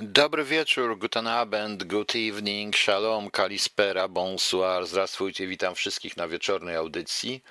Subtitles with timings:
[0.00, 7.42] Dobry wieczór, guten Abend, good evening, shalom, kalispera, bonsoir, zdrastwujcie, witam wszystkich na wieczornej audycji.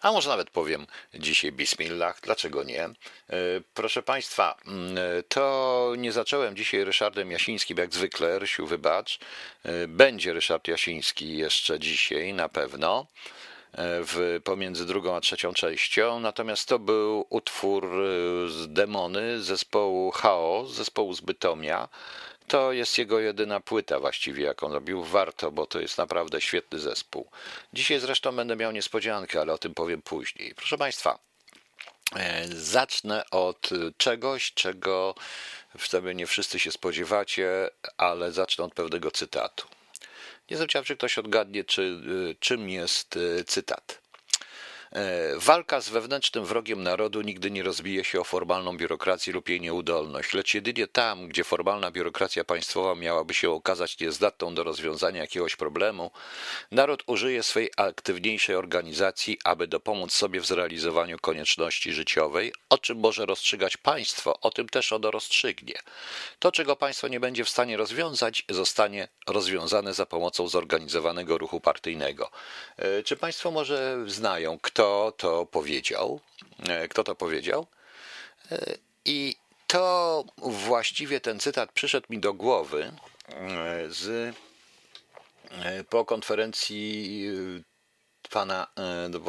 [0.00, 2.84] A może nawet powiem dzisiaj bismillah, dlaczego nie?
[2.84, 2.92] E,
[3.74, 4.96] proszę Państwa, mm,
[5.28, 9.18] to nie zacząłem dzisiaj Ryszardem Jasińskim, jak zwykle, Rysiu wybacz.
[9.64, 13.06] E, będzie Ryszard Jasiński jeszcze dzisiaj na pewno
[13.78, 16.20] w, pomiędzy drugą a trzecią częścią.
[16.20, 21.88] Natomiast to był utwór e, z Demony zespołu Chaos, zespołu z Bytomia.
[22.48, 25.04] To jest jego jedyna płyta właściwie, jaką robił.
[25.04, 27.30] Warto, bo to jest naprawdę świetny zespół.
[27.72, 30.54] Dzisiaj zresztą będę miał niespodziankę, ale o tym powiem później.
[30.54, 31.18] Proszę Państwa,
[32.16, 35.14] e, zacznę od czegoś, czego
[35.78, 39.75] sobie nie wszyscy się spodziewacie, ale zacznę od pewnego cytatu.
[40.50, 44.02] Nie jestem ciekaw, czy ktoś odgadnie, czy, y, czym jest y, cytat.
[44.96, 49.60] E, walka z wewnętrznym wrogiem narodu nigdy nie rozbije się o formalną biurokrację lub jej
[49.60, 55.56] nieudolność, lecz jedynie tam, gdzie formalna biurokracja państwowa miałaby się okazać niezdatną do rozwiązania jakiegoś
[55.56, 56.10] problemu,
[56.70, 63.26] naród użyje swej aktywniejszej organizacji, aby dopomóc sobie w zrealizowaniu konieczności życiowej, o czym może
[63.26, 65.78] rozstrzygać państwo, o tym też ono rozstrzygnie.
[66.38, 72.30] To, czego państwo nie będzie w stanie rozwiązać, zostanie rozwiązane za pomocą zorganizowanego ruchu partyjnego.
[72.76, 76.20] E, czy państwo może znają, kto kto to powiedział.
[76.68, 77.66] E, kto to powiedział?
[78.50, 82.92] E, I to właściwie ten cytat przyszedł mi do głowy
[83.28, 84.36] e, z
[85.88, 87.24] po konferencji
[88.30, 88.66] pana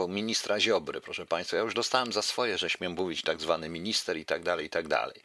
[0.07, 1.57] ministra Ziobry, proszę państwa.
[1.57, 4.69] Ja już dostałem za swoje, że śmiem mówić tak zwany minister i tak dalej, i
[4.69, 5.21] tak dalej.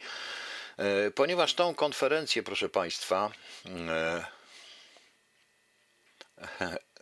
[1.15, 3.31] Ponieważ tą konferencję, proszę państwa,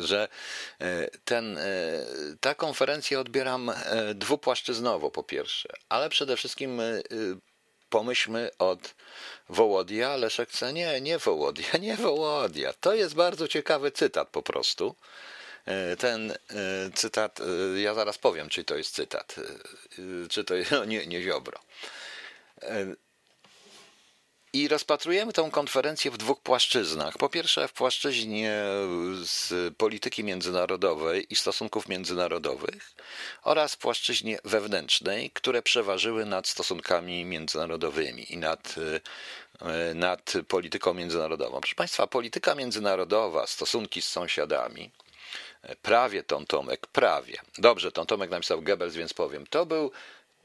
[0.00, 0.28] że
[0.80, 1.62] e, ten, e,
[2.40, 3.74] ta konferencja odbieram e,
[4.14, 6.80] dwupłaszczyznowo po pierwsze, ale przede wszystkim
[7.90, 8.94] pomyślmy od
[9.48, 12.72] Wołodia, Leszek chce, nie, nie Wołodia, nie Wołodia.
[12.72, 14.94] To jest bardzo ciekawy cytat po prostu.
[15.98, 16.34] Ten
[16.94, 17.40] cytat,
[17.76, 19.36] ja zaraz powiem, czy to jest cytat,
[20.30, 20.54] czy to
[20.86, 21.58] nie, nie Ziobro.
[24.54, 27.18] I rozpatrujemy tę konferencję w dwóch płaszczyznach.
[27.18, 28.52] Po pierwsze, w płaszczyźnie
[29.24, 32.94] z polityki międzynarodowej i stosunków międzynarodowych
[33.42, 38.74] oraz płaszczyźnie wewnętrznej, które przeważyły nad stosunkami międzynarodowymi i nad,
[39.60, 41.60] e, nad polityką międzynarodową.
[41.60, 44.90] Proszę Państwa, polityka międzynarodowa, stosunki z sąsiadami,
[45.62, 47.36] e, prawie Tom Tomek, prawie.
[47.58, 49.46] Dobrze, Tom Tomek napisał Goebbels, więc powiem.
[49.46, 49.90] To był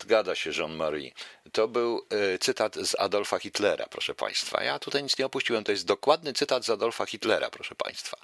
[0.03, 1.11] Zgadza się, Jean-Marie.
[1.51, 4.63] To był e, cytat z Adolfa Hitlera, proszę Państwa.
[4.63, 8.17] Ja tutaj nic nie opuściłem, to jest dokładny cytat z Adolfa Hitlera, proszę Państwa.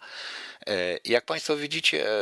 [0.68, 2.18] E, jak Państwo widzicie, e,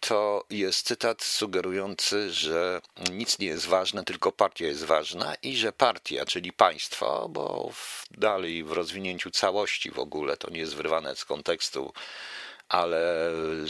[0.00, 5.72] to jest cytat sugerujący, że nic nie jest ważne, tylko partia jest ważna i że
[5.72, 11.16] partia, czyli państwo, bo w, dalej w rozwinięciu całości w ogóle, to nie jest wyrwane
[11.16, 11.92] z kontekstu
[12.68, 13.22] ale,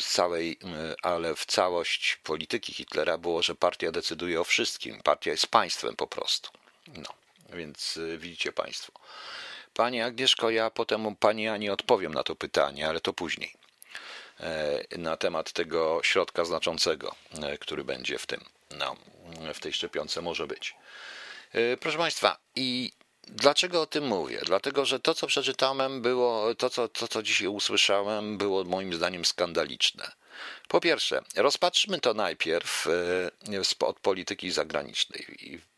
[0.03, 0.59] całej,
[1.03, 5.01] ale w całość polityki Hitlera było, że partia decyduje o wszystkim.
[5.03, 6.51] Partia jest państwem po prostu.
[6.87, 7.09] No,
[7.53, 8.93] więc y, widzicie Państwo.
[9.75, 13.55] Pani Agnieszko, ja potem Pani Ani odpowiem na to pytanie, ale to później.
[14.41, 18.97] E, na temat tego środka znaczącego, e, który będzie w tym, no,
[19.55, 20.75] w tej szczepionce może być.
[21.53, 22.93] E, proszę Państwa, i
[23.27, 24.41] Dlaczego o tym mówię?
[24.47, 29.25] Dlatego, że to, co przeczytałem, było, to, co, to, co dzisiaj usłyszałem, było moim zdaniem
[29.25, 30.13] skandaliczne.
[30.69, 35.27] Po pierwsze, rozpatrzmy to najpierw e, od polityki zagranicznej.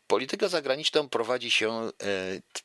[0.07, 1.91] Politykę zagraniczną prowadzi się e,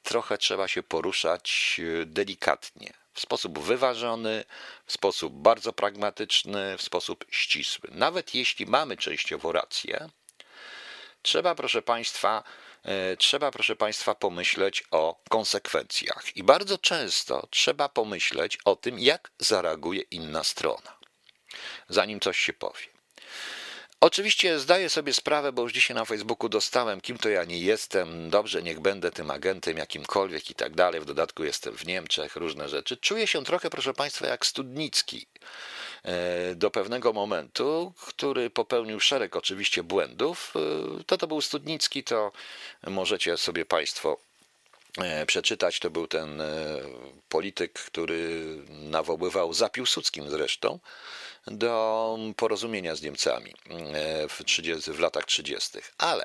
[0.02, 4.44] trochę, trzeba się poruszać e, delikatnie, w sposób wyważony,
[4.86, 7.88] w sposób bardzo pragmatyczny, w sposób ścisły.
[7.92, 10.08] Nawet jeśli mamy częściowo rację,
[11.22, 12.42] trzeba, proszę Państwa,
[13.18, 16.36] trzeba, proszę Państwa, pomyśleć o konsekwencjach.
[16.36, 20.98] I bardzo często trzeba pomyśleć o tym, jak zareaguje inna strona,
[21.88, 22.91] zanim coś się powie.
[24.02, 28.30] Oczywiście zdaję sobie sprawę, bo już dzisiaj na Facebooku dostałem, kim to ja nie jestem,
[28.30, 31.00] dobrze, niech będę tym agentem jakimkolwiek i tak dalej.
[31.00, 32.96] W dodatku jestem w Niemczech, różne rzeczy.
[32.96, 35.26] Czuję się trochę, proszę Państwa, jak Studnicki
[36.04, 40.54] E, do pewnego momentu, który popełnił szereg oczywiście błędów.
[41.00, 42.32] E, to to był Studnicki, to
[42.86, 44.16] możecie sobie Państwo
[44.98, 45.80] e, przeczytać.
[45.80, 46.42] To był ten
[47.28, 50.78] polityk, który nawoływał za Piłsudskim zresztą
[51.46, 53.54] do porozumienia z Niemcami
[54.28, 55.78] w, 30, w latach 30.
[55.98, 56.24] Ale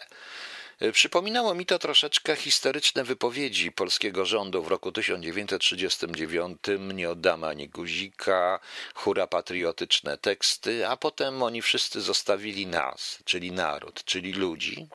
[0.80, 6.58] E, przypominało mi to troszeczkę historyczne wypowiedzi polskiego rządu w roku 1939.
[6.94, 8.60] Nie oddamy ani guzika,
[8.94, 14.88] hura patriotyczne teksty, a potem oni wszyscy zostawili nas, czyli naród, czyli ludzi.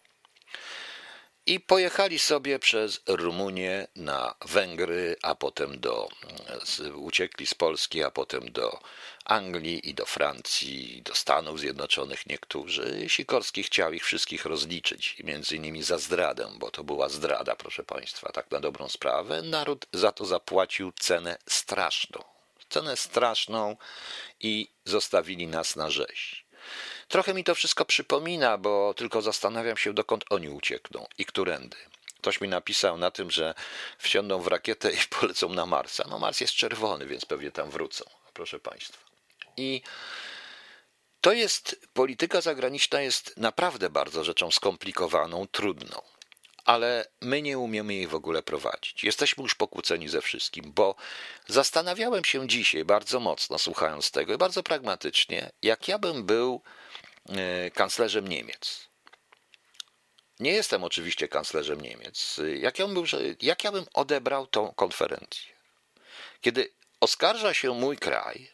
[1.46, 6.08] I pojechali sobie przez Rumunię na Węgry, a potem do,
[6.94, 8.80] uciekli z Polski, a potem do
[9.24, 13.04] Anglii i do Francji, i do Stanów Zjednoczonych niektórzy.
[13.08, 18.32] Sikorski chciał ich wszystkich rozliczyć, między innymi za zdradę, bo to była zdrada, proszę Państwa,
[18.32, 19.42] tak na dobrą sprawę.
[19.42, 22.24] Naród za to zapłacił cenę straszną.
[22.68, 23.76] Cenę straszną
[24.40, 26.41] i zostawili nas na rzeź.
[27.12, 31.76] Trochę mi to wszystko przypomina, bo tylko zastanawiam się, dokąd oni uciekną i którędy.
[32.18, 33.54] Ktoś mi napisał na tym, że
[33.98, 36.04] wsiądą w rakietę i polecą na Marsa.
[36.10, 38.04] No Mars jest czerwony, więc pewnie tam wrócą,
[38.34, 38.98] proszę Państwa.
[39.56, 39.82] I
[41.20, 46.02] to jest, polityka zagraniczna jest naprawdę bardzo rzeczą skomplikowaną, trudną,
[46.64, 49.04] ale my nie umiemy jej w ogóle prowadzić.
[49.04, 50.94] Jesteśmy już pokłóceni ze wszystkim, bo
[51.46, 56.62] zastanawiałem się dzisiaj bardzo mocno, słuchając tego i bardzo pragmatycznie, jak ja bym był
[57.74, 58.88] kanclerzem Niemiec.
[60.40, 62.40] Nie jestem oczywiście kanclerzem Niemiec.
[62.56, 63.04] Jak ja, bym
[63.42, 65.52] jak ja bym odebrał tą konferencję?
[66.40, 68.51] Kiedy oskarża się mój kraj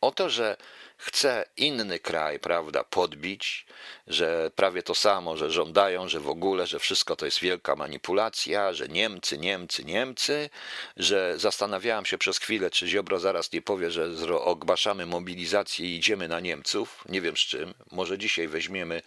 [0.00, 0.56] o to, że
[0.96, 3.66] chce inny kraj, prawda, podbić,
[4.06, 8.72] że prawie to samo, że żądają, że w ogóle, że wszystko to jest wielka manipulacja,
[8.72, 10.50] że Niemcy, Niemcy, Niemcy,
[10.96, 14.06] że zastanawiałem się przez chwilę, czy Ziobro zaraz nie powie, że
[14.40, 19.02] ogłaszamy mobilizację i idziemy na Niemców, nie wiem z czym, może dzisiaj weźmiemy,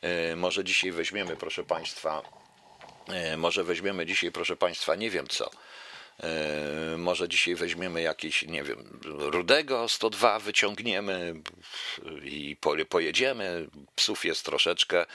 [0.00, 2.22] e, może dzisiaj weźmiemy, proszę Państwa,
[3.08, 5.50] e, może weźmiemy dzisiaj, proszę Państwa, nie wiem co,
[6.98, 11.34] może dzisiaj weźmiemy jakiś, nie wiem, rudego 102 wyciągniemy
[12.22, 12.56] i
[12.88, 13.68] pojedziemy.
[13.94, 15.06] Psów jest troszeczkę,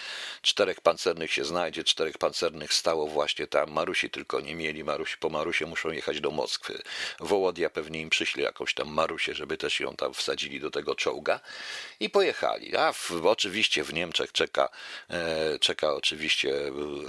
[0.42, 3.72] czterech pancernych się znajdzie, czterech pancernych stało właśnie tam.
[3.72, 6.82] Marusi tylko nie mieli, Marusi, po Marusie muszą jechać do Moskwy.
[7.20, 11.40] Wołodia pewnie im przyśle jakąś tam Marusię, żeby też ją tam wsadzili do tego czołga
[12.00, 12.76] i pojechali.
[12.76, 14.70] A w, oczywiście w Niemczech czeka,
[15.10, 16.54] e, czeka oczywiście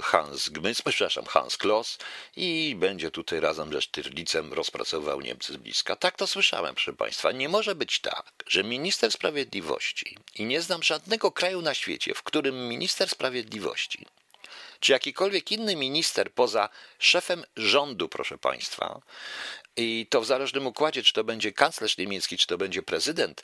[0.01, 1.97] Hans Gmys, przepraszam, Hans Kloss
[2.35, 5.95] i będzie tutaj razem ze Sztyrlicem rozpracował Niemcy z bliska.
[5.95, 7.31] Tak to słyszałem, proszę Państwa.
[7.31, 12.23] Nie może być tak, że minister sprawiedliwości, i nie znam żadnego kraju na świecie, w
[12.23, 14.05] którym minister sprawiedliwości
[14.79, 19.01] czy jakikolwiek inny minister poza szefem rządu, proszę Państwa,
[19.75, 23.43] i to w zależnym układzie, czy to będzie kanclerz niemiecki, czy to będzie prezydent,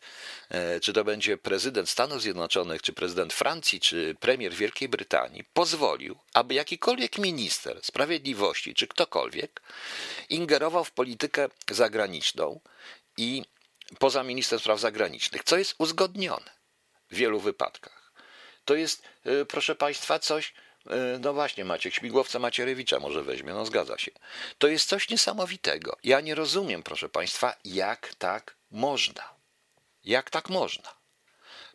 [0.50, 6.18] e, czy to będzie prezydent Stanów Zjednoczonych, czy prezydent Francji, czy premier Wielkiej Brytanii, pozwolił,
[6.34, 9.62] aby jakikolwiek minister sprawiedliwości, czy ktokolwiek,
[10.30, 12.60] ingerował w politykę zagraniczną
[13.18, 13.44] i
[14.00, 16.52] poza ministrem spraw zagranicznych, co jest uzgodnione
[17.12, 18.12] w wielu wypadkach.
[18.66, 20.54] To jest, e, proszę Państwa, coś,
[21.20, 24.12] no właśnie, Maciek, śmigłowca Macierewicza może weźmie, no zgadza się.
[24.58, 25.98] To jest coś niesamowitego.
[26.04, 29.24] Ja nie rozumiem, proszę Państwa, jak tak można.
[30.04, 30.96] Jak tak można?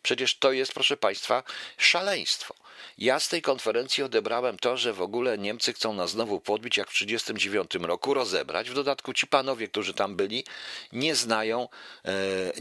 [0.01, 1.43] Przecież to jest, proszę Państwa,
[1.77, 2.55] szaleństwo.
[2.97, 6.89] Ja z tej konferencji odebrałem to, że w ogóle Niemcy chcą nas znowu podbić, jak
[6.89, 8.69] w 1939 roku, rozebrać.
[8.69, 10.43] W dodatku ci panowie, którzy tam byli,
[10.91, 11.67] nie znają,
[12.05, 12.11] e,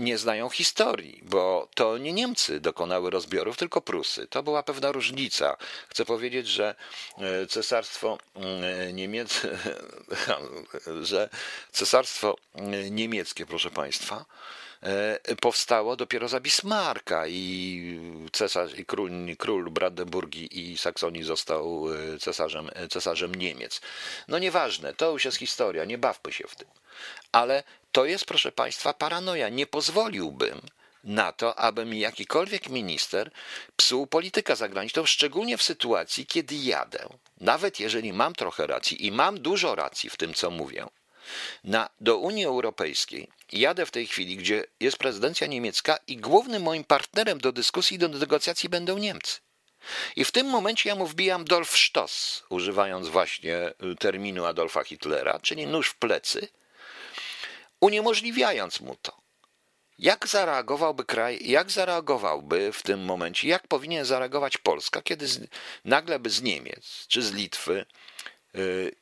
[0.00, 4.26] nie znają historii, bo to nie Niemcy dokonały rozbiorów, tylko Prusy.
[4.26, 5.56] To była pewna różnica.
[5.88, 6.74] Chcę powiedzieć, że
[7.18, 9.48] e, cesarstwo e, niemieckie,
[11.10, 11.28] że
[11.72, 12.36] cesarstwo
[12.90, 14.24] niemieckie, proszę Państwa,
[15.40, 18.00] powstało dopiero za Bismarcka i
[18.32, 23.80] cesarz i król, król Brandenburgii i Saksonii został e, cesarzem, e, cesarzem Niemiec.
[24.28, 26.68] No nieważne, to już jest historia, nie bawmy się w tym.
[27.32, 27.62] Ale
[27.92, 29.48] to jest, proszę Państwa, paranoja.
[29.48, 30.60] Nie pozwoliłbym
[31.04, 33.30] na to, aby mi jakikolwiek minister
[33.76, 37.08] psuł politykę zagraniczną, szczególnie w sytuacji, kiedy jadę,
[37.40, 40.86] nawet jeżeli mam trochę racji i mam dużo racji w tym, co mówię,
[41.64, 46.84] na, do Unii Europejskiej, jadę w tej chwili, gdzie jest prezydencja niemiecka i głównym moim
[46.84, 49.40] partnerem do dyskusji i do negocjacji będą Niemcy.
[50.16, 53.56] I w tym momencie ja mu wbijam Dolf Stoss, używając właśnie
[53.92, 56.48] y, terminu Adolfa Hitlera, czyli nóż w plecy,
[57.80, 59.20] uniemożliwiając mu to.
[59.98, 65.46] Jak zareagowałby kraj, jak zareagowałby w tym momencie, jak powinien zareagować Polska, kiedy z,
[65.84, 67.86] nagle by z Niemiec czy z Litwy
[68.54, 68.94] y,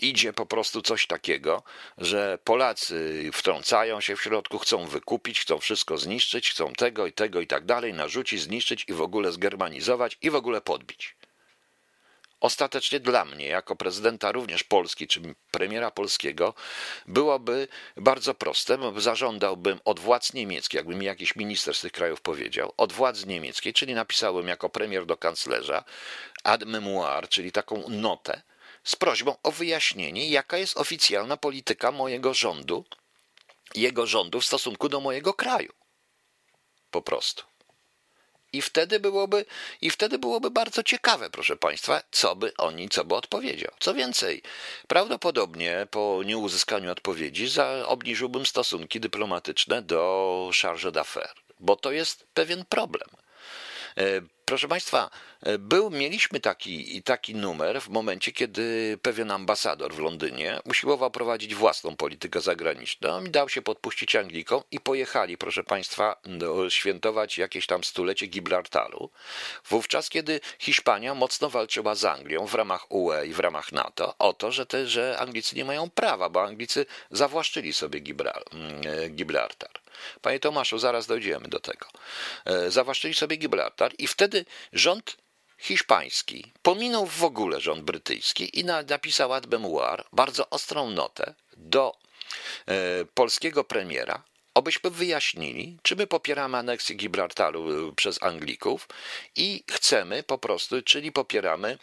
[0.00, 1.62] idzie po prostu coś takiego,
[1.98, 7.40] że Polacy wtrącają się w środku, chcą wykupić, chcą wszystko zniszczyć, chcą tego i tego
[7.40, 11.16] i tak dalej, narzucić, zniszczyć i w ogóle zgermanizować i w ogóle podbić.
[12.40, 16.54] Ostatecznie dla mnie, jako prezydenta również Polski, czy premiera polskiego,
[17.06, 22.20] byłoby bardzo proste, bo zażądałbym od władz niemieckich, jakby mi jakiś minister z tych krajów
[22.20, 25.84] powiedział, od władz niemieckiej, czyli napisałem jako premier do kanclerza
[26.44, 28.42] ad memoir, czyli taką notę,
[28.86, 32.84] z prośbą o wyjaśnienie, jaka jest oficjalna polityka mojego rządu,
[33.74, 35.72] jego rządu w stosunku do mojego kraju.
[36.90, 37.44] Po prostu.
[38.52, 39.44] I wtedy byłoby,
[39.80, 43.72] i wtedy byłoby bardzo ciekawe, proszę Państwa, co by oni, co by odpowiedział.
[43.80, 44.42] Co więcej,
[44.88, 52.64] prawdopodobnie po nieuzyskaniu odpowiedzi za, obniżyłbym stosunki dyplomatyczne do charge d'affaires, bo to jest pewien
[52.64, 53.08] problem.
[54.48, 55.10] Proszę Państwa,
[55.42, 61.54] e, był, mieliśmy taki, taki numer w momencie, kiedy pewien ambasador w Londynie usiłował prowadzić
[61.54, 66.20] własną politykę zagraniczną i dał się podpuścić Anglikom i pojechali, proszę Państwa,
[66.68, 69.10] świętować jakieś tam stulecie Gibraltaru.
[69.68, 74.32] Wówczas, kiedy Hiszpania mocno walczyła z Anglią w ramach UE i w ramach NATO o
[74.32, 79.85] to, że, te, że Anglicy nie mają prawa, bo Anglicy zawłaszczyli sobie mm, e, Gibraltar.
[80.22, 81.86] Panie Tomaszu, zaraz dojdziemy do tego.
[82.44, 85.16] E, zawłaszczyli sobie Gibraltar i wtedy rząd
[85.58, 91.92] hiszpański pominął w ogóle rząd brytyjski i napisał ad memoir bardzo ostrą notę do
[92.66, 92.74] e,
[93.14, 94.22] polskiego premiera,
[94.54, 98.88] abyśmy wyjaśnili, czy my popieramy aneksję Gibraltaru e, przez Anglików
[99.36, 101.78] i chcemy po prostu, czyli popieramy,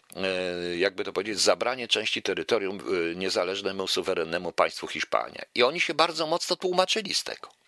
[0.77, 2.79] jakby to powiedzieć, zabranie części terytorium
[3.15, 5.41] niezależnemu, suwerennemu państwu Hiszpania.
[5.55, 7.62] I oni się bardzo mocno tłumaczyli z tego.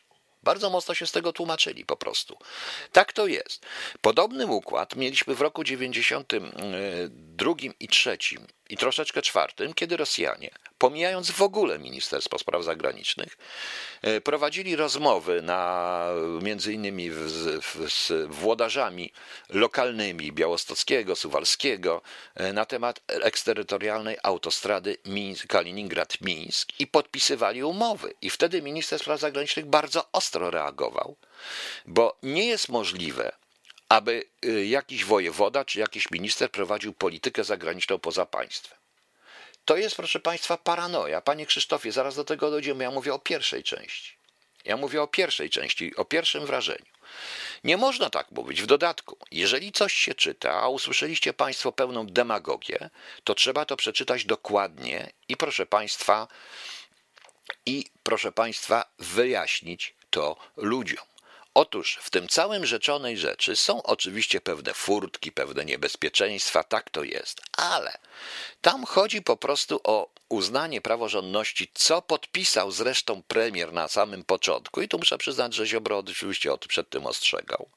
[0.46, 2.38] Bardzo mocno się z tego tłumaczyli po prostu.
[2.92, 3.66] Tak to jest.
[4.02, 8.18] Podobny układ mieliśmy w roku 92 i 3
[8.69, 13.38] i troszeczkę czwartym, kiedy Rosjanie, pomijając w ogóle Ministerstwo Spraw Zagranicznych,
[14.01, 16.07] e, prowadzili rozmowy na,
[16.41, 17.12] między innymi
[17.88, 19.12] z włodarzami
[19.50, 22.01] lokalnymi Białostockiego, Suwalskiego
[22.36, 24.98] e, na temat eksterytorialnej autostrady
[25.48, 28.13] Kaliningrad-Mińsk i podpisywali umowy.
[28.22, 31.15] I wtedy minister spraw zagranicznych bardzo ostro reagował,
[31.86, 33.31] bo nie jest możliwe,
[33.89, 38.77] aby y, jakiś wojewoda czy jakiś minister prowadził politykę zagraniczną poza państwem.
[39.65, 41.22] To jest, proszę Państwa, paranoja.
[41.22, 42.84] Panie Krzysztofie, zaraz do tego dojdziemy.
[42.84, 44.15] Ja mówię o pierwszej części.
[44.65, 46.86] Ja mówię o pierwszej części, o pierwszym wrażeniu.
[47.63, 48.62] Nie można tak mówić.
[48.62, 52.89] W dodatku, jeżeli coś się czyta, a usłyszeliście Państwo pełną demagogię,
[53.24, 56.27] to trzeba to przeczytać dokładnie i proszę Państwa,
[57.65, 61.06] i proszę Państwa, wyjaśnić to ludziom.
[61.55, 67.41] Otóż w tym całym rzeczonej rzeczy są oczywiście pewne furtki, pewne niebezpieczeństwa, tak to jest,
[67.57, 67.97] ale
[68.62, 74.88] tam chodzi po prostu o uznanie praworządności, co podpisał zresztą premier na samym początku, i
[74.88, 77.69] tu muszę przyznać, że Ziobro oczywiście przed tym ostrzegał.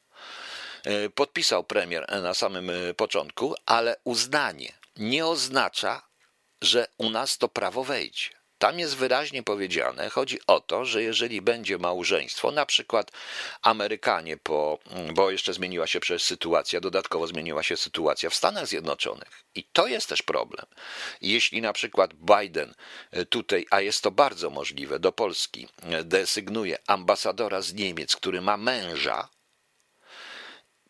[0.85, 6.03] E, podpisał premier na samym e, początku, ale uznanie nie oznacza,
[6.63, 8.38] że u nas to prawo wejdzie.
[8.59, 13.11] Tam jest wyraźnie powiedziane, chodzi o to, że jeżeli będzie małżeństwo, na przykład
[13.63, 14.79] Amerykanie, po,
[15.15, 19.45] bo jeszcze zmieniła się przecież sytuacja, dodatkowo zmieniła się sytuacja w Stanach Zjednoczonych.
[19.55, 20.67] I to jest też problem.
[21.21, 22.75] Jeśli na przykład Biden
[23.29, 25.69] tutaj, a jest to bardzo możliwe, do Polski
[26.05, 29.29] desygnuje ambasadora z Niemiec, który ma męża,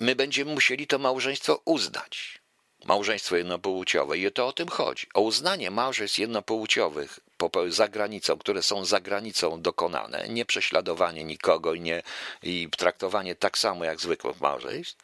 [0.00, 2.38] my będziemy musieli to małżeństwo uznać
[2.84, 5.06] małżeństwo jednopłciowe i to o tym chodzi.
[5.14, 7.20] O uznanie małżeństw jednopłciowych
[7.68, 12.02] za granicą, które są za granicą dokonane, nie prześladowanie nikogo i, nie,
[12.42, 14.96] i traktowanie tak samo jak zwykłych małżeństw,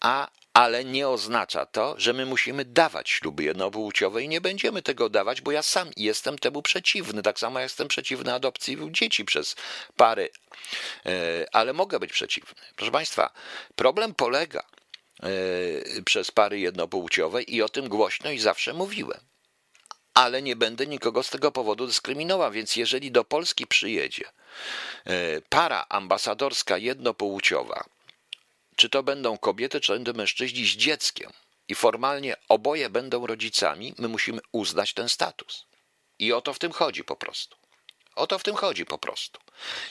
[0.00, 5.08] a ale nie oznacza to, że my musimy dawać śluby jednopłciowe i nie będziemy tego
[5.08, 7.22] dawać, bo ja sam jestem temu przeciwny.
[7.22, 9.56] Tak samo jestem przeciwny adopcji dzieci przez
[9.96, 10.30] pary,
[11.06, 12.54] e, ale mogę być przeciwny.
[12.76, 13.32] Proszę Państwa,
[13.76, 14.64] problem polega
[16.04, 19.20] przez pary jednopłciowe i o tym głośno i zawsze mówiłem
[20.14, 24.24] ale nie będę nikogo z tego powodu dyskryminował, więc jeżeli do Polski przyjedzie
[25.04, 27.84] e, para ambasadorska jednopłciowa,
[28.76, 31.32] czy to będą kobiety, czy będą mężczyźni z dzieckiem
[31.68, 35.66] i formalnie oboje będą rodzicami, my musimy uznać ten status.
[36.18, 37.56] I o to w tym chodzi po prostu.
[38.14, 39.40] O to w tym chodzi po prostu.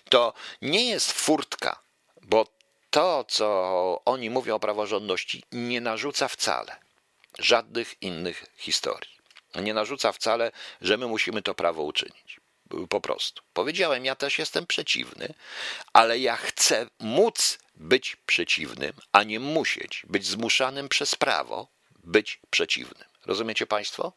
[0.10, 1.84] To nie jest furtka,
[2.22, 2.48] bo
[2.92, 6.76] to, co oni mówią o praworządności, nie narzuca wcale
[7.40, 9.22] żadnych innych historii
[9.60, 12.40] nie narzuca wcale, że my musimy to prawo uczynić.
[12.90, 13.44] Po prostu.
[13.54, 15.34] Powiedziałem, ja też jestem przeciwny,
[15.94, 21.68] ale ja chcę móc być przeciwnym, a nie musieć być zmuszanym przez prawo
[22.04, 23.08] być przeciwnym.
[23.26, 24.14] Rozumiecie Państwo?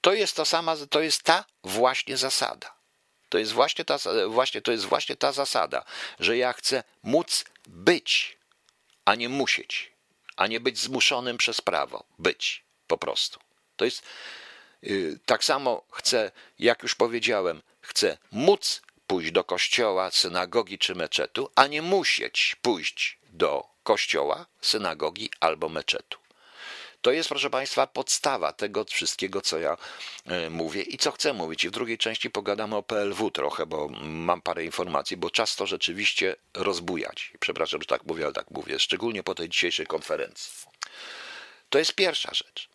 [0.00, 2.74] To jest to sama, to jest ta właśnie zasada.
[3.32, 3.98] To jest właśnie ta,
[4.28, 5.84] właśnie, to jest właśnie ta zasada,
[6.20, 8.38] że ja chcę móc być,
[9.04, 9.92] a nie musieć,
[10.36, 12.04] a nie być zmuszonym przez prawo.
[12.18, 13.40] Być po prostu.
[13.76, 14.02] To jest
[14.84, 21.50] y, tak samo chcę, jak już powiedziałem, chcę móc pójść do kościoła, synagogi czy meczetu,
[21.54, 26.18] a nie musieć pójść do kościoła, synagogi albo meczetu.
[27.02, 29.76] To jest, proszę Państwa, podstawa tego wszystkiego, co ja
[30.26, 31.64] e, mówię i co chcę mówić.
[31.64, 35.66] I w drugiej części pogadamy o PLW trochę, bo mam parę informacji, bo czas to
[35.66, 37.32] rzeczywiście rozbujać.
[37.40, 40.52] Przepraszam, że tak mówię, ale tak mówię, szczególnie po tej dzisiejszej konferencji.
[41.70, 42.68] To jest pierwsza rzecz.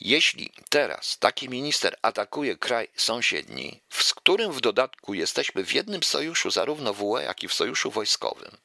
[0.00, 6.50] Jeśli teraz taki minister atakuje kraj sąsiedni, z którym w dodatku jesteśmy w jednym sojuszu,
[6.50, 8.56] zarówno w UE, jak i w sojuszu wojskowym,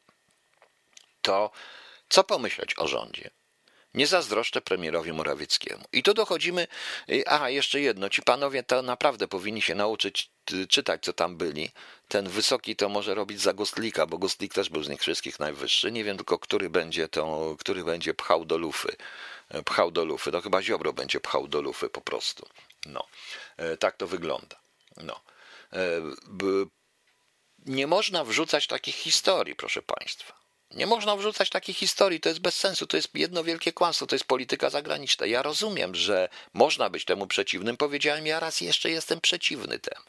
[1.21, 1.51] to
[2.09, 3.29] co pomyśleć o rządzie?
[3.95, 5.83] Nie zazdroszczę premierowi Morawieckiemu.
[5.93, 6.67] I tu dochodzimy,
[7.25, 10.29] aha, jeszcze jedno, ci panowie to naprawdę powinni się nauczyć
[10.69, 11.71] czytać, co tam byli.
[12.07, 15.91] Ten wysoki to może robić za Gustlika, bo Gustlik też był z nich wszystkich najwyższy.
[15.91, 18.95] Nie wiem tylko, który będzie, to, który będzie pchał do lufy.
[19.65, 20.31] Pchał do lufy.
[20.31, 22.49] No chyba Ziobro będzie pchał do lufy po prostu.
[22.85, 23.07] No,
[23.57, 24.55] e, tak to wygląda.
[24.97, 25.21] No.
[25.73, 26.01] E,
[27.65, 30.44] nie można wrzucać takich historii, proszę Państwa.
[30.75, 34.15] Nie można wrzucać takich historii, to jest bez sensu, to jest jedno wielkie kłamstwo, to
[34.15, 35.25] jest polityka zagraniczna.
[35.25, 37.77] Ja rozumiem, że można być temu przeciwnym.
[37.77, 40.05] Powiedziałem, ja raz jeszcze jestem przeciwny temu.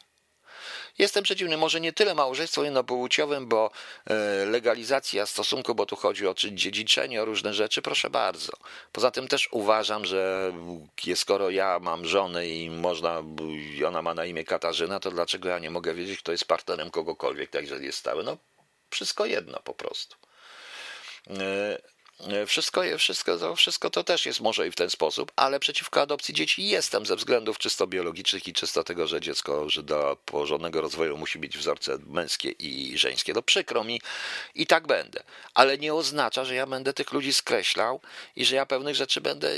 [0.97, 3.71] Jestem przeciwny, może nie tyle małżeństwo jednopłciowym, bo
[4.05, 8.51] e, legalizacja stosunku, bo tu chodzi o dziedziczenie, o różne rzeczy, proszę bardzo.
[8.91, 10.53] Poza tym też uważam, że
[11.15, 13.23] skoro ja mam żonę i można,
[13.87, 17.49] ona ma na imię Katarzyna, to dlaczego ja nie mogę wiedzieć, kto jest partnerem kogokolwiek,
[17.49, 18.23] tak jeżeli jest stały?
[18.23, 18.37] No,
[18.89, 20.26] wszystko jedno po prostu.
[21.29, 21.77] E,
[22.19, 26.01] e, wszystko, wszystko, to, wszystko to też jest może i w ten sposób, ale przeciwko
[26.01, 30.81] adopcji dzieci jestem ze względów czysto biologicznych i czysto tego, że dziecko, że do porządnego
[30.81, 33.33] rozwoju musi mieć wzorce męskie i żeńskie.
[33.33, 34.01] To przykro mi
[34.55, 35.23] i tak będę.
[35.53, 38.01] Ale nie oznacza, że ja będę tych ludzi skreślał
[38.35, 39.51] i że ja pewnych rzeczy będę,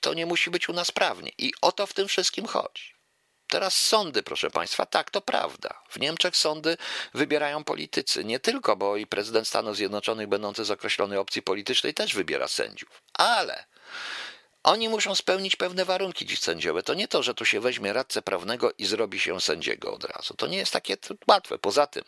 [0.00, 1.30] to nie musi być u nas prawnie.
[1.38, 2.99] I o to w tym wszystkim chodzi.
[3.50, 5.82] Teraz sądy, proszę Państwa, tak, to prawda.
[5.88, 6.76] W Niemczech sądy
[7.14, 8.24] wybierają politycy.
[8.24, 13.02] Nie tylko, bo i prezydent Stanów Zjednoczonych, będący z określonej opcji politycznej, też wybiera sędziów.
[13.12, 13.64] Ale
[14.62, 16.82] oni muszą spełnić pewne warunki, ci sędziowie.
[16.82, 20.34] To nie to, że tu się weźmie radcę prawnego i zrobi się sędziego od razu.
[20.34, 21.58] To nie jest takie łatwe.
[21.58, 22.04] Poza tym,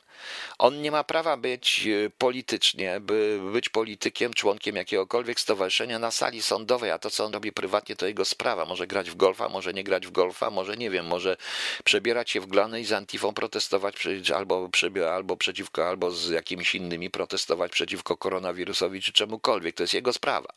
[0.59, 6.43] on nie ma prawa być e, politycznie, by być politykiem, członkiem jakiegokolwiek stowarzyszenia na sali
[6.43, 8.65] sądowej, a to, co on robi prywatnie, to jego sprawa.
[8.65, 11.37] Może grać w golfa, może nie grać w golfa, może nie wiem, może
[11.85, 13.95] przebierać się w glany i z Antifą protestować
[14.35, 14.69] albo,
[15.13, 19.77] albo przeciwko, albo z jakimiś innymi protestować przeciwko koronawirusowi czy czemukolwiek.
[19.77, 20.49] To jest jego sprawa.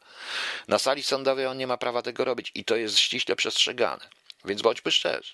[0.68, 4.10] Na sali sądowej on nie ma prawa tego robić i to jest ściśle przestrzegane.
[4.46, 5.34] Więc bądźmy szczerzy.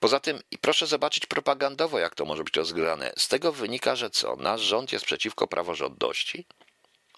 [0.00, 3.12] Poza tym, proszę zobaczyć propagandowo, jak to może być rozgrane.
[3.16, 4.36] Z tego wynika, że co?
[4.36, 6.46] Nasz rząd jest przeciwko praworządności?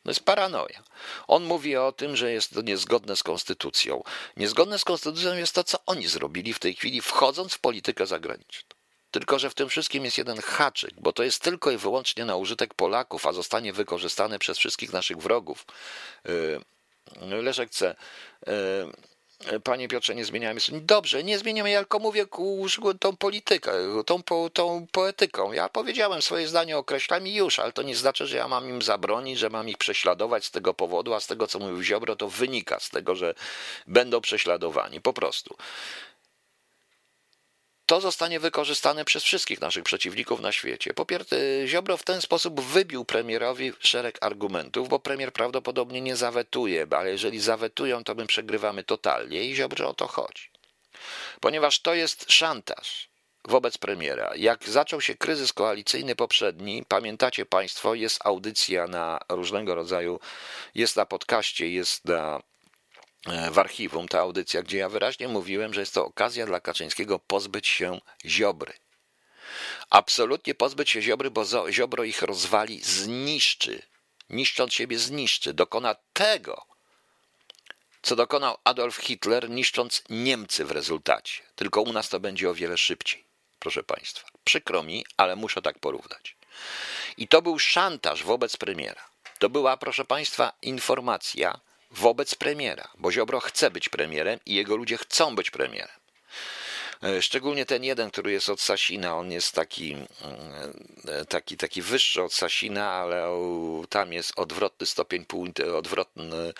[0.02, 0.82] To jest paranoia.
[1.26, 4.02] On mówi o tym, że jest to niezgodne z konstytucją.
[4.36, 8.68] Niezgodne z konstytucją jest to, co oni zrobili w tej chwili, wchodząc w politykę zagraniczną.
[9.10, 12.36] Tylko, że w tym wszystkim jest jeden haczyk, bo to jest tylko i wyłącznie na
[12.36, 15.66] użytek Polaków, a zostanie wykorzystane przez wszystkich naszych wrogów.
[17.20, 17.96] Leszek C.
[18.46, 20.60] E, panie Piotrze, nie zmieniamy.
[20.72, 22.26] Dobrze, nie zmieniamy, ja tylko mówię
[23.00, 23.72] tą politykę,
[24.06, 25.52] tą, tą poetyką.
[25.52, 28.82] Ja powiedziałem swoje zdanie, określam i już, ale to nie znaczy, że ja mam im
[28.82, 32.28] zabronić, że mam ich prześladować z tego powodu, a z tego, co mówił Ziobro, to
[32.28, 33.34] wynika z tego, że
[33.86, 35.00] będą prześladowani.
[35.00, 35.56] Po prostu
[37.90, 40.94] to zostanie wykorzystane przez wszystkich naszych przeciwników na świecie.
[40.94, 46.86] Po pierwsze, Ziobro w ten sposób wybił premierowi szereg argumentów, bo premier prawdopodobnie nie zawetuje,
[46.90, 50.50] ale jeżeli zawetują, to my przegrywamy totalnie i Ziobro o to chodzi.
[51.40, 53.08] Ponieważ to jest szantaż
[53.44, 54.32] wobec premiera.
[54.36, 60.20] Jak zaczął się kryzys koalicyjny poprzedni, pamiętacie Państwo, jest audycja na różnego rodzaju,
[60.74, 62.40] jest na podcaście, jest na
[63.50, 67.68] w archiwum ta audycja, gdzie ja wyraźnie mówiłem, że jest to okazja dla Kaczyńskiego pozbyć
[67.68, 68.72] się Ziobry.
[69.90, 73.82] Absolutnie pozbyć się Ziobry, bo Ziobro ich rozwali, zniszczy.
[74.30, 75.54] Niszcząc siebie zniszczy.
[75.54, 76.66] Dokona tego,
[78.02, 81.42] co dokonał Adolf Hitler, niszcząc Niemcy w rezultacie.
[81.56, 83.24] Tylko u nas to będzie o wiele szybciej,
[83.58, 84.28] proszę Państwa.
[84.44, 86.36] Przykro mi, ale muszę tak porównać.
[87.16, 89.10] I to był szantaż wobec premiera.
[89.38, 94.96] To była, proszę Państwa, informacja, wobec premiera, bo Ziobro chce być premierem i jego ludzie
[94.96, 96.00] chcą być premierem.
[97.02, 99.96] E, szczególnie ten jeden, który jest od Sasina, on jest taki,
[101.08, 103.28] e, taki, taki wyższy od Sasina, ale
[103.88, 105.24] tam jest odwrotny stopień,
[105.76, 106.52] odwrotny,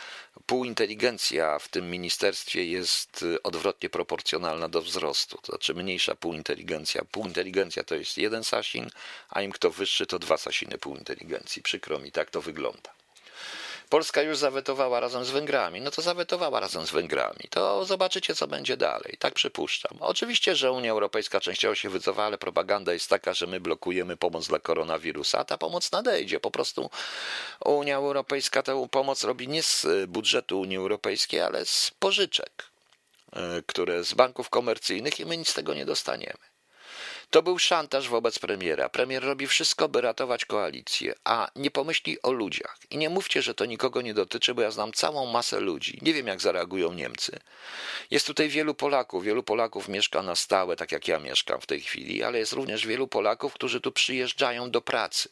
[0.46, 5.38] półinteligencja w tym ministerstwie jest odwrotnie proporcjonalna do wzrostu.
[5.42, 7.04] To znaczy mniejsza półinteligencja.
[7.04, 8.90] Półinteligencja to jest jeden Sasin,
[9.28, 11.62] a im kto wyższy to dwa Sasiny półinteligencji.
[11.62, 12.99] Przykro mi, tak to wygląda.
[13.90, 15.80] Polska już zawetowała razem z Węgrami.
[15.80, 17.40] No to zawetowała razem z Węgrami.
[17.50, 19.16] To zobaczycie, co będzie dalej.
[19.18, 19.98] Tak przypuszczam.
[20.00, 24.48] Oczywiście, że Unia Europejska częściowo się wycofa, ale propaganda jest taka, że my blokujemy pomoc
[24.48, 26.40] dla koronawirusa, a ta pomoc nadejdzie.
[26.40, 26.90] Po prostu
[27.64, 32.64] Unia Europejska tę pomoc robi nie z budżetu Unii Europejskiej, ale z pożyczek,
[33.32, 36.49] e, które z banków komercyjnych i my nic z tego nie dostaniemy.
[37.30, 38.88] To był szantaż wobec premiera.
[38.88, 42.78] Premier robi wszystko, by ratować koalicję, a nie pomyśli o ludziach.
[42.90, 45.98] I nie mówcie, że to nikogo nie dotyczy, bo ja znam całą masę ludzi.
[46.02, 47.38] Nie wiem, jak zareagują Niemcy.
[48.10, 49.24] Jest tutaj wielu Polaków.
[49.24, 52.86] Wielu Polaków mieszka na stałe, tak jak ja mieszkam w tej chwili, ale jest również
[52.86, 55.28] wielu Polaków, którzy tu przyjeżdżają do pracy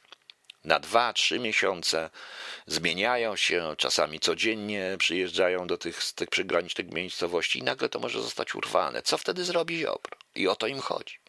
[0.64, 2.10] na dwa, trzy miesiące,
[2.66, 8.54] zmieniają się, czasami codziennie przyjeżdżają do tych, tych przygranicznych miejscowości i nagle to może zostać
[8.54, 9.02] urwane.
[9.02, 10.16] Co wtedy zrobi Ziobro?
[10.34, 11.27] I o to im chodzi.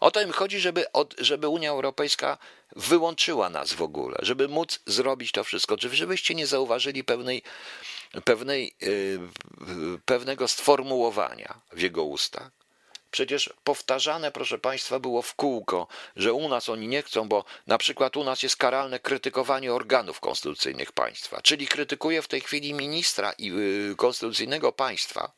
[0.00, 2.38] O to im chodzi, żeby, od, żeby Unia Europejska
[2.76, 5.76] wyłączyła nas w ogóle, żeby móc zrobić to wszystko.
[5.76, 7.42] Czy żebyście nie zauważyli pewnej,
[8.24, 9.20] pewnej, yy,
[10.04, 12.50] pewnego sformułowania w jego ustach?
[13.10, 15.86] Przecież powtarzane, proszę Państwa, było w kółko,
[16.16, 20.20] że u nas oni nie chcą, bo na przykład u nas jest karalne krytykowanie organów
[20.20, 21.42] konstytucyjnych państwa.
[21.42, 25.32] Czyli krytykuje w tej chwili ministra i yy, konstytucyjnego państwa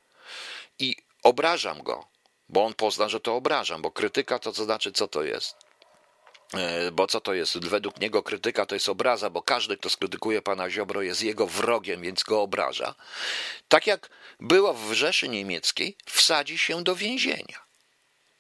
[0.78, 2.13] i obrażam go,
[2.54, 5.56] bo on pozna, że to obrażam, bo krytyka to co znaczy, co to jest.
[6.54, 7.58] E, bo co to jest?
[7.58, 12.02] Według niego krytyka to jest obraza, bo każdy, kto skrytykuje pana Ziobro, jest jego wrogiem,
[12.02, 12.94] więc go obraża.
[13.68, 17.64] Tak jak było w Rzeszy Niemieckiej, wsadzi się do więzienia.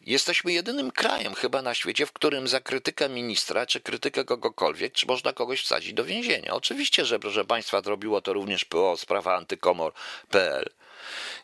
[0.00, 5.06] Jesteśmy jedynym krajem chyba na świecie, w którym za krytykę ministra czy krytykę kogokolwiek, czy
[5.06, 6.54] można kogoś wsadzić do więzienia.
[6.54, 10.70] Oczywiście, że proszę Państwa, zrobiło to również PO, sprawa antykomor.pl.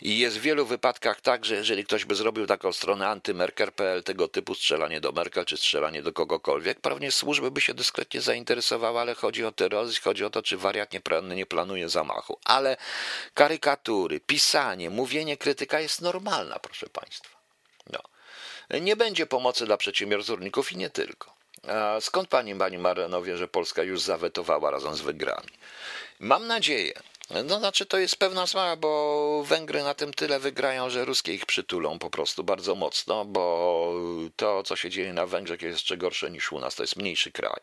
[0.03, 4.29] I jest w wielu wypadkach tak, że jeżeli ktoś by zrobił taką stronę antymerker.pl tego
[4.29, 9.15] typu strzelanie do Merkel czy strzelanie do kogokolwiek, pewnie służby by się dyskretnie zainteresowały, ale
[9.15, 11.01] chodzi o terroryzm, chodzi o to, czy wariat nie,
[11.37, 12.39] nie planuje zamachu.
[12.45, 12.77] Ale
[13.35, 17.39] karykatury, pisanie, mówienie krytyka jest normalna, proszę Państwa.
[17.93, 18.01] No.
[18.81, 21.41] Nie będzie pomocy dla przedsiębiorców i nie tylko.
[21.69, 25.49] A skąd pani, pani Mareno wie, że Polska już zawetowała razem z Węgrami?
[26.21, 26.93] Mam nadzieję,
[27.45, 31.47] no znaczy to jest pewna sprawa, bo Węgry na tym tyle wygrają, że ruskie ich
[31.47, 33.95] przytulą po prostu bardzo mocno, bo
[34.37, 37.33] to, co się dzieje na Węgrzech jest jeszcze gorsze niż u nas, to jest mniejszy
[37.33, 37.61] kraj.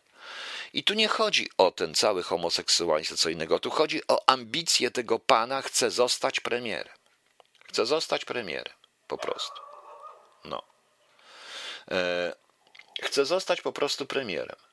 [0.74, 5.20] I tu nie chodzi o ten cały homoseksualizm, co innego, tu chodzi o ambicje tego
[5.20, 6.94] pana, chce zostać premierem.
[7.68, 8.74] Chce zostać premierem,
[9.08, 9.62] po prostu.
[10.46, 10.64] No.
[11.92, 12.34] E,
[13.02, 14.67] chce zostać po prostu premierem.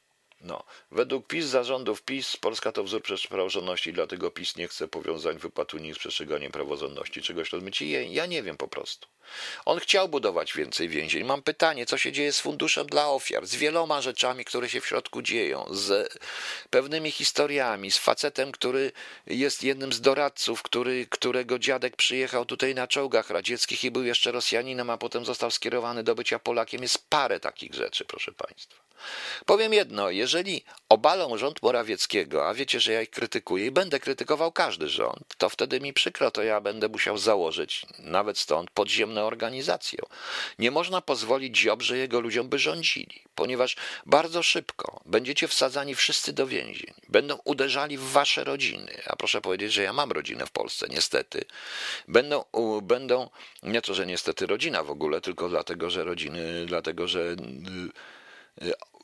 [0.44, 0.64] No.
[0.90, 5.94] Według PiS zarządów PiS Polska to wzór praworządności, dlatego PiS nie chce powiązań wypłat Unii
[5.94, 7.22] z przestrzeganiem praworządności.
[7.22, 8.12] Czegoś to zmyci?
[8.12, 9.09] Ja nie wiem po prostu.
[9.64, 11.24] On chciał budować więcej więzień.
[11.24, 14.87] Mam pytanie, co się dzieje z funduszem dla ofiar, z wieloma rzeczami, które się w
[14.87, 16.18] środku dzieją, z
[16.70, 18.92] pewnymi historiami, z facetem, który
[19.26, 24.33] jest jednym z doradców, który, którego dziadek przyjechał tutaj na czołgach radzieckich i był jeszcze
[24.33, 26.83] Rosjaninem, a potem został skierowany do bycia Polakiem.
[26.83, 28.84] Jest parę takich rzeczy, proszę Państwa.
[29.46, 34.52] Powiem jedno, jeżeli obalą rząd Morawieckiego, a wiecie, że ja ich krytykuję i będę krytykował
[34.52, 39.98] każdy rząd, to wtedy mi przykro, to ja będę musiał założyć, nawet stąd, podziemną organizację.
[40.59, 43.76] Nie można pozwolić Ziobrze jego ludziom, by rządzili, ponieważ
[44.07, 49.72] bardzo szybko będziecie wsadzani wszyscy do więzień, będą uderzali w wasze rodziny, a proszę powiedzieć,
[49.72, 51.44] że ja mam rodzinę w Polsce, niestety.
[52.09, 52.44] Będą,
[52.83, 53.30] będą
[53.62, 57.37] nie to, że niestety rodzina w ogóle, tylko dlatego, że rodziny, dlatego, że y,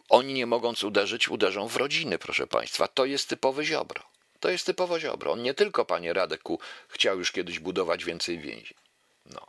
[0.08, 2.88] oni nie mogąc uderzyć, uderzą w rodziny, proszę Państwa.
[2.88, 4.02] To jest typowy ziobro.
[4.40, 5.32] To jest typowo ziobro.
[5.32, 6.58] On nie tylko, panie Radeku,
[6.88, 8.78] chciał już kiedyś budować więcej więzień.
[9.26, 9.46] No.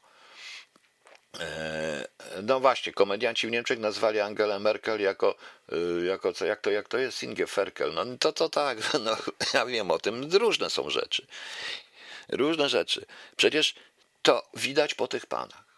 [1.39, 2.07] E,
[2.43, 5.35] no właśnie, komedianci w Niemczech nazwali Angelę Merkel jako,
[5.73, 7.93] y, jako co, jak to, jak to jest Inge Ferkel.
[7.93, 9.17] No to, to tak, no,
[9.53, 11.27] ja wiem o tym, różne są rzeczy.
[12.29, 13.05] Różne rzeczy.
[13.35, 13.75] Przecież
[14.21, 15.70] to widać po tych panach.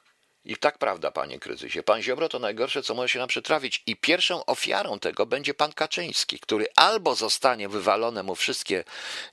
[0.45, 1.83] I tak prawda, panie kryzysie.
[1.83, 3.83] Pan Ziobro to najgorsze, co może się nam przytrafić.
[3.85, 8.83] I pierwszą ofiarą tego będzie pan Kaczyński, który albo zostanie wywalone mu wszystkie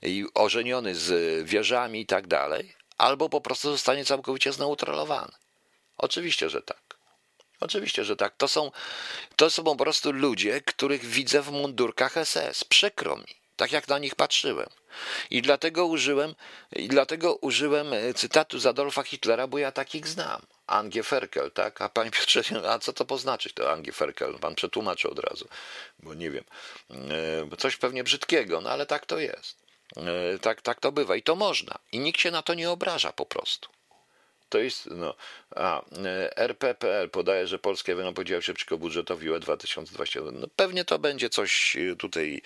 [0.01, 5.31] i ożeniony z wieżami i tak dalej, albo po prostu zostanie całkowicie zneutralowany.
[5.97, 6.97] Oczywiście, że tak.
[7.59, 8.37] Oczywiście, że tak.
[8.37, 8.71] To są,
[9.35, 12.63] to są po prostu ludzie, których widzę w mundurkach SS.
[12.63, 14.69] Przykro mi tak jak na nich patrzyłem.
[15.29, 16.35] I dlatego użyłem,
[16.75, 20.41] i dlatego użyłem e, cytatu z Adolfa Hitlera, bo ja takich znam.
[20.71, 21.81] Angie Ferkel, tak?
[21.81, 24.39] A panie Piotrze, a co to poznaczyć to Angie Ferkel?
[24.39, 25.47] Pan przetłumaczy od razu,
[25.99, 26.43] bo nie wiem.
[27.51, 29.57] E, coś pewnie brzydkiego, no ale tak to jest.
[29.97, 31.79] E, tak, tak to bywa i to można.
[31.91, 33.69] I nikt się na to nie obraża po prostu.
[34.51, 35.15] To jest, no,
[35.55, 40.39] a, e, RPPL podaje, że Polska będą podzielać się przeciwko budżetowi UE 2021.
[40.39, 42.41] No pewnie to będzie coś e, tutaj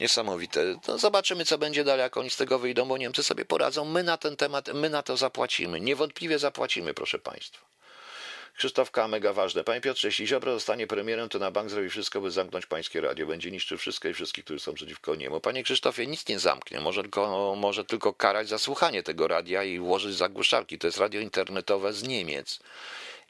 [0.00, 0.76] niesamowite.
[0.88, 3.84] No zobaczymy, co będzie dalej, jak oni z tego wyjdą, bo Niemcy sobie poradzą.
[3.84, 5.80] My na ten temat, my na to zapłacimy.
[5.80, 7.79] Niewątpliwie zapłacimy, proszę Państwa.
[8.60, 9.64] Krzysztof mega ważne.
[9.64, 13.26] Panie Piotrze, jeśli Ziobro zostanie premierem, to na bank zrobi wszystko, by zamknąć pańskie radio.
[13.26, 15.40] Będzie niszczył wszystko i wszystkich, którzy są przeciwko niemu.
[15.40, 16.80] Panie Krzysztofie, nic nie zamknie.
[16.80, 20.78] Może tylko, może tylko karać za słuchanie tego radia i włożyć zagłuszarki.
[20.78, 22.60] To jest radio internetowe z Niemiec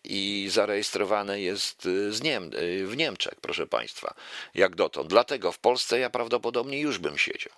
[0.05, 4.15] i zarejestrowane jest y, z Niem y, w Niemczech, proszę Państwa,
[4.55, 5.09] jak dotąd.
[5.09, 7.53] Dlatego w Polsce ja prawdopodobnie już bym siedział.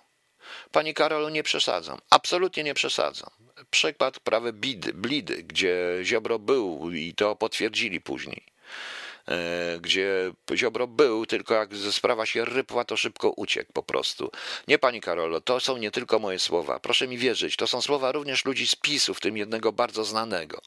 [0.71, 1.97] Panie Karolu, nie przesadzam.
[2.09, 3.29] Absolutnie nie przesadzam.
[3.71, 8.43] Przykład prawy Bidy, Blidy, gdzie Ziobro był i to potwierdzili później.
[9.27, 14.31] E, gdzie Ziobro był, tylko jak sprawa się rypła, to szybko uciekł po prostu.
[14.67, 16.79] Nie, pani Karolo, to są nie tylko moje słowa.
[16.79, 20.61] Proszę mi wierzyć, to są słowa również ludzi z PiSu, w tym jednego bardzo znanego,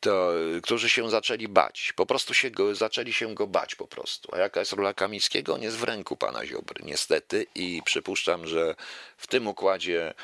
[0.00, 0.32] to,
[0.62, 1.92] którzy się zaczęli bać.
[1.96, 4.34] Po prostu się go, zaczęli się go bać po prostu.
[4.34, 5.54] A jaka jest rola Kamińskiego?
[5.54, 8.74] On jest w ręku pana Ziobry, niestety i przypuszczam, że
[9.16, 10.14] w tym układzie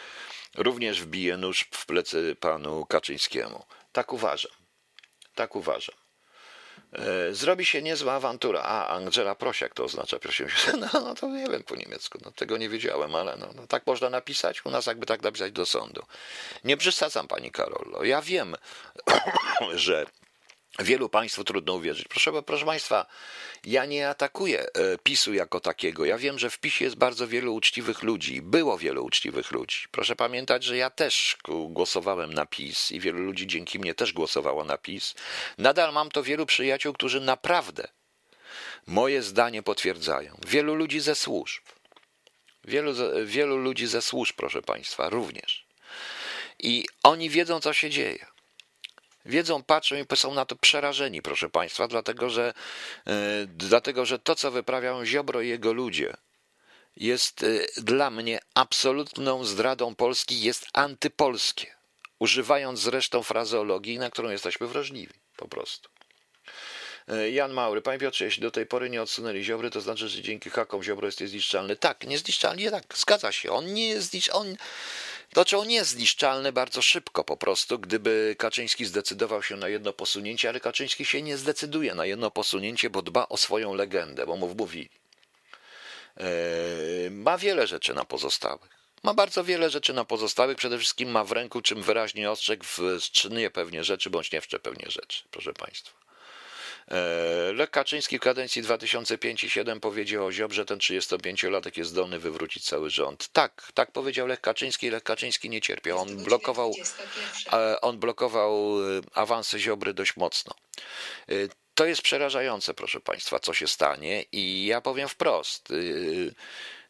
[0.55, 3.65] również wbije nóż w plecy panu Kaczyńskiemu.
[3.93, 4.53] Tak uważam.
[5.35, 6.03] Tak uważam.
[6.93, 8.63] E, zrobi się niezła awantura.
[8.63, 10.73] A, Angela Prosiak to oznacza, proszę się.
[10.81, 13.87] No, no to nie wiem po niemiecku, no, tego nie wiedziałem, ale no, no, tak
[13.87, 16.03] można napisać, u nas jakby tak napisać do sądu.
[16.65, 18.05] Nie przesadzam pani Karolo.
[18.05, 18.57] Ja wiem,
[19.75, 20.07] że
[20.79, 22.09] Wielu Państwu trudno uwierzyć.
[22.09, 23.07] Proszę, proszę Państwa,
[23.65, 26.05] ja nie atakuję e, PiSu jako takiego.
[26.05, 28.43] Ja wiem, że w PiSie jest bardzo wielu uczciwych ludzi.
[28.43, 29.87] Było wielu uczciwych ludzi.
[29.91, 31.37] Proszę pamiętać, że ja też
[31.69, 35.15] głosowałem na PiS i wielu ludzi dzięki mnie też głosowało na PiS.
[35.59, 37.89] Nadal mam to wielu przyjaciół, którzy naprawdę
[38.87, 40.37] moje zdanie potwierdzają.
[40.47, 41.63] Wielu ludzi ze służb.
[42.65, 42.95] Wielu,
[43.25, 45.67] wielu ludzi ze służb, proszę Państwa, również.
[46.59, 48.32] I oni wiedzą, co się dzieje
[49.25, 52.55] wiedzą, patrzą i są na to przerażeni, proszę Państwa, dlatego że,
[53.07, 53.13] yy,
[53.47, 56.15] dlatego, że to, co wyprawiają Ziobro i jego ludzie,
[56.97, 61.75] jest yy, dla mnie absolutną zdradą Polski, jest antypolskie.
[62.19, 65.89] Używając zresztą frazeologii, na którą jesteśmy wrażliwi, po prostu.
[67.09, 70.23] E, Jan Maury, panie Piotrze, jeśli do tej pory nie odsunęli Ziobry, to znaczy, że
[70.23, 71.77] dzięki hakom Ziobro jest niezniszczalny.
[71.77, 73.53] Tak, niezniszczalny, tak, zgadza się.
[73.53, 74.57] On nie jest on
[75.57, 80.61] on jest zniszczalny bardzo szybko po prostu, gdyby Kaczyński zdecydował się na jedno posunięcie, ale
[80.61, 84.91] Kaczyński się nie zdecyduje na jedno posunięcie, bo dba o swoją legendę, bo mu wmówili.
[86.17, 88.71] Eee, ma wiele rzeczy na pozostałych.
[89.03, 90.57] Ma bardzo wiele rzeczy na pozostałych.
[90.57, 92.65] Przede wszystkim ma w ręku, czym wyraźnie ostrzegł,
[92.99, 96.02] wstrzymuje pewnie rzeczy, bądź nie wszcze pewnie rzeczy, proszę Państwa.
[96.91, 102.19] E, Lech Kaczyński w kadencji 2005 i 2007 powiedział o Ziobrze, ten 35-latek jest zdolny
[102.19, 103.29] wywrócić cały rząd.
[103.29, 104.91] Tak, tak powiedział Lech Kaczyński.
[104.91, 105.99] Lech Kaczyński nie cierpiał.
[105.99, 106.73] On blokował,
[107.83, 110.55] on blokował e, awanse Ziobry dość mocno.
[111.83, 115.73] E, to jest przerażające, proszę Państwa, co się stanie i ja powiem wprost.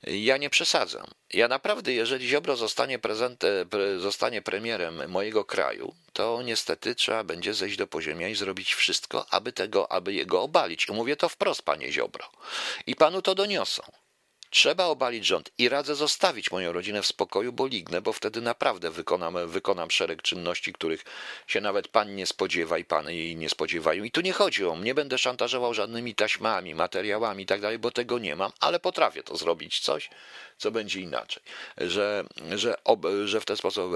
[0.03, 1.07] Ja nie przesadzam.
[1.33, 3.43] Ja naprawdę, jeżeli Ziobro zostanie, prezent,
[3.99, 9.53] zostanie premierem mojego kraju, to niestety trzeba będzie zejść do poziemia i zrobić wszystko, aby
[9.53, 10.89] tego, aby jego obalić.
[10.89, 12.31] I mówię to wprost, panie Ziobro.
[12.87, 13.83] I panu to doniosą.
[14.53, 18.91] Trzeba obalić rząd i radzę zostawić moją rodzinę w spokoju, bo lignę, bo wtedy naprawdę
[18.91, 21.05] wykonam, wykonam szereg czynności, których
[21.47, 24.05] się nawet pan nie spodziewa i pan jej nie spodziewają.
[24.05, 27.91] I tu nie chodzi o mnie, będę szantażował żadnymi taśmami, materiałami i tak dalej, bo
[27.91, 30.11] tego nie mam, ale potrafię to zrobić coś,
[30.59, 31.43] co będzie inaczej,
[31.79, 33.93] że, że, ob, że w ten sposób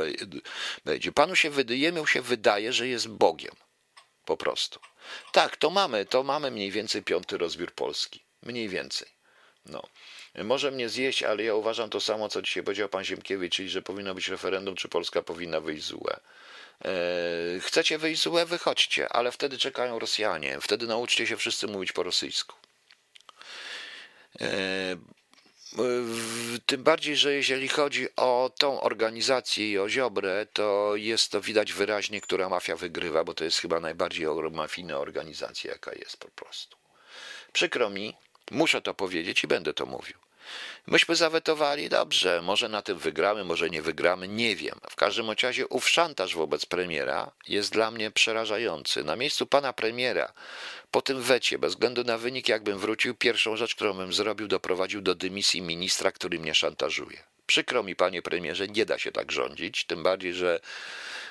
[0.85, 1.13] będzie.
[1.13, 3.55] Panu się wydaje, mu się wydaje, że jest Bogiem.
[4.25, 4.81] Po prostu.
[5.33, 8.23] Tak, to mamy, to mamy mniej więcej piąty rozbiór Polski.
[8.43, 9.09] Mniej więcej.
[9.67, 9.83] No.
[10.45, 13.83] Może mnie zjeść, ale ja uważam to samo, co dzisiaj powiedział pan Ziemkiewicz, czyli że
[13.83, 16.17] powinno być referendum, czy Polska powinna wyjść z UE.
[16.85, 16.91] E,
[17.61, 18.47] chcecie wyjść z UE?
[18.47, 20.59] Wychodźcie, ale wtedy czekają Rosjanie.
[20.61, 22.57] Wtedy nauczcie się wszyscy mówić po rosyjsku.
[24.41, 24.97] E,
[26.67, 31.73] tym bardziej, że jeżeli chodzi o tą organizację i o Ziobrę, to jest to widać
[31.73, 36.77] wyraźnie, która mafia wygrywa, bo to jest chyba najbardziej mafijna organizacja, jaka jest po prostu.
[37.53, 38.15] Przykro mi,
[38.51, 40.26] muszę to powiedzieć i będę to mówił.
[40.87, 44.81] Myśmy zawetowali, dobrze, może na tym wygramy, może nie wygramy, nie wiem.
[44.91, 49.05] W każdym razie ów szantaż wobec premiera jest dla mnie przerażający.
[49.05, 50.33] Na miejscu pana premiera,
[50.91, 55.01] po tym wecie, bez względu na wynik, jakbym wrócił, pierwszą rzecz, którą bym zrobił, doprowadził
[55.01, 57.19] do dymisji ministra, który mnie szantażuje.
[57.47, 60.61] Przykro mi, panie premierze, nie da się tak rządzić, tym bardziej, że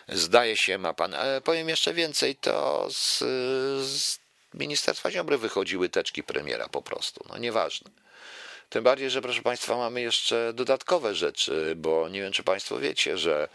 [0.09, 1.13] zdaje się, ma pan.
[1.13, 3.19] Ale powiem jeszcze więcej, to z,
[3.87, 4.19] z
[4.53, 7.25] Ministerstwa Ziobry wychodziły teczki premiera po prostu.
[7.29, 7.91] No nieważne.
[8.69, 13.17] Tym bardziej, że proszę Państwa, mamy jeszcze dodatkowe rzeczy, bo nie wiem, czy Państwo wiecie,
[13.17, 13.47] że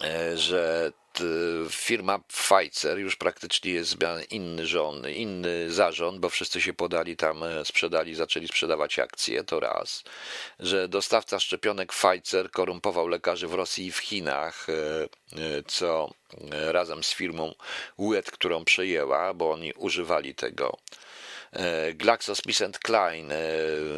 [0.00, 0.92] e, że
[1.70, 3.96] firma Pfizer już praktycznie jest
[4.30, 9.60] inny rząd, inny zarząd, bo wszyscy się podali tam, e, sprzedali, zaczęli sprzedawać akcje, to
[9.60, 10.04] raz,
[10.60, 14.66] że dostawca szczepionek Pfizer korumpował lekarzy w Rosji i w Chinach,
[15.66, 16.10] co
[16.50, 17.54] razem z firmą
[17.98, 20.78] WET, którą przejęła, bo oni używali tego.
[20.92, 21.09] E,
[21.94, 23.36] GlaxoSmithKline e,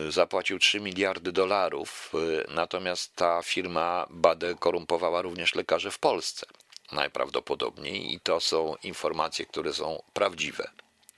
[0.09, 6.47] zapłacił 3 miliardy dolarów, e, natomiast ta firma Bade korumpowała również lekarzy w Polsce.
[6.93, 10.71] Najprawdopodobniej i to są informacje, które są prawdziwe.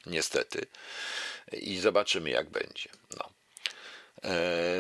[0.07, 0.67] Niestety.
[1.53, 2.91] I zobaczymy, jak będzie.
[3.17, 3.31] No.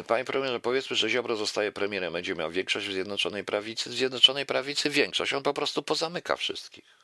[0.06, 3.90] Panie premierze, powiedzmy, że Ziobro zostaje premierem, będzie miał większość w Zjednoczonej Prawicy.
[3.90, 7.03] W Zjednoczonej Prawicy większość, on po prostu pozamyka wszystkich.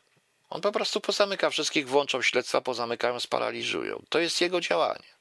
[0.50, 4.02] On po prostu pozamyka wszystkich, włączą śledztwa, pozamykają, sparaliżują.
[4.08, 5.20] To jest jego działanie.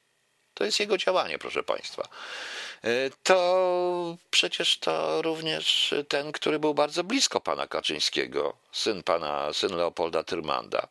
[0.54, 2.08] To jest jego działanie, proszę Państwa.
[2.84, 2.90] E,
[3.24, 10.24] to przecież to również ten, który był bardzo blisko pana Kaczyńskiego, syn pana, syn Leopolda
[10.24, 10.88] Tyrmanda,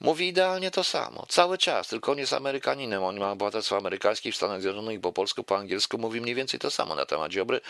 [0.00, 1.26] mówi idealnie to samo.
[1.28, 3.04] Cały czas, tylko on jest Amerykaninem.
[3.04, 6.70] On ma obywatelstwo amerykańskie w Stanach Zjednoczonych, po polsku, po angielsku mówi mniej więcej to
[6.70, 7.60] samo na temat Ziobry,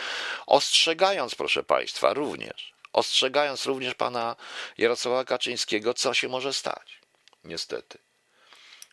[0.47, 4.37] ostrzegając, proszę Państwa, również ostrzegając również pana
[4.79, 7.01] Jarosława Kaczyńskiego, co się może stać.
[7.45, 7.99] Niestety.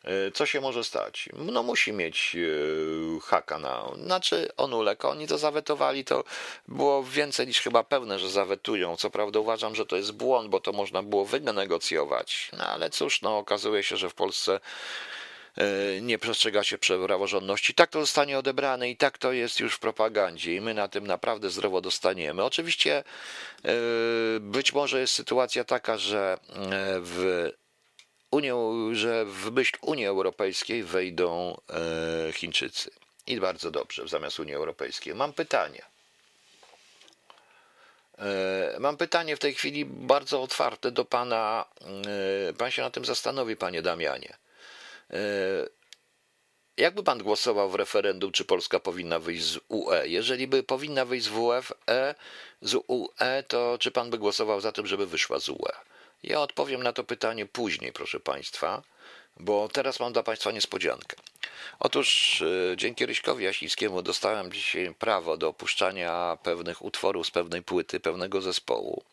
[0.03, 1.29] E, co się może stać?
[1.33, 3.91] No musi mieć e, haka na.
[3.95, 6.23] Znaczy on uległ, oni to zawetowali, to
[6.67, 8.97] było więcej niż chyba pewne, że zawetują.
[8.97, 12.51] Co prawda uważam, że to jest błąd, bo to można było wynegocjować.
[12.57, 14.59] No ale cóż, no okazuje się, że w Polsce
[16.01, 17.73] nie przestrzega się praworządności.
[17.73, 21.07] Tak to zostanie odebrane i tak to jest już w propagandzie i my na tym
[21.07, 22.43] naprawdę zdrowo dostaniemy.
[22.43, 23.03] Oczywiście e,
[24.39, 26.57] być może jest sytuacja taka, że e,
[26.99, 27.49] w
[28.31, 28.55] Unię,
[28.91, 31.61] że w myśl Unii Europejskiej wejdą
[32.33, 32.91] Chińczycy.
[33.27, 35.15] I bardzo dobrze, zamiast Unii Europejskiej.
[35.15, 35.81] Mam pytanie.
[38.79, 41.65] Mam pytanie w tej chwili bardzo otwarte do pana.
[42.57, 44.42] Pan się na tym zastanowi, panie Damianie.
[45.13, 45.17] E,
[46.77, 50.01] jakby pan głosował w referendum, czy Polska powinna wyjść z UE?
[50.05, 52.15] Jeżeli by powinna wyjść z WF, e,
[52.61, 55.73] z UE, to czy pan by głosował za tym, żeby wyszła z UE?
[56.23, 58.83] Ja odpowiem na to pytanie później, proszę państwa,
[59.39, 61.17] bo teraz mam dla państwa niespodziankę.
[61.79, 67.99] Otóż e, dzięki Ryśkowi Jasińskiemu dostałem dzisiaj prawo do opuszczania pewnych utworów z pewnej płyty,
[67.99, 69.03] pewnego zespołu.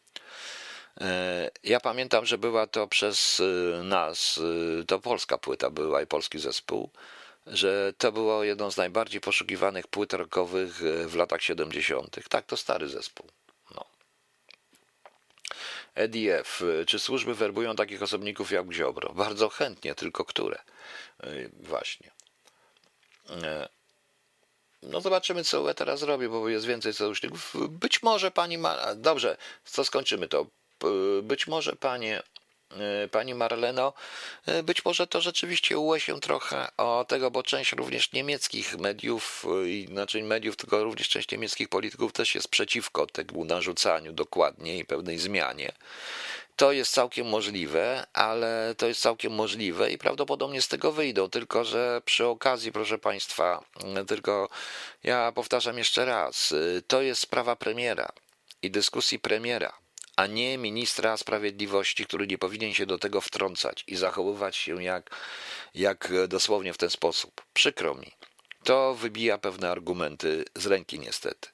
[1.01, 4.41] E, ja pamiętam, że była to przez e, nas,
[4.81, 6.91] e, to polska płyta była i polski zespół,
[7.47, 12.29] że to było jedną z najbardziej poszukiwanych płyt rockowych w latach 70.
[12.29, 13.27] Tak, to stary zespół.
[13.75, 13.85] No.
[15.95, 16.63] EDF.
[16.87, 19.13] Czy służby werbują takich osobników jak Ziobro?
[19.15, 20.59] Bardzo chętnie, tylko które?
[21.53, 22.11] Właśnie.
[24.83, 27.55] No zobaczymy, co UE teraz robi, bo jest więcej sojuszników.
[27.69, 28.95] Być może pani ma...
[28.95, 30.47] Dobrze, co skończymy to?
[31.23, 32.23] Być może panie
[32.71, 33.93] e, Pani Marleno,
[34.47, 39.47] e, być może to rzeczywiście ułe się trochę o tego, bo część również niemieckich mediów,
[39.85, 44.85] e, znaczy mediów, tylko również część niemieckich polityków też jest przeciwko temu narzucaniu dokładnie i
[44.85, 45.73] pewnej zmianie.
[46.57, 51.31] To jest całkiem możliwe, ale to jest całkiem możliwe i prawdopodobnie z tego wyjdą.
[51.31, 53.65] Tylko, że przy okazji, proszę Państwa,
[54.09, 54.49] tylko
[55.03, 56.55] ja powtarzam jeszcze raz,
[56.87, 58.13] to jest sprawa premiera
[58.63, 59.73] i dyskusji premiera
[60.21, 65.11] a nie ministra sprawiedliwości, który nie powinien się do tego wtrącać i zachowywać się jak,
[65.75, 67.43] jak dosłownie w ten sposób.
[67.53, 68.13] Przykro mi.
[68.65, 71.49] To wybija pewne argumenty z ręki niestety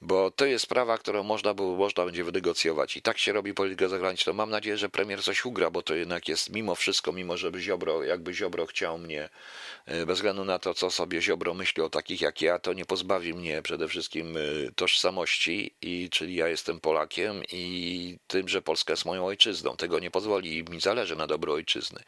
[0.00, 2.96] bo to jest sprawa, którą można, było, można będzie wynegocjować.
[2.96, 4.32] I tak się robi politykę zagraniczną.
[4.32, 8.04] Mam nadzieję, że premier coś ugra, bo to jednak jest mimo wszystko, mimo żeby Ziobro,
[8.04, 9.28] jakby Ziobro chciał mnie,
[9.86, 12.84] e, bez względu na to, co sobie Ziobro myśli o takich jak ja, to nie
[12.84, 14.40] pozbawi mnie przede wszystkim e,
[14.76, 19.76] tożsamości, i, czyli ja jestem Polakiem i tym, że Polska jest moją ojczyzną.
[19.76, 22.02] Tego nie pozwoli i mi zależy na dobro ojczyzny.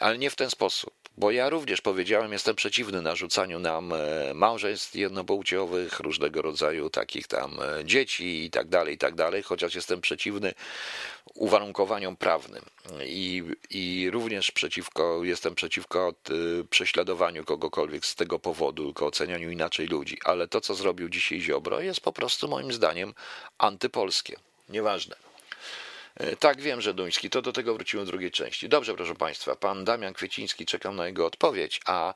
[0.00, 0.99] Ale nie w ten sposób.
[1.18, 7.58] Bo ja również powiedziałem, jestem przeciwny narzucaniu nam e, małżeństw jednopłciowych, różnego rodzaju takich tam
[7.62, 10.54] e, dzieci i tak dalej, i tak dalej, chociaż jestem przeciwny
[11.34, 12.62] uwarunkowaniom prawnym
[13.06, 16.32] i, i również przeciwko, jestem przeciwko e,
[16.70, 20.18] prześladowaniu kogokolwiek z tego powodu, tylko ocenianiu inaczej ludzi.
[20.24, 23.14] Ale to, co zrobił dzisiaj Ziobro, jest po prostu moim zdaniem
[23.58, 24.36] antypolskie.
[24.68, 25.29] Nieważne.
[26.16, 27.30] E, tak, wiem, że Duński.
[27.30, 28.68] To do tego wróciłem w drugiej części.
[28.68, 29.56] Dobrze, proszę Państwa.
[29.56, 31.80] Pan Damian Kwieciński, czekam na jego odpowiedź.
[31.86, 32.14] A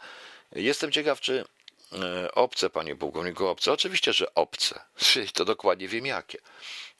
[0.53, 1.45] jestem ciekaw, czy
[1.93, 3.73] e, obce, panie pułkowniku, obce?
[3.73, 4.81] Oczywiście, że obce.
[5.35, 6.39] To dokładnie wiem jakie.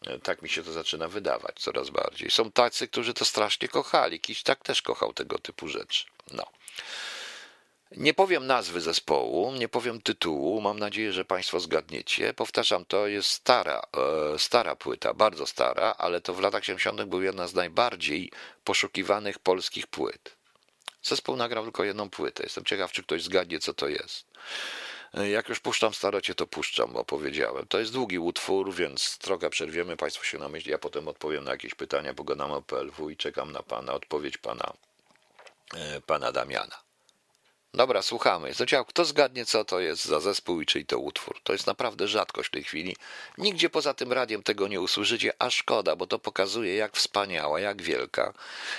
[0.07, 2.31] E, tak mi się to zaczyna wydawać coraz bardziej.
[2.31, 4.21] Są tacy, którzy to strasznie kochali.
[4.21, 6.05] Kiś tak też kochał tego typu rzeczy.
[6.31, 6.47] No.
[7.97, 12.35] Nie powiem nazwy zespołu, nie powiem tytułu, mam nadzieję, że Państwo zgadniecie.
[12.35, 13.83] Powtarzam, to jest stara,
[14.35, 17.05] e, stara płyta, bardzo stara, ale to w latach 70.
[17.05, 18.31] był jedna z najbardziej
[18.65, 20.37] poszukiwanych polskich płyt.
[21.03, 22.43] Zespół nagrał tylko jedną płytę.
[22.43, 24.27] Jestem ciekaw, czy ktoś zgadnie, co to jest.
[25.15, 27.67] E, jak już puszczam starocie, to puszczam, bo powiedziałem.
[27.67, 29.97] To jest długi utwór, więc trochę przerwiemy.
[29.97, 33.63] Państwo się namyśli, ja potem odpowiem na jakieś pytania, pogadam o PLW i czekam na
[33.63, 34.73] Pana, odpowiedź Pana,
[35.75, 36.85] e, pana Damiana.
[37.75, 38.55] Dobra, słuchamy.
[38.55, 41.41] Zociał, kto zgadnie, co to jest za zespół i czyj to utwór?
[41.43, 42.97] To jest naprawdę rzadkość w tej chwili.
[43.39, 47.83] Nigdzie poza tym radiem tego nie usłyszycie, a szkoda, bo to pokazuje, jak wspaniała, jak
[47.83, 48.33] wielka,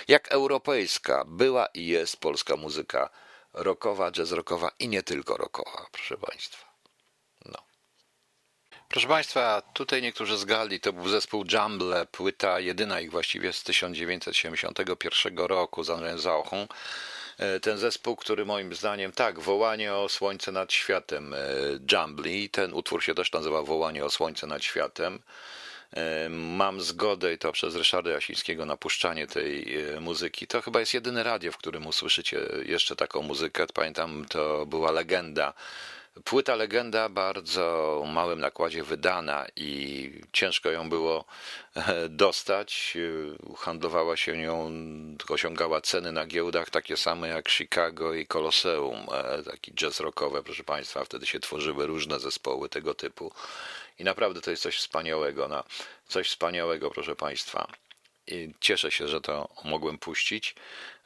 [0.08, 3.10] jak europejska była i jest polska muzyka
[3.54, 6.66] rockowa, jazz rockowa i nie tylko rockowa, proszę Państwa.
[7.46, 7.60] No.
[8.90, 15.38] Proszę Państwa, tutaj niektórzy zgadli, to był zespół Jumble, płyta jedyna ich właściwie z 1971
[15.38, 16.68] roku z Andrzejem Zauchą.
[17.38, 21.38] E, ten zespół, który moim zdaniem, tak, Wołanie o Słońce nad Światem, e,
[21.92, 25.20] Jumbly, ten utwór się też nazywa Wołanie o Słońce nad Światem.
[25.94, 30.48] E, mam zgodę i to przez Ryszarda Jasińskiego na puszczanie tej muzyki.
[30.48, 33.66] To chyba jest jedyne radio, w którym usłyszycie jeszcze taką muzykę.
[33.74, 35.54] Pamiętam, to była legenda
[36.24, 41.26] Płyta Legenda bardzo małym nakładzie wydana i ciężko ją było
[41.76, 42.98] e, dostać.
[43.58, 44.72] Handlowała się nią,
[45.30, 50.64] osiągała ceny na giełdach takie same jak Chicago i Colosseum, e, taki jazz rockowe, proszę
[50.64, 51.06] Państwa.
[51.06, 53.32] Wtedy się tworzyły różne zespoły tego typu.
[54.00, 55.64] I naprawdę to jest coś wspaniałego, no,
[56.08, 57.68] coś wspaniałego, proszę Państwa.
[58.28, 60.56] I cieszę się, że to mogłem puścić.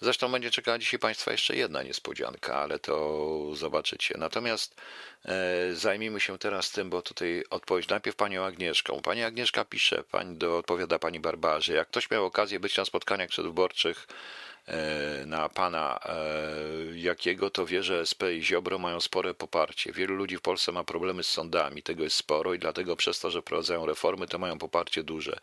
[0.01, 4.15] Zresztą będzie czekała dzisiaj Państwa jeszcze jedna niespodzianka, ale to zobaczycie.
[4.17, 4.81] Natomiast
[5.25, 9.01] e, zajmijmy się teraz tym, bo tutaj odpowiedź najpierw Panią Agnieszką.
[9.01, 13.29] Pani Agnieszka pisze, pani do, odpowiada Pani Barbarze, jak ktoś miał okazję być na spotkaniach
[13.29, 14.07] przedwyborczych
[15.25, 16.15] na pana e,
[16.95, 19.91] Jakiego, to wie, że SP i Ziobro mają spore poparcie.
[19.91, 23.31] Wielu ludzi w Polsce ma problemy z sądami, tego jest sporo i dlatego przez to,
[23.31, 25.39] że prowadzają reformy, to mają poparcie duże.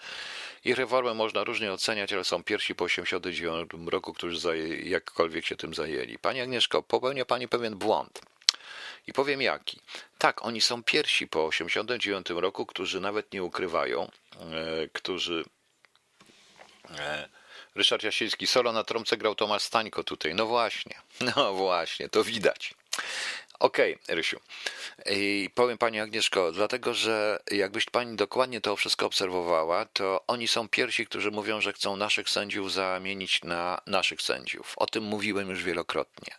[0.64, 5.74] Ich reformy można różnie oceniać, ale są pierwsi po 1989 roku, którzy jakkolwiek się tym
[5.74, 6.18] zajęli.
[6.18, 8.20] Pani Agnieszko, popełnia Pani pewien błąd.
[9.07, 9.81] I powiem jaki.
[10.18, 14.09] Tak, oni są pierwsi po 1989 roku, którzy nawet nie ukrywają, e,
[14.93, 15.45] którzy
[16.99, 17.29] e,
[17.77, 20.35] Ryszard Jasiński, solo na trąbce grał Tomasz Stańko tutaj.
[20.35, 20.95] No właśnie,
[21.37, 22.74] no właśnie, to widać.
[23.59, 24.40] Okej, okay, Rysiu.
[25.11, 30.68] I powiem Pani Agnieszko, dlatego że jakbyś Pani dokładnie to wszystko obserwowała, to oni są
[30.68, 34.74] pierwsi, którzy mówią, że chcą naszych sędziów zamienić na naszych sędziów.
[34.76, 36.34] O tym mówiłem już wielokrotnie.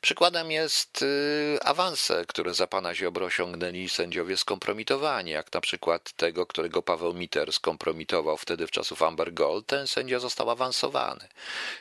[0.00, 6.46] Przykładem jest y, awanse, które za Pana Ziobro osiągnęli sędziowie skompromitowani, jak na przykład tego,
[6.46, 9.66] którego Paweł Miter skompromitował wtedy w czasów Amber Gold.
[9.66, 11.28] Ten sędzia został awansowany.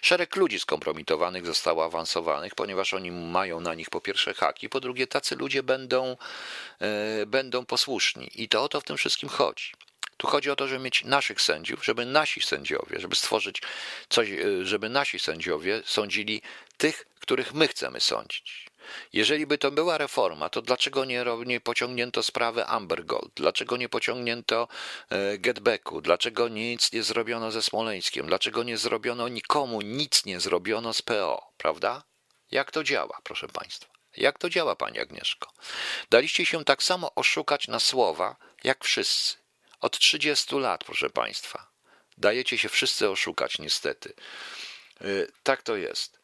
[0.02, 5.08] Szereg ludzi skompromitowanych zostało awansowanych, ponieważ oni mają na nich po pierwsze haki, po drugie
[5.08, 6.18] tacy ludzie będą,
[6.80, 8.30] e, będą posłuszni.
[8.36, 9.72] I to o to w tym wszystkim chodzi.
[10.18, 13.62] Tu chodzi o to, żeby mieć naszych sędziów, żeby nasi sędziowie, żeby stworzyć
[14.10, 16.42] coś, e, żeby nasi sędziowie sądzili
[16.78, 18.68] tych, których my chcemy sądzić.
[19.14, 23.32] Jeżeli by to była reforma, to dlaczego nie, nie pociągnięto sprawy Amber Gold?
[23.36, 24.68] Dlaczego nie pociągnięto
[25.10, 26.02] e, getbacku?
[26.02, 28.28] Dlaczego nic nie zrobiono ze Smoleńskiem?
[28.28, 31.54] Dlaczego nie zrobiono nikomu, nic nie zrobiono z PO?
[31.58, 32.04] Prawda?
[32.52, 33.97] Jak to działa, proszę Państwa?
[34.18, 35.52] Jak to działa, Pani Agnieszko?
[36.10, 39.38] Daliście się tak samo oszukać na słowa, jak wszyscy.
[39.82, 41.68] Od 30 lat, proszę Państwa.
[42.18, 44.14] Dajecie się wszyscy oszukać, niestety.
[45.02, 46.20] Y, tak to jest.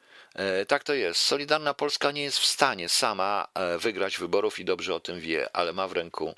[0.62, 1.22] Y, tak to jest.
[1.22, 5.56] Solidarna Polska nie jest w stanie sama e, wygrać wyborów i dobrze o tym wie,
[5.56, 6.36] ale ma w ręku,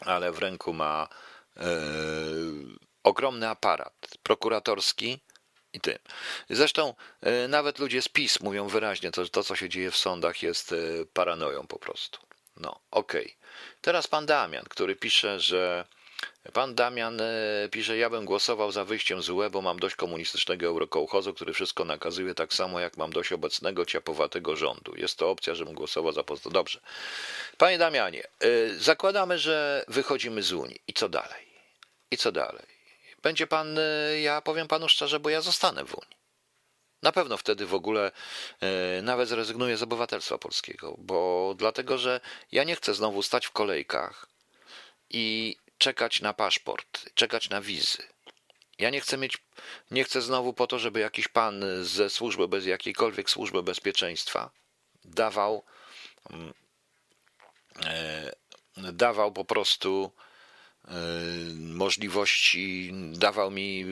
[0.00, 1.08] ale w ręku ma
[1.56, 1.62] e,
[3.02, 5.20] ogromny aparat prokuratorski,
[5.72, 5.98] i tym.
[6.50, 10.42] Zresztą e, nawet ludzie z PiS mówią wyraźnie, to, to co się dzieje w sądach
[10.42, 10.76] jest e,
[11.12, 12.18] paranoją po prostu.
[12.56, 13.24] No, okej.
[13.24, 13.36] Okay.
[13.80, 15.84] Teraz pan Damian, który pisze, że
[16.52, 20.66] Pan Damian e, pisze, ja bym głosował za wyjściem z UE, bo mam dość komunistycznego
[20.66, 24.96] eurokołchozu, który wszystko nakazuje tak samo, jak mam dość obecnego ciapowatego rządu.
[24.96, 26.48] Jest to opcja, żebym głosował za post.
[26.48, 26.80] Dobrze.
[27.58, 28.22] Panie Damianie,
[28.78, 30.80] zakładamy, że wychodzimy z Unii.
[30.88, 31.48] I co dalej?
[32.10, 32.77] I co dalej?
[33.22, 36.18] Będzie pan, e, ja powiem panu szczerze, bo ja zostanę w Unii.
[37.02, 38.12] Na pewno wtedy w ogóle
[38.60, 42.20] e, nawet zrezygnuję z obywatelstwa polskiego, bo dlatego, że
[42.52, 44.26] ja nie chcę znowu stać w kolejkach
[45.10, 48.02] i czekać na paszport, czekać na wizy.
[48.78, 49.38] Ja nie chcę mieć,
[49.90, 54.50] nie chcę znowu po to, żeby jakiś pan ze służby, bez jakiejkolwiek służby bezpieczeństwa
[55.04, 55.64] dawał,
[56.30, 56.54] mm,
[57.84, 58.32] e,
[58.76, 60.12] dawał po prostu
[61.54, 63.84] możliwości, dawał mi,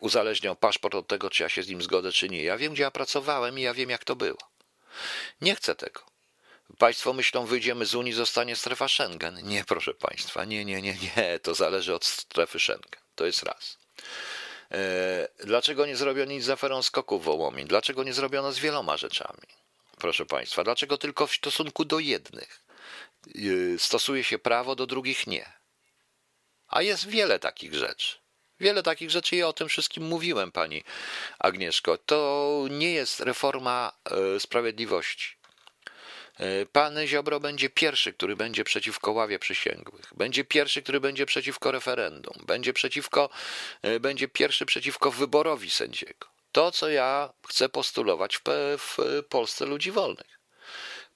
[0.00, 2.42] uzależniał paszport od tego, czy ja się z nim zgodzę, czy nie.
[2.42, 4.38] Ja wiem, gdzie ja pracowałem i ja wiem, jak to było.
[5.40, 6.00] Nie chcę tego.
[6.78, 9.38] Państwo myślą, wyjdziemy z Unii, zostanie strefa Schengen.
[9.42, 11.38] Nie, proszę Państwa, nie, nie, nie, nie.
[11.38, 13.00] To zależy od strefy Schengen.
[13.14, 13.78] To jest raz.
[14.72, 17.66] E, dlaczego nie zrobiono nic z aferą skoków Wołomin?
[17.66, 19.46] Dlaczego nie zrobiono z wieloma rzeczami?
[19.98, 22.62] Proszę Państwa, dlaczego tylko w stosunku do jednych
[23.26, 25.59] e, stosuje się prawo, do drugich nie?
[26.70, 28.18] A jest wiele takich rzeczy.
[28.60, 30.84] Wiele takich rzeczy i o tym wszystkim mówiłem, pani
[31.38, 31.98] Agnieszko.
[31.98, 35.36] To nie jest reforma e, sprawiedliwości.
[36.38, 40.12] E, pan Ziobro będzie pierwszy, który będzie przeciwko ławie przysięgłych.
[40.16, 42.34] Będzie pierwszy, który będzie przeciwko referendum.
[42.46, 43.30] Będzie przeciwko,
[43.82, 46.26] e, będzie pierwszy przeciwko wyborowi sędziego.
[46.52, 48.42] To, co ja chcę postulować w,
[48.78, 48.96] w
[49.28, 50.39] Polsce ludzi wolnych.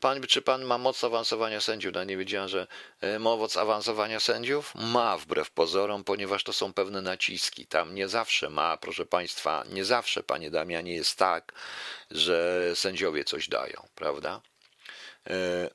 [0.04, 1.94] Pan, czy pan ma moc awansowania sędziów?
[1.94, 2.66] No nie wiedziałem, że
[3.00, 4.74] e, moc awansowania sędziów?
[4.74, 7.66] Ma, wbrew pozorom, ponieważ to są pewne naciski.
[7.66, 11.52] Tam nie zawsze ma, proszę państwa, nie zawsze, panie Damianie, jest tak,
[12.10, 14.40] że sędziowie coś dają, prawda?
[15.26, 15.70] E,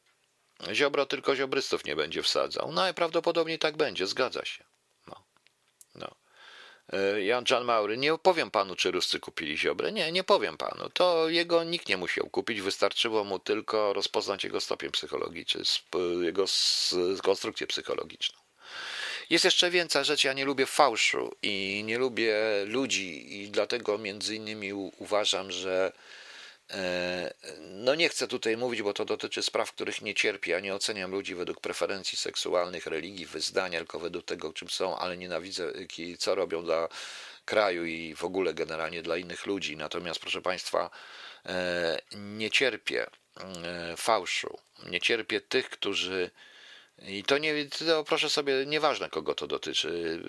[0.74, 2.72] Ziobro tylko ziobrystów nie będzie wsadzał.
[2.72, 4.64] No i prawdopodobnie tak będzie, zgadza się.
[6.94, 9.92] E, Jan Jan Maury, nie powiem panu, czy Ruscy kupili Ziobrę.
[9.92, 10.90] Nie, nie powiem panu.
[10.94, 15.62] To jego nikt nie musiał kupić, wystarczyło mu tylko rozpoznać jego stopień psychologiczny,
[16.22, 16.46] jego
[17.24, 18.40] konstrukcję psychologiczną.
[19.30, 20.28] Jest jeszcze więcej rzeczy.
[20.28, 22.36] Ja nie lubię fałszu i nie lubię
[22.66, 25.92] ludzi, i dlatego między innymi uważam, że
[27.60, 30.52] no nie chcę tutaj mówić, bo to dotyczy spraw, których nie cierpię.
[30.52, 35.18] Ja nie oceniam ludzi według preferencji seksualnych, religii, wyznania, tylko według tego, czym są, ale
[35.18, 35.72] nienawidzę,
[36.20, 36.88] co robią dla
[37.46, 39.78] kraju i w ogóle generalnie dla innych ludzi.
[39.78, 40.90] Natomiast, proszę Państwa,
[41.46, 43.08] e, nie cierpię
[43.38, 46.32] e, fałszu, nie cierpię tych, którzy
[47.08, 50.22] i to nie, to proszę sobie, nieważne kogo to dotyczy,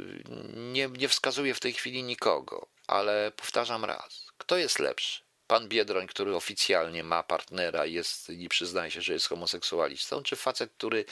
[0.54, 5.29] nie, nie wskazuję w tej chwili nikogo, ale powtarzam raz, kto jest lepszy?
[5.50, 10.72] Pan Biedroń, który oficjalnie ma partnera jest i przyznaje się, że jest homoseksualistą, czy facet,
[10.72, 11.04] który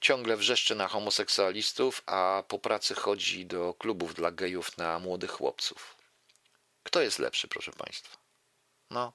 [0.00, 5.96] ciągle wrzeszczy na homoseksualistów, a po pracy chodzi do klubów dla gejów na młodych chłopców?
[6.82, 8.16] Kto jest lepszy, proszę państwa?
[8.90, 9.12] No.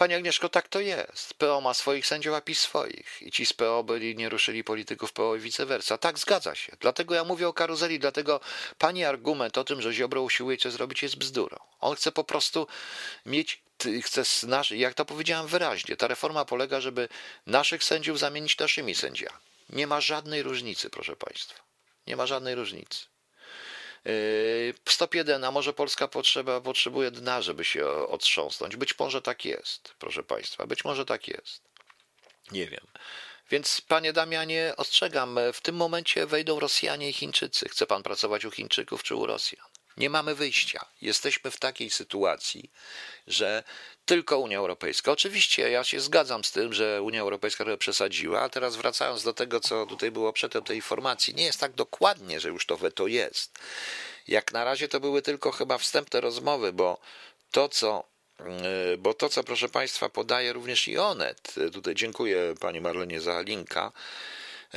[0.00, 1.34] Panie Agnieszko, tak to jest.
[1.34, 3.22] PO ma swoich sędziów, a PiS swoich.
[3.22, 5.98] I ci z PO byli, nie ruszyli polityków PO i vice versa.
[5.98, 6.76] Tak, zgadza się.
[6.80, 8.40] Dlatego ja mówię o karuzeli, dlatego
[8.78, 11.56] pani argument o tym, że Ziobro usiłuje coś zrobić jest bzdurą.
[11.80, 12.66] On chce po prostu
[13.26, 13.62] mieć,
[14.02, 17.08] chce nasz, jak to powiedziałem wyraźnie, ta reforma polega, żeby
[17.46, 19.38] naszych sędziów zamienić naszymi sędziami.
[19.70, 21.62] Nie ma żadnej różnicy, proszę państwa.
[22.06, 23.06] Nie ma żadnej różnicy.
[24.04, 28.76] Yy, stop 1, a może Polska potrzeba, potrzebuje dna, żeby się otrząsnąć.
[28.76, 31.62] Być może tak jest, proszę Państwa, być może tak jest.
[32.52, 32.86] Nie wiem.
[33.50, 37.68] Więc, panie Damianie, ostrzegam, w tym momencie wejdą Rosjanie i Chińczycy.
[37.68, 39.69] Chce pan pracować u Chińczyków czy u Rosjan?
[40.00, 40.84] Nie mamy wyjścia.
[41.02, 42.70] Jesteśmy w takiej sytuacji,
[43.26, 43.62] że
[44.04, 45.12] tylko Unia Europejska.
[45.12, 49.32] Oczywiście ja się zgadzam z tym, że Unia Europejska trochę przesadziła, a teraz wracając do
[49.32, 53.06] tego, co tutaj było przedtem tej informacji, nie jest tak dokładnie, że już to weto
[53.06, 53.58] jest.
[54.28, 57.00] Jak na razie to były tylko chyba wstępne rozmowy, bo
[57.50, 58.04] to, co
[58.38, 63.40] yy, bo to, co proszę Państwa podaje również i Onet, tutaj dziękuję Pani Marlenie za
[63.40, 63.92] linka,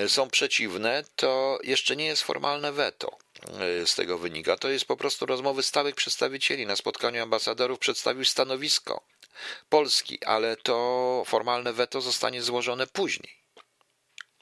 [0.08, 3.18] są przeciwne, to jeszcze nie jest formalne weto.
[3.80, 4.58] Yy, z tego wynika.
[4.58, 6.66] To jest po prostu rozmowy stałych przedstawicieli.
[6.66, 9.04] Na spotkaniu ambasadorów przedstawił stanowisko
[9.70, 13.44] Polski, ale to formalne weto zostanie złożone później.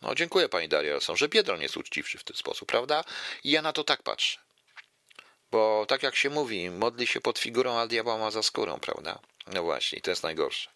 [0.01, 3.03] No, dziękuję pani Daria są, że Biedron jest uczciwszy w ten sposób, prawda?
[3.43, 4.39] I ja na to tak patrzę.
[5.51, 9.19] Bo tak jak się mówi, modli się pod figurą, a diabeł ma za skórą, prawda?
[9.47, 10.69] No właśnie, to jest najgorsze.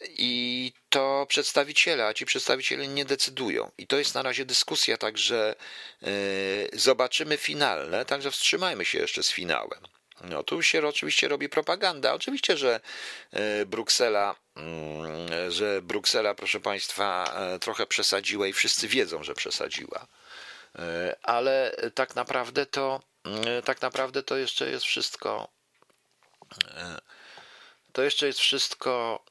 [0.00, 3.70] I to przedstawiciele, a ci przedstawiciele nie decydują.
[3.78, 5.54] I to jest na razie dyskusja, także
[6.02, 6.10] yy,
[6.72, 9.80] zobaczymy finalne, także wstrzymajmy się jeszcze z finałem.
[10.24, 12.14] No tu się oczywiście robi propaganda.
[12.14, 12.80] Oczywiście, że
[13.30, 20.06] e, Bruksela, mm, że Bruksela, proszę Państwa, e, trochę przesadziła i wszyscy wiedzą, że przesadziła.
[20.78, 23.00] E, ale tak naprawdę to
[23.64, 25.48] tak naprawdę to jeszcze jest wszystko
[27.92, 29.24] to jeszcze jest wszystko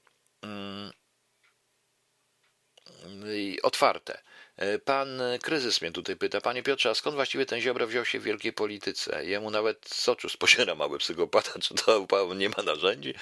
[3.63, 4.21] otwarte.
[4.57, 8.19] E, pan Kryzys mnie tutaj pyta, panie Piotrze, a skąd właściwie ten Ziobro wziął się
[8.19, 9.25] w wielkiej polityce?
[9.25, 13.13] Jemu nawet soczu spociera mały psychopata, czy to nie ma narzędzi?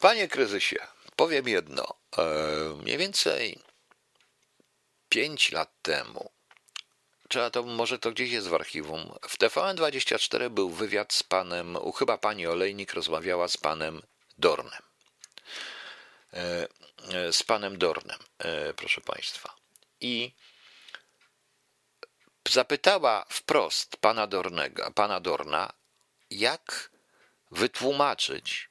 [0.00, 0.76] Panie Kryzysie,
[1.16, 1.94] powiem jedno.
[2.18, 2.24] E,
[2.82, 3.58] mniej więcej
[5.08, 6.30] pięć lat temu,
[7.28, 12.18] trzeba to, może to gdzieś jest w archiwum, w TVN24 był wywiad z panem, chyba
[12.18, 14.02] pani Olejnik rozmawiała z panem
[14.38, 14.93] Dornem.
[16.34, 16.68] E,
[17.32, 18.18] z panem Dornem,
[18.76, 19.54] proszę państwa
[20.00, 20.32] i
[22.48, 25.72] zapytała wprost pana, Dornego, pana Dorna,
[26.30, 26.90] jak
[27.50, 28.68] wytłumaczyć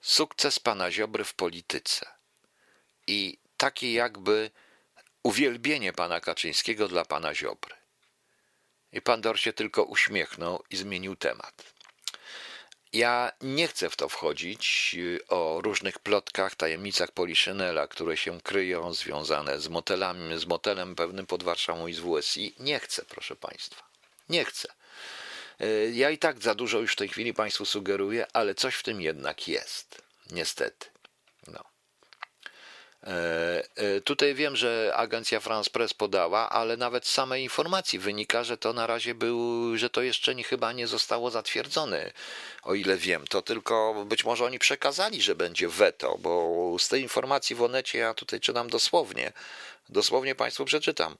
[0.00, 2.06] sukces pana Ziobry w polityce
[3.06, 4.50] i takie jakby
[5.22, 7.74] uwielbienie pana Kaczyńskiego dla pana Ziobry.
[8.92, 11.74] I pan Dor się tylko uśmiechnął i zmienił temat.
[12.96, 18.94] Ja nie chcę w to wchodzić y, o różnych plotkach, tajemnicach Poliszynela, które się kryją,
[18.94, 22.54] związane z motelami, z motelem pewnym pod Warszawą i z WSI.
[22.58, 23.82] Nie chcę, proszę Państwa.
[24.28, 24.68] Nie chcę.
[25.60, 28.82] Y, ja i tak za dużo już w tej chwili Państwu sugeruję, ale coś w
[28.82, 30.02] tym jednak jest.
[30.30, 30.86] Niestety.
[33.06, 38.44] E, e, tutaj wiem, że agencja France Press podała, ale nawet z samej informacji wynika,
[38.44, 42.10] że to na razie był, że to jeszcze nie, chyba nie zostało zatwierdzone,
[42.62, 43.26] o ile wiem.
[43.26, 47.98] To tylko być może oni przekazali, że będzie weto, bo z tej informacji w Onecie
[47.98, 49.32] ja tutaj czytam dosłownie,
[49.88, 51.16] dosłownie Państwu przeczytam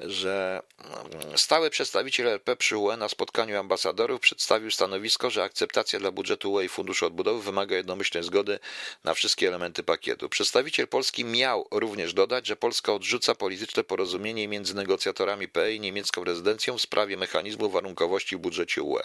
[0.00, 6.10] że mm, stały przedstawiciel RP przy UE na spotkaniu ambasadorów przedstawił stanowisko, że akceptacja dla
[6.10, 8.58] budżetu UE i Funduszu Odbudowy wymaga jednomyślnej zgody
[9.04, 10.28] na wszystkie elementy pakietu.
[10.28, 16.24] Przedstawiciel Polski miał również dodać, że Polska odrzuca polityczne porozumienie między negocjatorami PE i niemiecką
[16.24, 19.02] rezydencją w sprawie mechanizmu warunkowości w budżecie UE.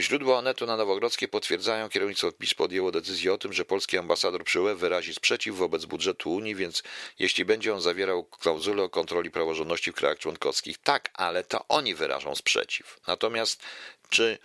[0.00, 4.60] Źródła Onetu na Nowogrodzkiej potwierdzają, kierownictwo PiS podjęło decyzję o tym, że polski ambasador przy
[4.60, 6.82] UE wyrazi sprzeciw wobec budżetu Unii, więc
[7.18, 11.94] jeśli będzie on zawierał klauzulę o kontroli praworządności w krajach członkowskich, tak, ale to oni
[11.94, 13.00] wyrażą sprzeciw.
[13.06, 13.62] Natomiast
[14.10, 14.38] czy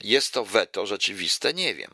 [0.00, 1.54] jest to weto rzeczywiste?
[1.54, 1.90] Nie wiem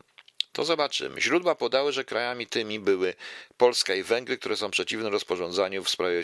[0.53, 1.21] to zobaczymy.
[1.21, 3.15] Źródła podały, że krajami tymi były
[3.57, 6.23] Polska i Węgry, które są przeciwne rozporządzaniu w sprawie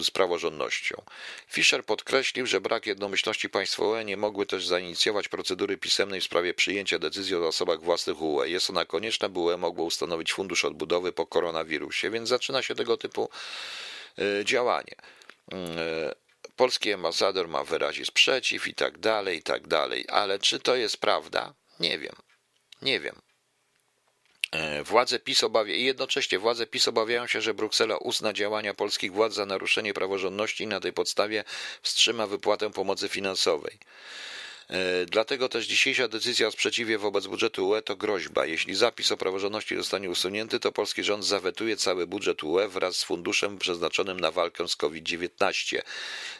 [0.00, 1.02] z praworządnością.
[1.48, 6.98] Fischer podkreślił, że brak jednomyślności państwowe nie mogły też zainicjować procedury pisemnej w sprawie przyjęcia
[6.98, 8.44] decyzji o zasobach własnych UE.
[8.46, 12.96] Jest ona konieczna, by UE mogło ustanowić fundusz odbudowy po koronawirusie, więc zaczyna się tego
[12.96, 13.28] typu
[14.18, 14.94] e, działanie.
[15.52, 16.14] E,
[16.56, 20.04] polski ambasador ma wyrazić sprzeciw i tak dalej, i tak dalej.
[20.08, 21.54] Ale czy to jest prawda?
[21.80, 22.14] Nie wiem.
[22.82, 23.31] Nie wiem.
[24.52, 29.12] E, władze PiS obawia i jednocześnie władze PiS obawiają się, że Bruksela uzna działania polskich
[29.12, 31.44] władz za naruszenie praworządności i na tej podstawie
[31.82, 33.78] wstrzyma wypłatę pomocy finansowej.
[34.70, 38.46] E, dlatego też dzisiejsza decyzja o sprzeciwie wobec budżetu UE to groźba.
[38.46, 43.04] Jeśli zapis o praworządności zostanie usunięty, to polski rząd zawetuje cały budżet UE wraz z
[43.04, 45.82] funduszem przeznaczonym na walkę z COVID-19.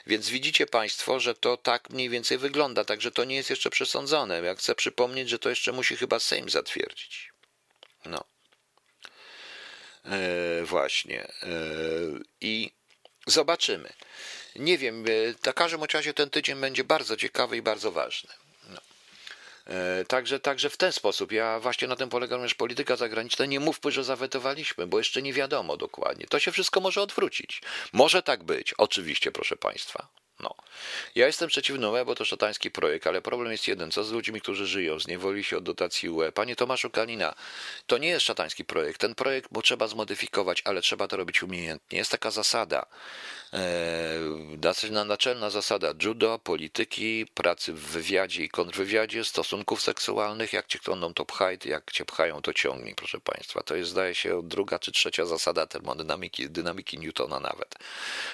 [0.07, 4.43] Więc widzicie Państwo, że to tak mniej więcej wygląda, także to nie jest jeszcze przesądzone.
[4.43, 7.32] Ja chcę przypomnieć, że to jeszcze musi chyba Sejm zatwierdzić.
[8.07, 8.25] No.
[10.05, 11.23] E, właśnie.
[11.23, 11.49] E,
[12.41, 12.71] I
[13.27, 13.93] zobaczymy.
[14.57, 18.31] Nie wiem, w e, każdym razie ten tydzień będzie bardzo ciekawy i bardzo ważny.
[18.69, 18.81] No.
[20.09, 23.47] Także, także w ten sposób, ja właśnie na tym polega również polityka zagraniczna.
[23.47, 26.27] Nie mówmy, że zawetowaliśmy, bo jeszcze nie wiadomo dokładnie.
[26.27, 27.63] To się wszystko może odwrócić.
[27.93, 30.22] Może tak być, oczywiście, proszę Państwa.
[30.43, 30.55] No.
[31.15, 33.91] Ja jestem przeciwny UE, bo to szatański projekt, ale problem jest jeden.
[33.91, 36.33] Co z ludźmi, którzy żyją, zniewoli się od dotacji UE?
[36.35, 37.35] Panie Tomaszu Kalina,
[37.87, 39.01] to nie jest szatański projekt.
[39.01, 41.99] Ten projekt bo trzeba zmodyfikować, ale trzeba to robić umiejętnie.
[41.99, 42.87] Jest taka zasada,
[43.53, 50.53] e, naczelna zasada judo, polityki, pracy w wywiadzie i kontrwywiadzie, stosunków seksualnych.
[50.53, 53.63] Jak cię chcą, to pchaj, jak cię pchają, to ciągnij, proszę Państwa.
[53.63, 57.75] To jest, zdaje się, druga czy trzecia zasada termodynamiki, dynamiki Newtona nawet.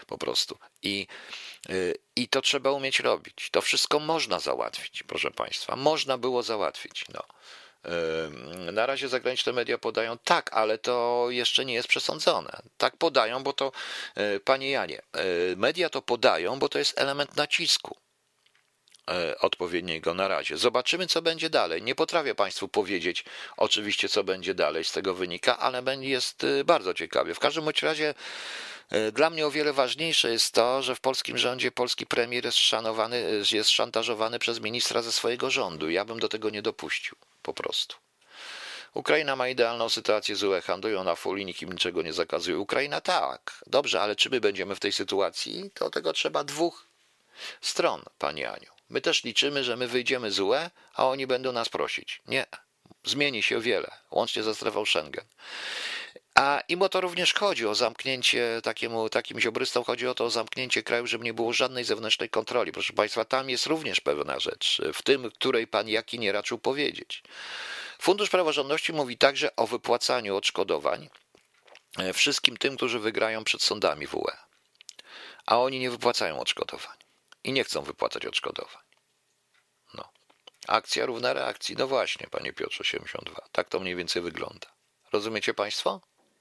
[0.07, 0.59] Po prostu.
[0.83, 1.07] I
[2.17, 3.51] i to trzeba umieć robić.
[3.51, 5.77] To wszystko można załatwić, proszę Państwa.
[5.77, 7.05] Można było załatwić.
[7.15, 7.23] No.
[8.73, 12.51] Na razie zagraniczne media podają tak, ale to jeszcze nie jest przesądzone.
[12.79, 13.73] Tak podają, bo to,
[14.15, 15.03] e, panie Janie,
[15.57, 17.97] media to podają, bo to jest element nacisku
[19.41, 20.57] odpowiedniego na razie.
[20.57, 21.83] Zobaczymy, co będzie dalej.
[21.83, 23.25] Nie potrafię Państwu powiedzieć
[23.57, 27.35] oczywiście, co będzie dalej z tego wynika, ale jest bardzo ciekawie.
[27.35, 28.15] W każdym razie
[29.13, 33.43] dla mnie o wiele ważniejsze jest to, że w polskim rządzie polski premier jest, szanowany,
[33.53, 35.91] jest szantażowany przez ministra ze swojego rządu.
[35.91, 37.97] Ja bym do tego nie dopuścił, po prostu.
[38.95, 42.59] Ukraina ma idealną sytuację z UE, handlują na folii, nikt im niczego nie zakazuje.
[42.59, 45.71] Ukraina tak, dobrze, ale czy my będziemy w tej sytuacji?
[45.75, 46.87] To tego trzeba dwóch
[47.61, 48.71] stron, pani Aniu.
[48.91, 52.23] My też liczymy, że my wyjdziemy z UE, a oni będą nas prosić.
[52.27, 52.47] Nie,
[53.05, 55.25] zmieni się wiele, łącznie ze strefą Schengen.
[56.39, 60.31] A im o to również chodzi, o zamknięcie takiemu, takim ziobrystom chodzi o to o
[60.31, 62.73] zamknięcie kraju, żeby nie było żadnej zewnętrznej kontroli.
[62.73, 67.23] Proszę Państwa, tam jest również pewna rzecz, w tym, której Pan Jaki nie raczył powiedzieć.
[68.01, 71.09] Fundusz Praworządności mówi także o wypłacaniu odszkodowań
[71.99, 74.37] e, wszystkim tym, którzy wygrają przed sądami w UE.
[75.47, 76.97] A oni nie wypłacają odszkodowań
[77.45, 78.83] i nie chcą wypłacać odszkodowań.
[79.95, 80.09] No.
[80.69, 81.77] Akcja równa reakcji.
[81.79, 83.43] No właśnie, panie Piotrze 82.
[83.53, 84.67] Tak to mniej więcej wygląda.
[85.13, 86.01] Rozumiecie Państwo?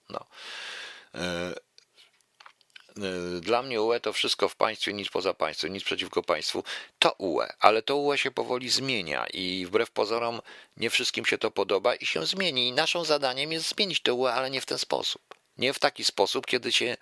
[0.09, 0.25] No.
[1.15, 1.53] E,
[3.37, 6.63] y, dla mnie UE to wszystko w państwie, nic poza państwem, nic przeciwko państwu.
[6.99, 10.41] To UE, ale to UE się powoli zmienia i wbrew pozorom
[10.77, 12.67] nie wszystkim się to podoba i się zmieni.
[12.67, 15.21] I naszą zadaniem jest zmienić to UE, ale nie w ten sposób.
[15.57, 16.97] Nie w taki sposób, kiedy się,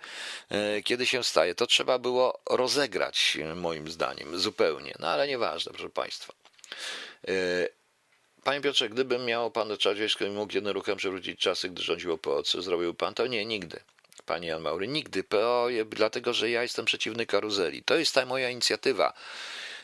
[0.78, 1.54] y, kiedy się staje.
[1.54, 4.94] To trzeba było rozegrać, moim zdaniem, zupełnie.
[4.98, 6.32] No ale nieważne, proszę Państwa.
[8.46, 12.42] Panie Piotrze, gdybym miał pan Czardziejskiego i mógł jednym ruchem przewrócić czasy, gdy rządził PO,
[12.42, 13.80] co zrobił pan, to nie, nigdy.
[14.26, 15.24] Panie Jan Maury, nigdy.
[15.24, 17.82] PO, dlatego że ja jestem przeciwny karuzeli.
[17.82, 19.12] To jest ta moja inicjatywa,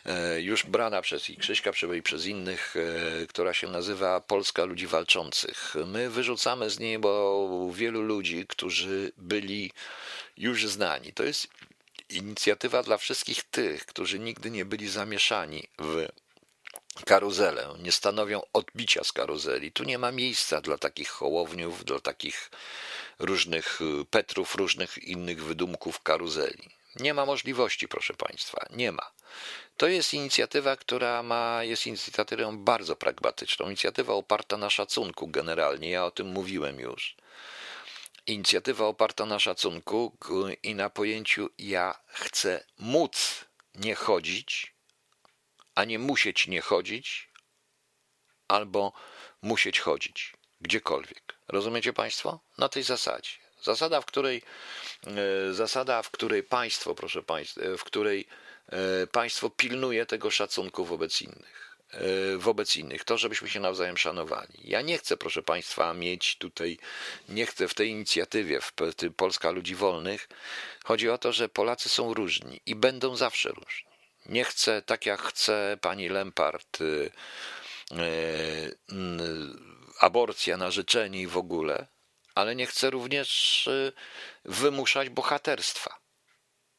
[0.06, 4.86] e, już brana przez i Krzyśka i przez innych, e, która się nazywa Polska Ludzi
[4.86, 5.74] Walczących.
[5.86, 9.72] My wyrzucamy z niej, bo wielu ludzi, którzy byli
[10.36, 11.12] już znani.
[11.12, 11.48] To jest
[12.08, 16.08] inicjatywa dla wszystkich tych, którzy nigdy nie byli zamieszani w
[17.06, 19.72] karuzelę, nie stanowią odbicia z karuzeli.
[19.72, 22.50] Tu nie ma miejsca dla takich hołowniów, dla takich
[23.18, 26.70] różnych y, Petrów, różnych innych wydumków karuzeli.
[26.96, 29.10] Nie ma możliwości, proszę Państwa, nie ma.
[29.76, 36.04] To jest inicjatywa, która ma, jest inicjatywą bardzo pragmatyczną, inicjatywa oparta na szacunku generalnie, ja
[36.04, 37.16] o tym mówiłem już.
[38.26, 40.16] Inicjatywa oparta na szacunku
[40.62, 44.71] i na pojęciu ja chcę móc nie chodzić,
[45.74, 47.28] a nie musieć nie chodzić,
[48.48, 48.92] albo
[49.42, 51.34] musieć chodzić gdziekolwiek.
[51.48, 52.40] Rozumiecie Państwo?
[52.58, 53.30] Na tej zasadzie.
[53.62, 54.42] Zasada, w której,
[55.06, 58.26] e, zasada, w której państwo, proszę Państwa, e, w której
[58.66, 61.62] e, państwo pilnuje tego szacunku wobec innych.
[62.38, 64.60] Wobec innych, to żebyśmy się nawzajem szanowali.
[64.64, 66.78] Ja nie chcę, proszę Państwa, mieć tutaj,
[67.28, 68.72] nie chcę w tej inicjatywie, w
[69.16, 70.28] Polska Ludzi Wolnych,
[70.84, 73.91] chodzi o to, że Polacy są różni i będą zawsze różni.
[74.26, 78.74] Nie chcę, tak jak chce pani Lempart, y, y, y,
[80.00, 81.86] aborcja na życzenie i w ogóle,
[82.34, 83.68] ale nie chcę również
[84.44, 85.98] wymuszać bohaterstwa.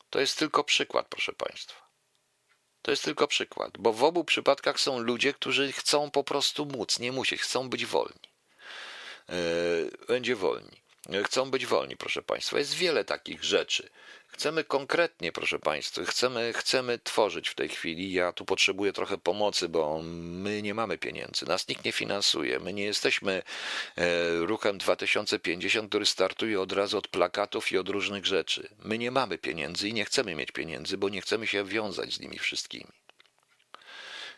[0.10, 1.84] To jest tylko przykład, proszę Państwa.
[2.82, 7.00] To jest tylko przykład, bo w obu przypadkach są ludzie, którzy chcą po prostu móc,
[7.00, 8.34] nie musieć, chcą być wolni.
[10.08, 10.84] Będzie wolni.
[11.26, 12.60] Chcą być wolni, proszę Państwa.
[12.60, 13.90] Jest wiele takich rzeczy.
[14.34, 18.14] Chcemy konkretnie, proszę Państwa, chcemy, chcemy tworzyć w tej chwili.
[18.14, 22.60] Ja tu potrzebuję trochę pomocy, bo my nie mamy pieniędzy, nas nikt nie finansuje.
[22.60, 23.44] My nie jesteśmy
[23.98, 28.70] e, ruchem 2050, który startuje od razu od plakatów i od różnych rzeczy.
[28.84, 32.20] My nie mamy pieniędzy i nie chcemy mieć pieniędzy, bo nie chcemy się wiązać z
[32.20, 33.03] nimi wszystkimi.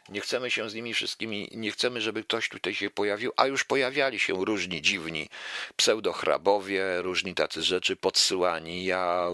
[0.09, 3.63] Nie chcemy się z nimi wszystkimi, nie chcemy, żeby ktoś tutaj się pojawił, a już
[3.63, 5.29] pojawiali się różni dziwni
[5.75, 8.85] pseudochrabowie, różni tacy rzeczy podsyłani.
[8.85, 9.27] Ja,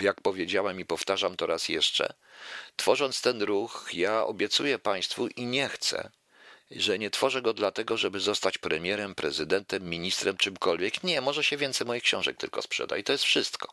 [0.00, 2.14] jak powiedziałem i powtarzam to raz jeszcze,
[2.76, 6.10] tworząc ten ruch, ja obiecuję Państwu i nie chcę,
[6.70, 11.04] że nie tworzę go dlatego, żeby zostać premierem, prezydentem, ministrem, czymkolwiek.
[11.04, 13.72] Nie, może się więcej moich książek tylko sprzeda i to jest wszystko.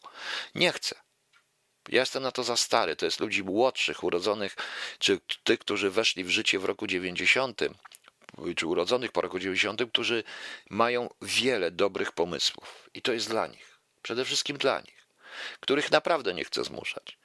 [0.55, 1.06] Nie chcę.
[1.89, 2.95] Ja jestem na to za stary.
[2.95, 4.55] To jest ludzi młodszych, urodzonych,
[4.99, 7.61] czy tych, którzy weszli w życie w roku 90,
[8.55, 10.23] czy urodzonych po roku 90, którzy
[10.69, 12.89] mają wiele dobrych pomysłów.
[12.93, 13.79] I to jest dla nich.
[14.01, 15.07] Przede wszystkim dla nich,
[15.59, 17.17] których naprawdę nie chcę zmuszać.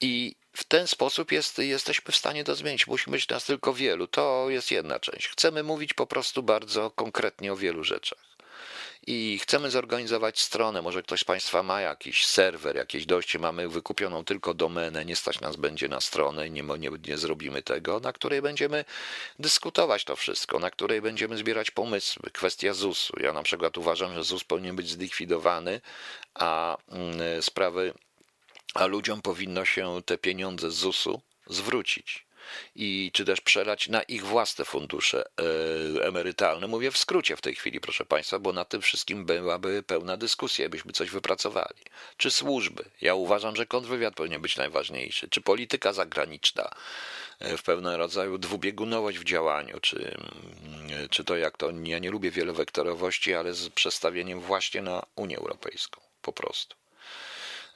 [0.00, 2.86] I w ten sposób jest, jesteśmy w stanie to zmienić.
[2.86, 4.06] Musi być nas tylko wielu.
[4.06, 5.28] To jest jedna część.
[5.28, 8.25] Chcemy mówić po prostu bardzo konkretnie o wielu rzeczach
[9.06, 10.82] i chcemy zorganizować stronę.
[10.82, 15.40] Może ktoś z Państwa ma jakiś serwer, jakieś dojście, mamy wykupioną tylko domenę, nie stać
[15.40, 18.84] nas będzie na stronę, nie, nie, nie zrobimy tego, na której będziemy
[19.38, 22.30] dyskutować to wszystko, na której będziemy zbierać pomysły.
[22.32, 23.22] Kwestia ZUS-u.
[23.22, 25.80] Ja na przykład uważam, że ZUS powinien być zlikwidowany,
[26.34, 27.92] a mm, sprawy,
[28.74, 32.25] a ludziom powinno się te pieniądze z ZUS-u zwrócić
[32.76, 36.66] i czy też przelać na ich własne fundusze e, emerytalne.
[36.66, 40.68] Mówię w skrócie w tej chwili, proszę Państwa, bo na tym wszystkim byłaby pełna dyskusja,
[40.68, 41.82] byśmy coś wypracowali.
[42.16, 42.84] Czy służby?
[43.00, 45.28] Ja uważam, że kontrwywiad powinien być najważniejszy.
[45.28, 46.70] Czy polityka zagraniczna?
[47.38, 50.16] E, w pewnym rodzaju dwubiegunowość w działaniu, czy,
[50.64, 55.38] mm, czy to jak to, ja nie lubię wielowektorowości, ale z przestawieniem właśnie na Unię
[55.38, 56.76] Europejską, po prostu.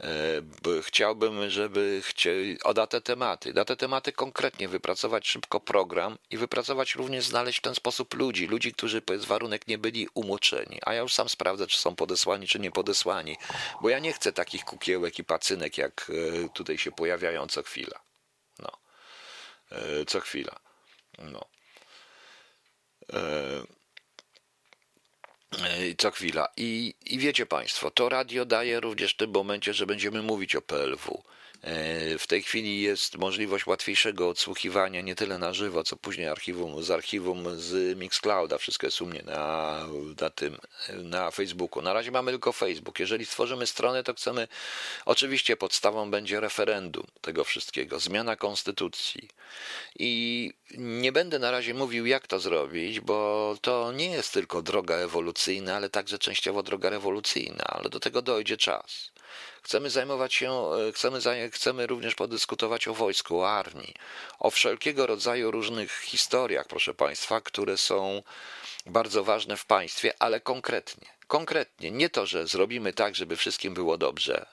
[0.01, 6.37] E, chciałbym, żeby chcieli, o te tematy, na te tematy konkretnie wypracować szybko program i
[6.37, 10.95] wypracować również, znaleźć w ten sposób ludzi, ludzi, którzy jest warunek nie byli umoczeni, a
[10.95, 13.37] ja już sam sprawdzę, czy są podesłani, czy nie podesłani,
[13.83, 16.11] bo ja nie chcę takich kukiełek i pacynek, jak
[16.45, 18.01] e, tutaj się pojawiają co chwila.
[18.59, 18.71] No.
[19.73, 20.61] E, co chwila.
[21.19, 21.45] No.
[25.99, 26.49] Co chwila.
[26.57, 30.63] I, I wiecie Państwo, to radio daje również w tym momencie, że będziemy mówić o
[30.63, 31.23] PLW.
[31.63, 36.83] E, w tej chwili jest możliwość łatwiejszego odsłuchiwania nie tyle na żywo, co później archiwum,
[36.83, 38.59] z archiwum z Mixclouda.
[38.59, 39.87] Wszystko jest u mnie na,
[40.21, 40.59] na tym,
[41.03, 41.83] na Facebooku.
[41.83, 43.01] Na razie mamy tylko Facebook.
[43.01, 44.49] Jeżeli stworzymy stronę, to chcemy,
[45.05, 49.29] oczywiście podstawą będzie referendum tego wszystkiego, zmiana konstytucji.
[49.99, 54.95] I nie będę na razie mówił, jak to zrobić, bo to nie jest tylko droga
[54.97, 55.40] ewolucyjna,
[55.75, 59.11] ale także częściowo droga rewolucyjna, ale do tego dojdzie czas.
[59.63, 63.95] Chcemy zajmować się, e, chcemy, chcemy również podyskutować o wojsku, o armii,
[64.39, 68.23] o wszelkiego rodzaju różnych historiach, proszę Państwa, które są
[68.87, 71.09] bardzo ważne w państwie, ale konkretnie.
[71.27, 74.47] Konkretnie, nie to, że zrobimy tak, żeby wszystkim było dobrze,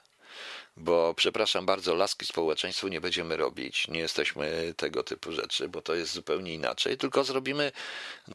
[0.77, 5.95] bo przepraszam bardzo, laski społeczeństwu nie będziemy robić, nie jesteśmy tego typu rzeczy, bo to
[5.95, 7.71] jest zupełnie inaczej, tylko zrobimy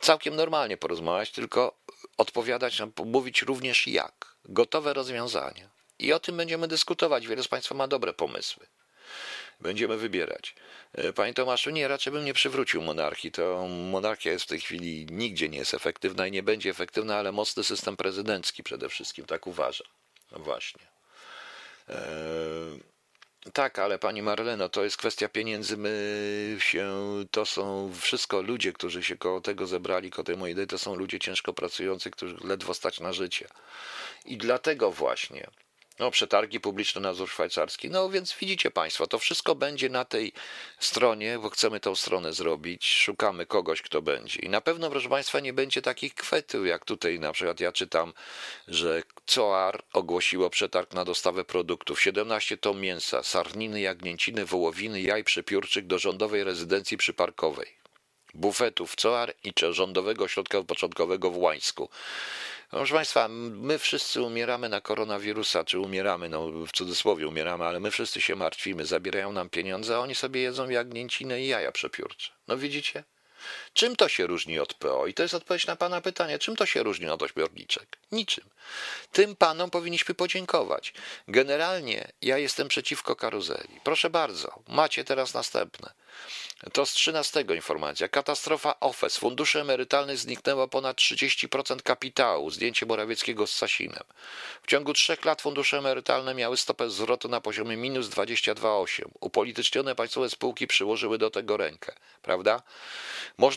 [0.00, 1.74] całkiem normalnie porozmawiać, tylko
[2.16, 4.36] odpowiadać, mówić również jak.
[4.44, 5.70] Gotowe rozwiązania.
[5.98, 7.26] I o tym będziemy dyskutować.
[7.26, 8.66] Wiele z Państwa ma dobre pomysły.
[9.60, 10.54] Będziemy wybierać.
[10.92, 13.32] E, panie Tomaszu, nie, raczej bym nie przywrócił monarchii.
[13.32, 17.32] To monarchia jest w tej chwili nigdzie nie jest efektywna i nie będzie efektywna, ale
[17.32, 19.84] mocny system prezydencki przede wszystkim, tak uważa.
[20.32, 20.86] No właśnie.
[21.88, 22.80] Eee,
[23.52, 25.76] tak, ale pani Marleno, to jest kwestia pieniędzy.
[25.76, 26.90] My się,
[27.30, 30.94] to są wszystko ludzie, którzy się koło tego zebrali, koło tej mojej idei, to są
[30.94, 33.48] ludzie ciężko pracujący, którzy ledwo stać na życie.
[34.24, 35.46] I dlatego właśnie
[36.02, 37.90] no, przetargi publiczne, nadzór szwajcarski.
[37.90, 40.32] No więc widzicie Państwo, to wszystko będzie na tej
[40.78, 44.40] stronie, bo chcemy tą stronę zrobić, szukamy kogoś, kto będzie.
[44.40, 48.12] I na pewno, proszę Państwa, nie będzie takich kwetył, jak tutaj na przykład ja czytam,
[48.68, 52.02] że COAR ogłosiło przetarg na dostawę produktów.
[52.02, 57.82] 17 ton mięsa, sarniny, jagnięciny, wołowiny, jaj przepiórczych do rządowej rezydencji przyparkowej.
[58.34, 61.88] Bufetów COAR i rządowego ośrodka początkowego w Łańsku.
[62.72, 67.90] Proszę Państwa, my wszyscy umieramy na koronawirusa, czy umieramy, no w cudzysłowie umieramy, ale my
[67.90, 72.32] wszyscy się martwimy, zabierają nam pieniądze, a oni sobie jedzą jagnięcinę i jaja przepiórcze.
[72.48, 73.04] No widzicie?
[73.74, 75.06] Czym to się różni od PO?
[75.06, 76.38] I to jest odpowiedź na Pana pytanie.
[76.38, 77.98] Czym to się różni od ośmiorniczek?
[78.12, 78.44] Niczym.
[79.12, 80.94] Tym Panom powinniśmy podziękować.
[81.28, 83.80] Generalnie ja jestem przeciwko karuzeli.
[83.84, 85.92] Proszę bardzo, macie teraz następne.
[86.72, 88.08] To z 13 informacja.
[88.08, 89.16] Katastrofa OFES.
[89.16, 92.50] Fundusze emerytalne zniknęło ponad 30% kapitału.
[92.50, 94.04] Zdjęcie Morawieckiego z Sasinem.
[94.62, 99.04] W ciągu trzech lat fundusze emerytalne miały stopę zwrotu na poziomie minus 22,8.
[99.20, 101.92] Upolitycznione państwowe spółki przyłożyły do tego rękę.
[102.22, 102.62] Prawda?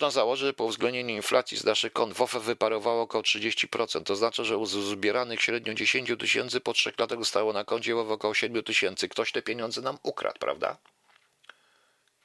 [0.06, 4.04] Można założyć, że po uwzględnieniu inflacji z naszych kont w OFE wyparowało około 30%.
[4.04, 8.34] To znaczy, że z zbieranych średnio 10 tysięcy po trzech latach zostało na koncie około
[8.34, 9.10] 7 tysięcy.
[9.10, 10.78] Ktoś te pieniądze nam ukradł, prawda?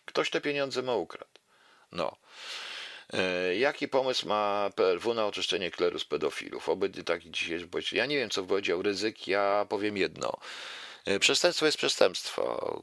[0.05, 1.31] Ktoś te pieniądze ma ukradł.
[1.93, 2.17] No.
[3.13, 6.69] E, jaki pomysł ma PLW na oczyszczenie kleru z pedofilów?
[6.69, 10.37] Oby taki dzisiaj Ja nie wiem, co powiedział Ryzyk, ja powiem jedno.
[11.05, 12.83] E, przestępstwo jest przestępstwo.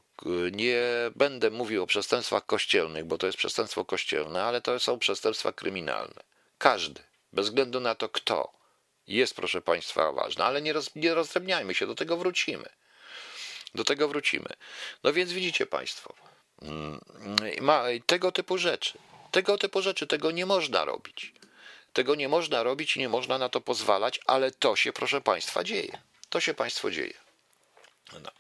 [0.52, 0.82] Nie
[1.16, 6.24] będę mówił o przestępstwach kościelnych, bo to jest przestępstwo kościelne, ale to są przestępstwa kryminalne.
[6.58, 7.02] Każdy,
[7.34, 8.58] bez względu na to kto,
[9.08, 12.70] jest, proszę Państwa, ważny, ale nie, roz, nie się, do tego wrócimy.
[13.76, 14.50] Do tego wrócimy.
[15.04, 16.14] No więc widzicie Państwo,
[16.62, 17.00] mm,
[17.62, 18.98] ma tego typu rzeczy.
[19.32, 21.34] Tego typu rzeczy, tego nie można robić.
[21.94, 25.64] Tego nie można robić i nie można na to pozwalać, ale to się, proszę Państwa,
[25.64, 26.02] dzieje.
[26.30, 27.27] To się Państwo dzieje.
[28.14, 28.32] No.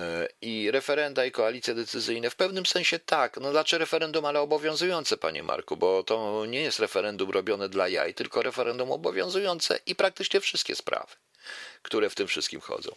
[0.00, 3.36] E, I referenda i koalicje decyzyjne w pewnym sensie tak.
[3.40, 8.14] No znaczy referendum, ale obowiązujące, panie Marku, bo to nie jest referendum robione dla jaj,
[8.14, 11.14] tylko referendum obowiązujące i praktycznie wszystkie sprawy
[11.82, 12.94] które w tym wszystkim chodzą.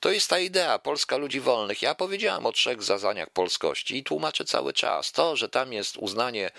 [0.00, 1.82] To jest ta idea Polska ludzi wolnych.
[1.82, 5.12] Ja powiedziałem o trzech zazaniach polskości i tłumaczę cały czas.
[5.12, 6.50] To, że tam jest uznanie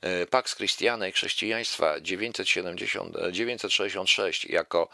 [0.00, 4.88] e, Pax Christiana i chrześcijaństwa 970, 966 e, jako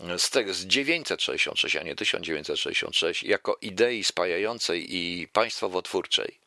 [0.00, 6.38] e, z, tego, z 966, a nie 1966, jako idei spajającej i państwowotwórczej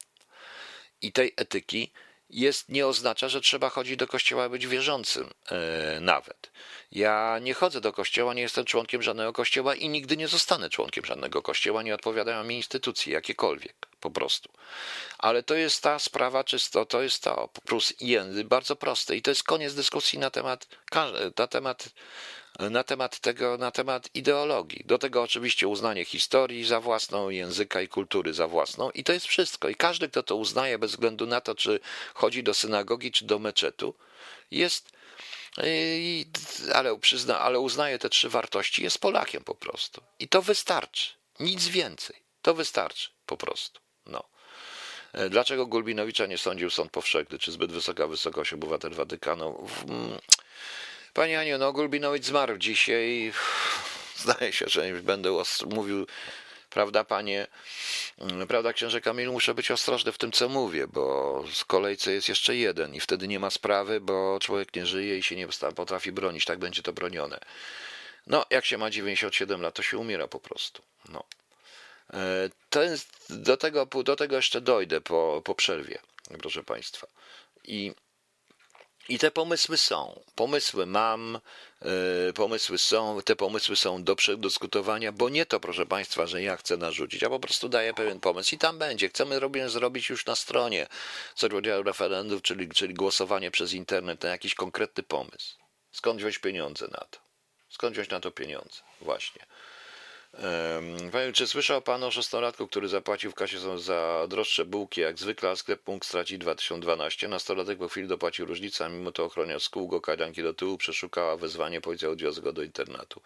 [1.02, 1.92] i tej etyki,
[2.30, 6.52] jest, nie oznacza, że trzeba chodzić do kościoła być wierzącym e, nawet.
[6.92, 11.06] Ja nie chodzę do kościoła, nie jestem członkiem żadnego kościoła i nigdy nie zostanę członkiem
[11.06, 14.50] żadnego kościoła, nie odpowiadają mi instytucje jakiekolwiek, po prostu.
[15.18, 19.32] Ale to jest ta sprawa czysto, to jest to plus język bardzo proste i to
[19.32, 20.68] jest koniec dyskusji na temat,
[21.38, 21.90] na temat
[22.60, 24.84] na temat tego, na temat ideologii.
[24.86, 29.26] Do tego oczywiście uznanie historii za własną, języka i kultury za własną i to jest
[29.26, 29.70] wszystko.
[29.70, 31.80] I każdy, kto to uznaje bez względu na to, czy
[32.14, 33.96] chodzi do synagogi, czy do meczetu,
[34.52, 34.92] jest,
[36.74, 40.02] ale, przyzna, ale uznaje te trzy wartości, jest Polakiem po prostu.
[40.20, 41.10] I to wystarczy.
[41.40, 42.16] Nic więcej.
[42.42, 43.80] To wystarczy po prostu.
[44.06, 44.24] No.
[45.14, 47.40] E, dlaczego Gulbinowicza nie sądził sąd powszechny?
[47.40, 49.68] Czy zbyt wysoka wysokość obywatel Watykanu?
[51.14, 53.34] Pani Aniu, no Gulbinowicz zmarł dzisiaj.
[54.16, 55.30] Zdaje się, że będę
[55.70, 56.06] mówił
[56.74, 57.48] Prawda, panie,
[58.18, 62.30] mm, prawda, księże Kamilu, muszę być ostrożny w tym, co mówię, bo z kolejce jest
[62.30, 66.12] jeszcze jeden i wtedy nie ma sprawy, bo człowiek nie żyje i się nie potrafi
[66.12, 66.46] bronić.
[66.46, 67.40] Tak będzie to bronione.
[68.28, 70.82] No, jak się ma 97 lat, to się umiera po prostu.
[71.10, 71.24] No.
[72.14, 72.50] E,
[72.84, 76.00] jest, do, tego, do tego jeszcze dojdę po, po przerwie,
[76.40, 77.08] proszę Państwa.
[77.64, 77.94] I
[79.10, 80.24] i te pomysły są.
[80.36, 81.40] Pomysły mam,
[81.82, 86.58] yy, pomysły są, te pomysły są do przedyskutowania, bo nie to, proszę Państwa, że ja
[86.58, 89.10] chcę narzucić, a po prostu daję pewien pomysł i tam będzie.
[89.10, 90.88] Chcemy robić, zrobić już na stronie
[91.62, 95.58] do referendum, czyli, czyli głosowanie przez internet na jakiś konkretny pomysł.
[95.92, 97.20] Skąd wziąć pieniądze na to?
[97.70, 98.82] Skąd wziąć na to pieniądze?
[99.02, 99.46] Właśnie.
[101.12, 105.50] Panie, czy słyszał Pan o szesnastolatku, który zapłacił w kasie za droższe bułki jak zwykle,
[105.50, 107.28] a sklep mógł stracić 2012?
[107.28, 110.78] Nastolatek po chwili dopłacił różnicę, a mimo to ochroniarz z kół go kajdanki do tyłu
[110.78, 113.22] przeszukała wezwanie, policja odwiozła go do internatu.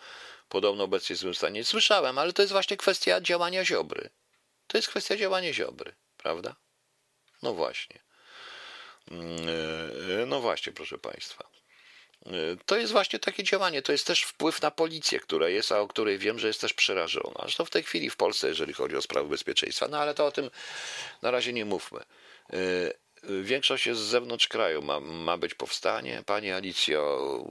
[0.49, 1.63] Podobno obecnie w złym stanie.
[1.63, 4.09] Słyszałem, ale to jest właśnie kwestia działania Ziobry.
[4.67, 6.55] To jest kwestia działania Ziobry, prawda?
[7.43, 7.99] No właśnie.
[9.11, 9.37] Mm,
[10.21, 11.56] e, no właśnie, proszę Państwa.
[12.65, 15.87] To jest właśnie takie działanie, to jest też wpływ na policję, która jest, a o
[15.87, 17.39] której wiem, że jest też przerażona.
[17.41, 20.31] Zresztą w tej chwili w Polsce, jeżeli chodzi o sprawy bezpieczeństwa, no ale to o
[20.31, 20.49] tym
[21.21, 21.99] na razie nie mówmy.
[23.43, 24.81] Większość jest z zewnątrz kraju.
[24.81, 26.23] Ma, ma być powstanie.
[26.25, 27.45] Pani Alicjo,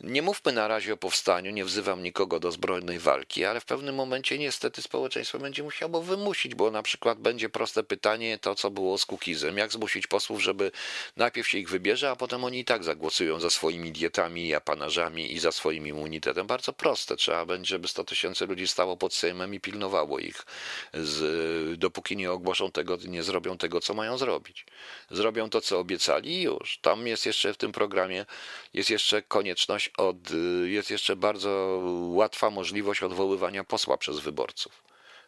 [0.00, 3.94] nie mówmy na razie o powstaniu, nie wzywam nikogo do zbrojnej walki, ale w pewnym
[3.94, 8.98] momencie niestety społeczeństwo będzie musiało wymusić, bo na przykład będzie proste pytanie, to co było
[8.98, 10.70] z Kukizem, jak zmusić posłów, żeby
[11.16, 15.38] najpierw się ich wybierze, a potem oni i tak zagłosują za swoimi dietami, apanarzami i
[15.38, 16.46] za swoim immunitetem.
[16.46, 17.16] Bardzo proste.
[17.16, 20.46] Trzeba będzie, żeby 100 tysięcy ludzi stało pod Sejmem i pilnowało ich,
[20.94, 24.66] z, dopóki nie ogłoszą tego, nie zrobią tego, co mają zrobić
[25.10, 26.78] zrobią to, co obiecali i już.
[26.78, 28.26] Tam jest jeszcze w tym programie,
[28.74, 30.16] jest jeszcze konieczność, od,
[30.64, 34.82] jest jeszcze bardzo łatwa możliwość odwoływania posła przez wyborców.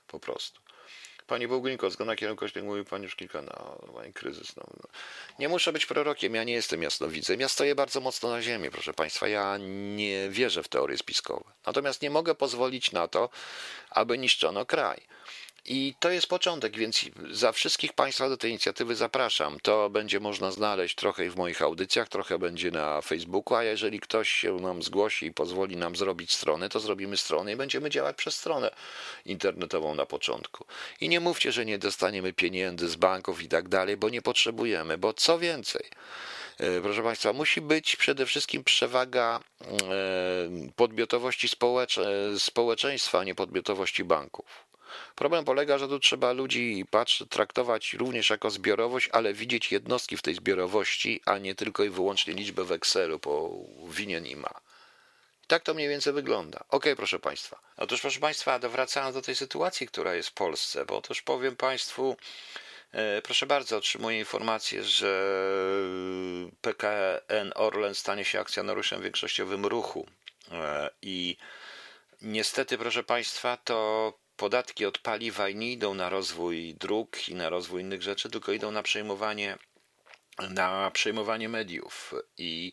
[0.07, 0.61] Po prostu.
[1.31, 4.57] Pani Bołglinko, zgoda kierunku mówi Pani już kilka, no, no kryzys.
[4.57, 4.89] No, no.
[5.39, 7.41] Nie muszę być prorokiem, ja nie jestem jasnowidzem.
[7.41, 9.29] Ja stoję bardzo mocno na ziemi, proszę Państwa.
[9.29, 9.59] Ja
[9.97, 11.45] nie wierzę w teorie spiskowe.
[11.67, 13.29] Natomiast nie mogę pozwolić na to,
[13.91, 15.01] aby niszczono kraj.
[15.65, 19.59] I to jest początek, więc za wszystkich Państwa do tej inicjatywy zapraszam.
[19.63, 24.29] To będzie można znaleźć trochę w moich audycjach, trochę będzie na Facebooku, a jeżeli ktoś
[24.29, 28.37] się nam zgłosi i pozwoli nam zrobić stronę, to zrobimy stronę i będziemy działać przez
[28.37, 28.71] stronę
[29.25, 30.65] internetową na początku.
[31.01, 34.99] I nie mówcie, że nie dostaniemy pieniędzy z banków i tak dalej, bo nie potrzebujemy,
[34.99, 35.87] bo co więcej,
[36.59, 39.67] e, proszę Państwa, musi być przede wszystkim przewaga e,
[40.77, 41.49] podmiotowości
[42.39, 44.70] społeczeństwa, a nie podmiotowości banków.
[45.15, 50.23] Problem polega, że tu trzeba ludzi patrz, traktować również jako zbiorowość, ale widzieć jednostki w
[50.23, 53.51] tej zbiorowości, a nie tylko i wyłącznie liczbę w Excelu po
[53.89, 54.61] winien i ma.
[55.51, 56.65] Tak to mniej więcej wygląda.
[56.69, 57.61] Ok, proszę Państwa.
[57.77, 62.17] Otóż, proszę Państwa, wracając do tej sytuacji, która jest w Polsce, bo otóż powiem Państwu,
[62.93, 65.35] e, proszę bardzo, otrzymuję informację, że
[66.61, 70.07] PKN Orlen stanie się akcjonariuszem większościowym ruchu.
[70.53, 71.37] E, I
[72.23, 77.81] niestety, proszę Państwa, to podatki od paliwa nie idą na rozwój dróg i na rozwój
[77.83, 79.59] innych rzeczy, tylko idą na przejmowanie,
[80.51, 82.15] na przejmowanie mediów.
[82.39, 82.73] I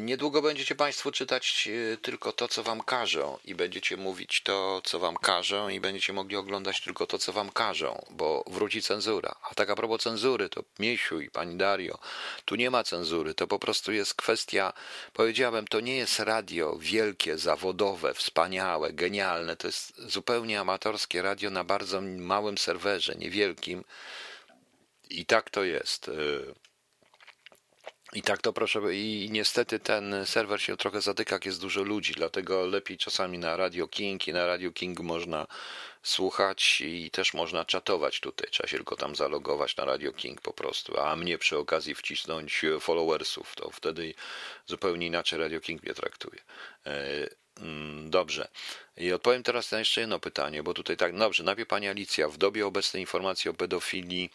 [0.00, 4.98] Niedługo będziecie Państwo czytać e, tylko to, co Wam każą, i będziecie mówić to, co
[4.98, 9.34] Wam każą, i będziecie mogli oglądać tylko to, co Wam każą, bo wróci cenzura.
[9.50, 11.98] A tak a propos cenzury, to Miesiu i Pani Dario,
[12.44, 14.72] tu nie ma cenzury, to po prostu jest kwestia,
[15.12, 21.64] powiedziałem, to nie jest radio wielkie, zawodowe, wspaniałe, genialne, to jest zupełnie amatorskie radio na
[21.64, 23.84] bardzo małym serwerze, niewielkim.
[25.10, 26.10] I tak to jest.
[28.12, 32.12] I tak to proszę, i niestety ten serwer się trochę zatyka, jak jest dużo ludzi,
[32.12, 35.46] dlatego lepiej czasami na Radio King i na Radio King można
[36.02, 38.48] słuchać i też można czatować tutaj.
[38.50, 42.62] Trzeba się tylko tam zalogować na Radio King po prostu, a mnie przy okazji wcisnąć
[42.80, 44.14] followersów, to wtedy
[44.66, 46.40] zupełnie inaczej Radio King mnie traktuje.
[46.86, 47.28] E,
[47.60, 48.48] mm, dobrze.
[48.96, 52.36] I odpowiem teraz na jeszcze jedno pytanie, bo tutaj tak, dobrze, najpierw Pani Alicja, w
[52.36, 54.30] dobie obecnej informacji o pedofilii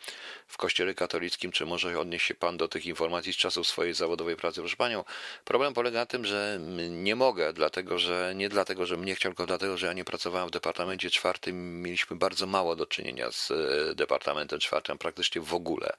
[0.48, 4.36] w Kościele katolickim, czy może odnieść się Pan do tych informacji z czasów swojej zawodowej
[4.36, 4.62] pracy?
[4.62, 5.04] Proszę Panią,
[5.46, 9.46] problem polega na tym, że nie mogę, dlatego że, nie dlatego, że mnie chciał, tylko
[9.46, 13.96] dlatego, że ja nie pracowałem w Departamencie Czwartym, mieliśmy bardzo mało do czynienia z e,
[13.96, 15.98] Departamentem Czwartym, praktycznie w ogóle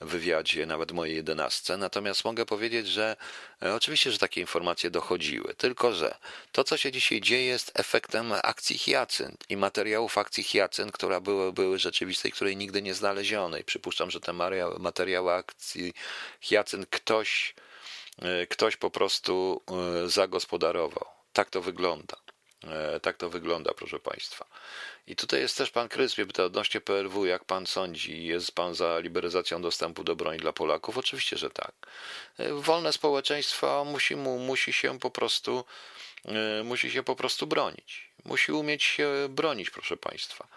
[0.00, 3.16] w wywiadzie, nawet mojej jedenastce, natomiast mogę powiedzieć, że
[3.62, 6.14] e, oczywiście, że takie informacje dochodziły, tylko że
[6.52, 11.20] to, co się dzisiaj dzieje, jest efektem efektem akcji Hyacynt i materiałów akcji Hyacynt, które
[11.20, 13.56] były, były rzeczywiste i której nigdy nie znaleziono.
[13.56, 14.32] I przypuszczam, że te
[14.78, 15.94] materiały akcji
[16.40, 17.54] Hyacynt ktoś
[18.48, 19.62] ktoś po prostu
[20.06, 21.04] zagospodarował.
[21.32, 22.16] Tak to wygląda.
[23.02, 24.46] Tak to wygląda, proszę Państwa.
[25.06, 28.98] I tutaj jest też pan Kryspie, pyta odnośnie PRW, jak pan sądzi, jest pan za
[28.98, 30.98] liberalizacją dostępu do broni dla Polaków?
[30.98, 31.72] Oczywiście, że tak.
[32.52, 35.64] Wolne społeczeństwo musi, mu, musi się po prostu
[36.64, 40.48] musi się po prostu bronić musi umieć się bronić, proszę Państwa.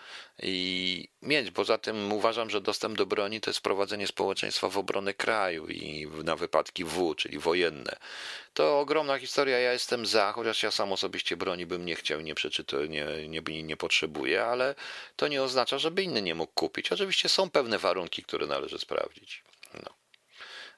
[0.43, 5.13] I mieć, poza tym uważam, że dostęp do broni to jest prowadzenie społeczeństwa w obronę
[5.13, 7.95] kraju i na wypadki W, czyli wojenne.
[8.53, 12.35] To ogromna historia, ja jestem za, chociaż ja sam osobiście broni bym nie chciał, nie
[12.35, 14.75] przeczytał, nie, nie, nie potrzebuję, ale
[15.15, 16.91] to nie oznacza, żeby inny nie mógł kupić.
[16.91, 19.43] Oczywiście są pewne warunki, które należy sprawdzić.
[19.73, 20.00] No.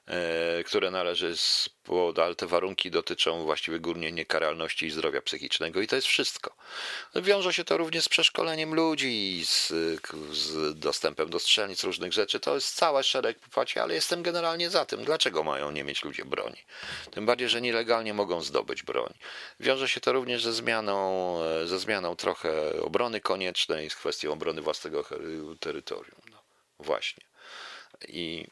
[0.08, 1.34] E, które należy,
[2.16, 6.56] ale te warunki dotyczą właściwie głównie niekaralności i zdrowia psychicznego i to jest wszystko.
[7.14, 9.72] Wiąże się to również z przeszkoleniem ludzi z,
[10.32, 12.40] z dostępem do strzelnic, różnych rzeczy.
[12.40, 15.04] To jest cały szereg popaci, ale jestem generalnie za tym.
[15.04, 16.58] Dlaczego mają nie mieć ludzie broni?
[17.10, 19.14] Tym bardziej, że nielegalnie mogą zdobyć broń.
[19.60, 25.04] Wiąże się to również ze zmianą, ze zmianą trochę obrony koniecznej, z kwestią obrony własnego
[25.60, 26.20] terytorium.
[26.30, 26.38] No,
[26.78, 27.24] właśnie.
[28.08, 28.46] I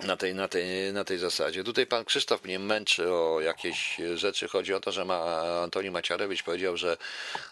[0.00, 1.64] na tej, na, tej, na tej zasadzie.
[1.64, 4.48] Tutaj pan Krzysztof mnie męczy o jakieś rzeczy.
[4.48, 5.22] Chodzi o to, że ma,
[5.62, 6.96] Antoni Maciarewicz powiedział, że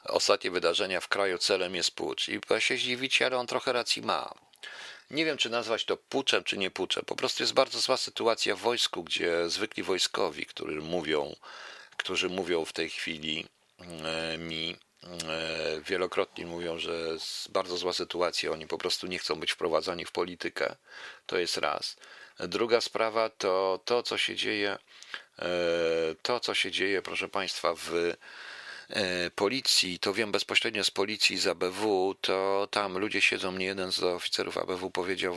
[0.05, 2.29] ostatnie wydarzenia w kraju celem jest pucz.
[2.29, 4.35] I się zdziwić, ale on trochę racji ma.
[5.11, 7.05] Nie wiem, czy nazwać to puczem, czy nie puczem.
[7.07, 11.37] Po prostu jest bardzo zła sytuacja w wojsku, gdzie zwykli wojskowi, którzy mówią,
[11.97, 13.47] którzy mówią w tej chwili
[14.05, 19.41] e, mi e, wielokrotnie mówią, że jest bardzo zła sytuacja, oni po prostu nie chcą
[19.41, 20.77] być wprowadzani w politykę.
[21.27, 21.97] To jest raz.
[22.49, 24.79] Druga sprawa to to, co się dzieje,
[25.39, 25.49] e,
[26.23, 27.91] to, co się dzieje, proszę Państwa, w
[29.35, 34.03] policji, to wiem bezpośrednio z policji z ABW, to tam ludzie siedzą, mnie jeden z
[34.03, 35.37] oficerów ABW powiedział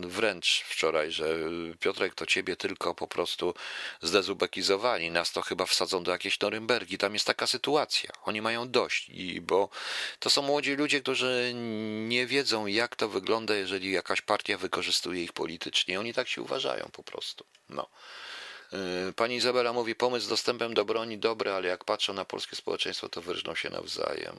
[0.00, 1.36] wręcz wczoraj, że
[1.80, 3.54] Piotrek, to ciebie tylko po prostu
[4.02, 9.08] zdezubekizowali, nas to chyba wsadzą do jakiejś Norymbergi, tam jest taka sytuacja, oni mają dość,
[9.08, 9.68] i bo
[10.18, 11.52] to są młodzi ludzie, którzy
[12.08, 16.88] nie wiedzą jak to wygląda, jeżeli jakaś partia wykorzystuje ich politycznie, oni tak się uważają
[16.92, 17.86] po prostu, no.
[18.72, 22.56] Y, pani Izabela mówi, pomysł z dostępem do broni dobry, ale jak patrzą na polskie
[22.56, 24.36] społeczeństwo, to wyrżną się nawzajem.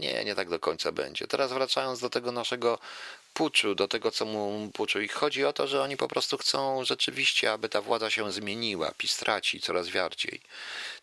[0.00, 1.26] Nie, nie tak do końca będzie.
[1.26, 2.78] Teraz wracając do tego naszego
[3.34, 5.00] puczu, do tego, co mu puczu.
[5.00, 8.92] Ich chodzi o to, że oni po prostu chcą rzeczywiście, aby ta władza się zmieniła.
[8.98, 10.40] PiS traci coraz bardziej.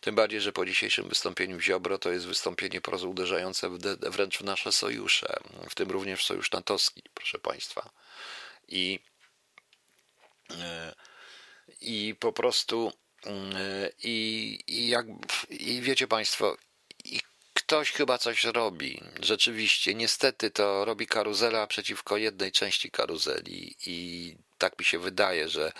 [0.00, 3.78] Tym bardziej, że po dzisiejszym wystąpieniu Ziobro to jest wystąpienie prosto uderzające w
[4.10, 5.36] wręcz w nasze sojusze,
[5.70, 7.90] w tym również sojusz natowski, proszę Państwa.
[8.68, 9.00] I...
[10.50, 10.56] Yy,
[11.80, 12.92] i po prostu
[13.24, 13.52] mm,
[14.02, 15.06] i, i jak
[15.50, 16.56] i wiecie Państwo,
[17.04, 17.20] i
[17.54, 19.00] ktoś chyba coś robi.
[19.20, 25.72] Rzeczywiście, niestety to robi karuzela przeciwko jednej części karuzeli i tak mi się wydaje, że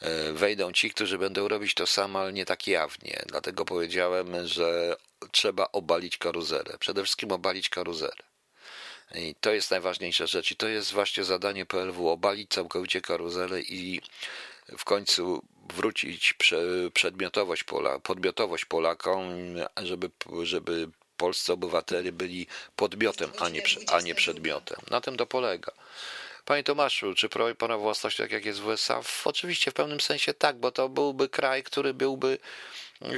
[0.00, 3.22] e, wejdą ci, którzy będą robić to samo, ale nie tak jawnie.
[3.26, 4.96] Dlatego powiedziałem, że
[5.30, 6.78] trzeba obalić karuzelę.
[6.78, 8.22] Przede wszystkim obalić karuzelę.
[9.14, 14.00] I to jest najważniejsza rzecz i to jest właśnie zadanie PLW, obalić całkowicie karuzelę i
[14.78, 15.42] w końcu
[15.74, 16.34] wrócić
[16.94, 19.28] przedmiotowość Pola, podmiotowość Polakom,
[19.82, 20.10] żeby,
[20.42, 22.46] żeby polscy obywatele byli
[22.76, 23.62] podmiotem, a nie,
[23.92, 24.78] a nie przedmiotem.
[24.90, 25.72] Na tym to polega.
[26.44, 29.00] Panie Tomaszu, czy prawo własności tak jak jest w USA?
[29.24, 32.38] Oczywiście w pewnym sensie tak, bo to byłby kraj, który byłby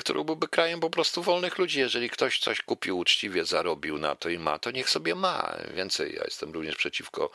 [0.00, 1.80] który byłby krajem po prostu wolnych ludzi.
[1.80, 5.56] Jeżeli ktoś coś kupił uczciwie, zarobił na to i ma, to niech sobie ma.
[5.74, 7.30] Więcej, ja jestem również przeciwko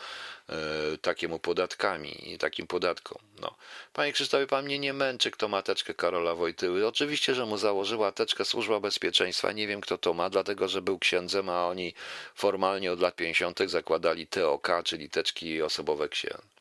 [0.49, 0.53] e,
[1.01, 3.21] takiemu podatkami i takim podatkom.
[3.41, 3.55] No.
[3.93, 6.87] Panie Krzysztofie, pan mnie nie męczy, kto ma teczkę Karola Wojtyły.
[6.87, 9.51] Oczywiście, że mu założyła teczkę Służba Bezpieczeństwa.
[9.51, 11.93] Nie wiem, kto to ma, dlatego, że był księdzem, a oni
[12.35, 13.59] formalnie od lat 50.
[13.65, 16.58] zakładali TOK, czyli teczki osobowe księży.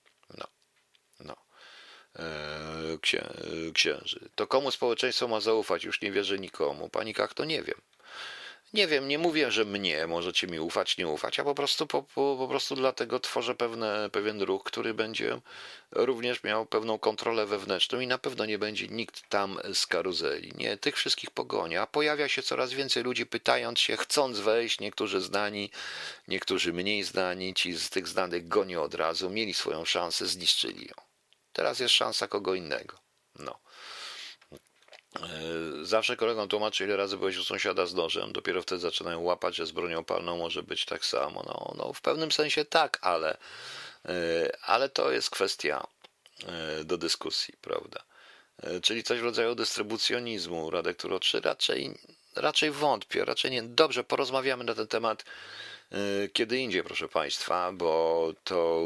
[2.19, 3.29] E, księ,
[3.75, 4.29] księży.
[4.35, 5.85] To komu społeczeństwo ma zaufać?
[5.85, 6.89] Już nie wierzę nikomu.
[6.89, 7.81] Pani Kach, to nie wiem.
[8.73, 12.03] Nie wiem, nie mówię, że mnie możecie mi ufać, nie ufać, a po prostu, po,
[12.03, 15.41] po, po prostu dlatego tworzę pewne, pewien ruch, który będzie
[15.91, 20.53] również miał pewną kontrolę wewnętrzną i na pewno nie będzie nikt tam z karuzeli.
[20.57, 25.21] Nie, tych wszystkich pogoni, a pojawia się coraz więcej ludzi pytając się, chcąc wejść, niektórzy
[25.21, 25.71] znani,
[26.29, 31.08] niektórzy mniej znani, ci z tych znanych goni od razu, mieli swoją szansę, zniszczyli ją.
[31.59, 32.99] Teraz jest szansa kogo innego.
[33.39, 33.59] No.
[35.17, 35.29] E,
[35.83, 39.67] zawsze kolegom tłumaczę, ile razy byłeś u sąsiada z nożem, dopiero wtedy zaczynają łapać, że
[39.67, 41.43] z bronią palną może być tak samo.
[41.47, 43.39] No, no w pewnym sensie tak, ale,
[44.05, 44.13] e,
[44.63, 45.87] ale to jest kwestia
[46.47, 48.05] e, do dyskusji, prawda?
[48.83, 51.99] Czyli coś w rodzaju dystrybucjonizmu, Radek Turoczy, raczej,
[52.37, 53.63] raczej wątpię, raczej nie.
[53.63, 55.25] Dobrze, porozmawiamy na ten temat
[55.93, 58.83] E, kiedy indziej, proszę Państwa, bo to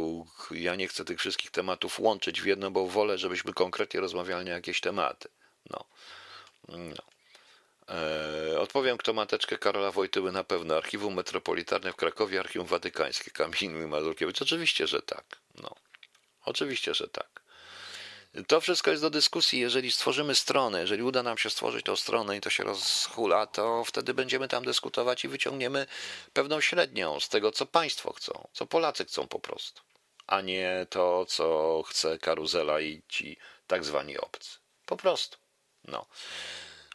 [0.51, 4.53] ja nie chcę tych wszystkich tematów łączyć w jedno, bo wolę, żebyśmy konkretnie rozmawiali na
[4.53, 5.29] jakieś tematy.
[5.71, 5.85] No.
[6.69, 7.03] no.
[7.89, 10.77] Eee, odpowiem, kto ma teczkę Karola Wojtyły na pewno.
[10.77, 14.43] Archiwum Metropolitarne w Krakowie, Archiwum Watykańskie, Kamil Mazurkiewicz.
[14.43, 15.25] Oczywiście, że tak.
[15.63, 15.75] No.
[16.45, 17.42] Oczywiście, że tak.
[18.47, 19.61] To wszystko jest do dyskusji.
[19.61, 23.85] Jeżeli stworzymy stronę, jeżeli uda nam się stworzyć tą stronę i to się rozhula, to
[23.85, 25.87] wtedy będziemy tam dyskutować i wyciągniemy
[26.33, 29.83] pewną średnią z tego, co państwo chcą, co Polacy chcą po prostu,
[30.27, 33.37] a nie to, co chce karuzela i ci
[33.67, 34.59] tak zwani obcy.
[34.87, 35.39] Po prostu.
[35.85, 36.07] No.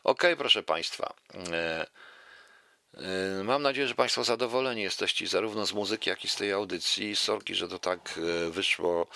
[0.03, 1.13] Okej, okay, proszę Państwa.
[1.51, 1.87] E,
[2.93, 7.15] e, mam nadzieję, że Państwo zadowoleni jesteście zarówno z muzyki, jak i z tej audycji.
[7.15, 9.07] Sorki, że to tak e, wyszło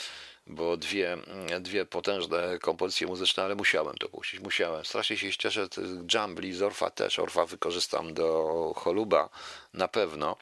[0.48, 1.18] bo dwie,
[1.60, 4.86] dwie potężne kompozycje muzyczne, ale musiałem to puścić, musiałem.
[4.86, 5.68] Strasznie się cieszę,
[6.14, 9.30] Jumbly z Orfa też, Orfa wykorzystam do Choluba
[9.74, 10.38] na pewno.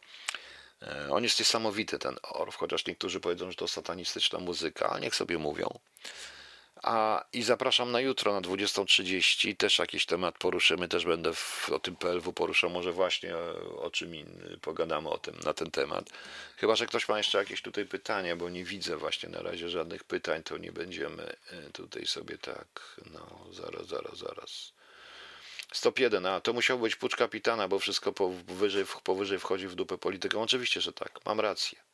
[0.81, 5.15] E, on jest niesamowity, ten Orf, chociaż niektórzy powiedzą, że to satanistyczna muzyka, ale niech
[5.15, 5.79] sobie mówią.
[6.83, 9.57] A i zapraszam na jutro na 20.30.
[9.57, 12.69] Też jakiś temat poruszymy, też będę w, o tym PLW poruszał.
[12.69, 13.37] Może właśnie
[13.77, 16.09] o czym inny, pogadamy o tym na ten temat.
[16.57, 20.03] Chyba, że ktoś ma jeszcze jakieś tutaj pytania, bo nie widzę właśnie na razie żadnych
[20.03, 22.99] pytań, to nie będziemy e, tutaj sobie tak.
[23.13, 24.73] No, zaraz, zaraz, zaraz.
[25.73, 29.97] Stop 1, a to musiał być pucz kapitana, bo wszystko powyżej, powyżej wchodzi w dupę
[29.97, 30.41] polityką.
[30.41, 31.88] Oczywiście, że tak, mam rację.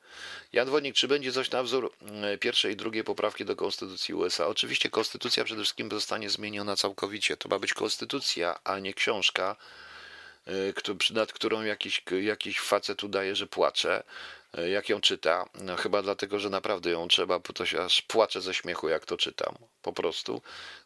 [0.53, 4.47] Jan Wodnik, czy będzie coś na wzór mm, pierwszej i drugiej poprawki do Konstytucji USA?
[4.47, 7.37] Oczywiście Konstytucja przede wszystkim zostanie zmieniona całkowicie.
[7.37, 9.55] To ma być Konstytucja, a nie książka,
[10.47, 14.03] y, nad którą jakiś, jakiś facet udaje, że płacze,
[14.59, 15.49] y, jak ją czyta.
[15.55, 19.05] No, chyba dlatego, że naprawdę ją trzeba, bo to się aż płaczę ze śmiechu, jak
[19.05, 19.55] to czytam.
[19.81, 20.41] Po prostu.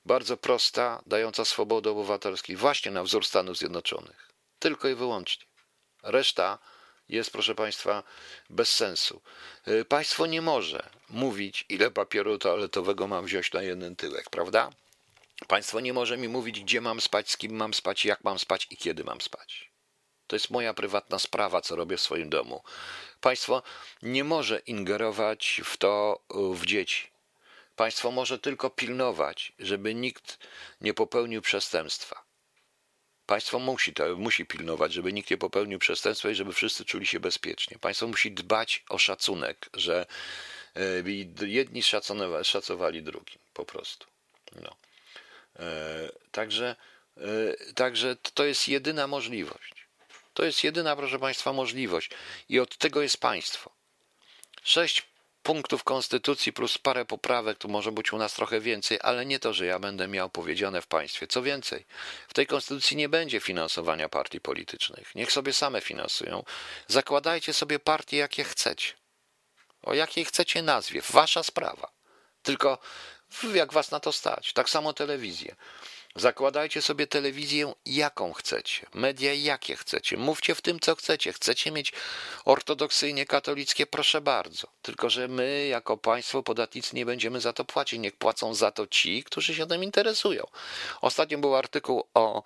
[0.06, 4.30] Bardzo prosta, dająca swobodę obywatelskiej, właśnie na wzór Stanów Zjednoczonych.
[4.60, 5.46] Tylko i wyłącznie.
[6.04, 6.60] Reszta
[7.10, 8.04] jest, proszę Państwa,
[8.50, 9.22] bez sensu.
[9.68, 14.70] Y, państwo nie może mówić, ile papieru toaletowego mam wziąć na jeden tyłek, prawda?
[15.48, 18.68] Państwo nie może mi mówić, gdzie mam spać, z kim mam spać, jak mam spać
[18.70, 19.70] i kiedy mam spać.
[20.28, 22.64] To jest moja prywatna sprawa, co robię w swoim domu.
[23.22, 23.64] Państwo
[24.02, 26.20] nie może ingerować w to
[26.54, 27.08] w dzieci.
[27.76, 30.38] Państwo może tylko pilnować, żeby nikt
[30.82, 32.29] nie popełnił przestępstwa.
[33.30, 37.20] Państwo musi, to, musi pilnować, żeby nikt nie popełnił przestępstwa i żeby wszyscy czuli się
[37.20, 37.80] bezpiecznie.
[37.80, 40.06] Państwo musi dbać o szacunek, że
[40.76, 41.84] e, jedni
[42.44, 44.08] szacowali drugim, po prostu.
[44.56, 44.76] No.
[45.60, 45.66] E,
[46.32, 46.76] także,
[47.18, 49.74] e, także to jest jedyna możliwość.
[50.34, 52.10] To jest jedyna, proszę Państwa, możliwość.
[52.50, 53.72] I od tego jest państwo.
[54.64, 55.04] Sześć
[55.44, 59.54] punktów konstytucji plus parę poprawek, tu może być u nas trochę więcej, ale nie to,
[59.54, 61.28] że ja będę miał powiedziane w państwie.
[61.28, 61.86] Co więcej,
[62.28, 65.16] w tej konstytucji nie będzie finansowania partii politycznych.
[65.16, 66.44] Niech sobie same finansują.
[66.88, 68.94] Zakładajcie sobie partie, jakie chcecie.
[69.82, 71.02] O jakiej chcecie nazwie.
[71.10, 71.92] Wasza sprawa.
[72.44, 72.78] Tylko
[73.54, 74.54] jak was na to stać.
[74.54, 75.56] Tak samo telewizję.
[76.16, 80.18] Zakładajcie sobie telewizję, jaką chcecie, media, jakie chcecie.
[80.18, 81.34] Mówcie w tym, co chcecie.
[81.34, 81.94] Chcecie mieć
[82.46, 84.68] ortodoksyjnie katolickie, proszę bardzo.
[84.82, 88.00] Tylko, że my, jako państwo, podatnicy, nie będziemy za to płacić.
[88.00, 90.48] Niech płacą za to ci, którzy się tym interesują.
[91.02, 92.44] Ostatnio był artykuł o.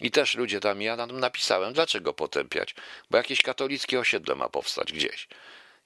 [0.00, 2.74] I też ludzie tam, ja tam napisałem, dlaczego potępiać?
[3.10, 5.28] Bo jakieś katolickie osiedle ma powstać gdzieś.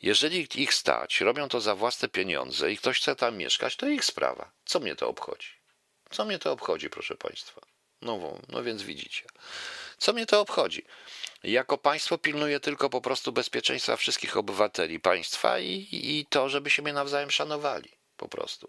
[0.03, 4.05] Jeżeli ich stać, robią to za własne pieniądze i ktoś chce tam mieszkać, to ich
[4.05, 4.51] sprawa.
[4.65, 5.60] Co mnie to obchodzi?
[6.11, 7.61] Co mnie to obchodzi, proszę Państwa?
[8.03, 9.23] No, no więc widzicie.
[9.99, 10.85] Co mnie to obchodzi?
[11.43, 16.83] Jako państwo pilnuję tylko po prostu bezpieczeństwa wszystkich obywateli państwa i, i to, żeby się
[16.83, 17.91] mnie nawzajem szanowali.
[18.17, 18.69] Po prostu.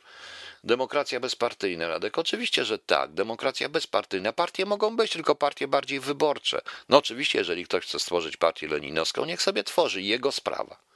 [0.64, 2.18] Demokracja bezpartyjna, Radek?
[2.18, 3.14] Oczywiście, że tak.
[3.14, 4.34] Demokracja bezpartyjna.
[4.34, 6.62] Partie mogą być, tylko partie bardziej wyborcze.
[6.90, 10.02] No oczywiście, jeżeli ktoś chce stworzyć partię leninowską, niech sobie tworzy.
[10.02, 10.91] Jego sprawa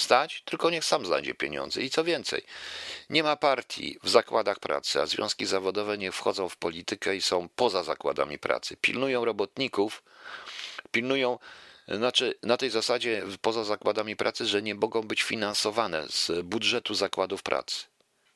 [0.00, 1.82] stać, tylko niech sam znajdzie pieniądze.
[1.82, 2.42] I co więcej,
[3.10, 7.48] nie ma partii w zakładach pracy, a związki zawodowe nie wchodzą w politykę i są
[7.48, 8.76] poza zakładami pracy.
[8.76, 10.02] Pilnują robotników,
[10.90, 11.38] pilnują
[11.88, 17.42] znaczy, na tej zasadzie poza zakładami pracy, że nie mogą być finansowane z budżetu zakładów
[17.42, 17.86] pracy.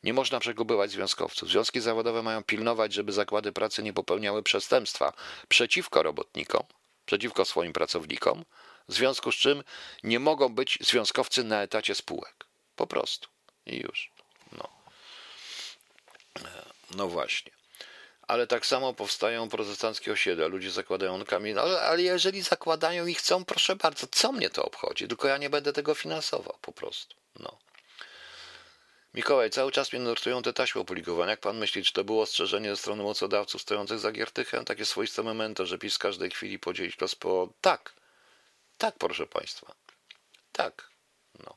[0.02, 1.48] Nie można przegubywać związkowców.
[1.48, 5.12] Związki zawodowe mają pilnować, żeby zakłady pracy nie popełniały przestępstwa
[5.48, 6.62] przeciwko robotnikom,
[7.06, 8.44] przeciwko swoim pracownikom,
[8.88, 9.64] w związku z czym
[10.02, 12.46] nie mogą być związkowcy na etacie spółek.
[12.76, 13.28] Po prostu.
[13.66, 14.10] I już.
[14.52, 14.68] No,
[16.44, 16.62] e,
[16.94, 17.52] no właśnie.
[18.22, 20.46] Ale tak samo powstają protestanckie osiedla.
[20.46, 21.58] Ludzie zakładają kamień.
[21.58, 25.08] Ale, ale jeżeli zakładają i chcą, proszę bardzo, co mnie to obchodzi?
[25.08, 26.58] Tylko ja nie będę tego finansował.
[26.60, 27.16] Po prostu.
[27.40, 27.58] No.
[29.14, 31.30] Mikołaj, cały czas mnie nurtują te taśmy opublikowane.
[31.30, 34.64] Jak pan myśli, czy to było ostrzeżenie ze strony mocodawców stojących za Giertychem?
[34.64, 37.48] Takie swoiste memento, że PiS w każdej chwili podzielić los po...
[37.60, 37.92] Tak,
[38.82, 39.74] tak, proszę Państwa.
[40.52, 40.90] Tak.
[41.46, 41.56] No.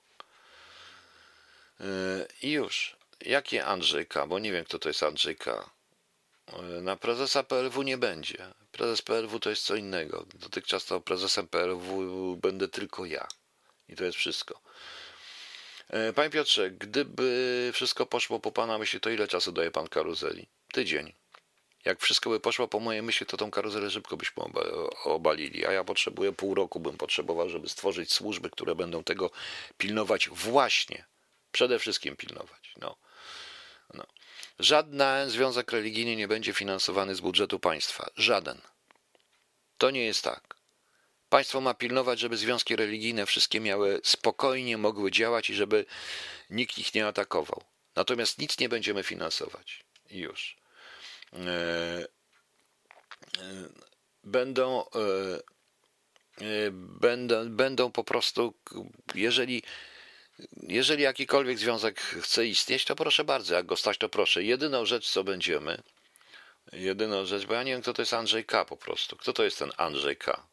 [1.79, 2.95] Yy, I już.
[3.21, 4.27] Jakie Andrzejka?
[4.27, 5.69] Bo nie wiem, kto to jest Andrzejka.
[6.81, 8.53] Na prezesa PLW nie będzie.
[8.71, 10.25] Prezes PLW to jest co innego.
[10.33, 13.27] Dotychczas to prezesem PLW będę tylko ja.
[13.89, 14.61] I to jest wszystko.
[15.89, 20.47] E, panie Piotrze, gdyby wszystko poszło po Pana myśli, to ile czasu daje Pan karuzeli?
[20.73, 21.13] Tydzień.
[21.85, 24.43] Jak wszystko by poszło po mojej myśli, to tą karuzelę szybko byśmy
[25.03, 29.31] obalili, a ja potrzebuję pół roku, bym potrzebował, żeby stworzyć służby, które będą tego
[29.77, 31.05] pilnować właśnie.
[31.51, 32.73] Przede wszystkim pilnować.
[32.77, 32.95] No.
[33.93, 34.05] No.
[34.59, 38.09] Żaden związek religijny nie będzie finansowany z budżetu państwa.
[38.15, 38.61] Żaden.
[39.77, 40.55] To nie jest tak.
[41.29, 45.85] Państwo ma pilnować, żeby związki religijne wszystkie miały spokojnie mogły działać i żeby
[46.49, 47.63] nikt ich nie atakował.
[47.95, 49.83] Natomiast nic nie będziemy finansować.
[50.09, 50.64] Już.
[51.35, 52.07] E,
[53.37, 53.69] e,
[54.23, 55.41] będą, e,
[56.71, 58.53] będą, będą po prostu,
[59.15, 59.63] jeżeli
[60.53, 64.43] jeżeli jakikolwiek związek chce istnieć, to proszę bardzo, jak go stać, to proszę.
[64.43, 65.81] Jedyną rzecz, co będziemy,
[66.73, 68.65] jedyną rzecz, bo ja nie wiem, kto to jest Andrzej K.
[68.65, 69.17] po prostu.
[69.17, 70.47] Kto to jest ten Andrzej K?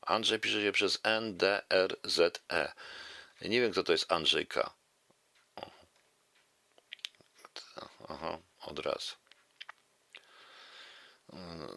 [0.00, 2.72] Andrzej pisze się przez N, D, R, Z, E.
[3.42, 4.74] Nie wiem, kto to jest Andrzej K.
[8.08, 9.14] Aha, od razu.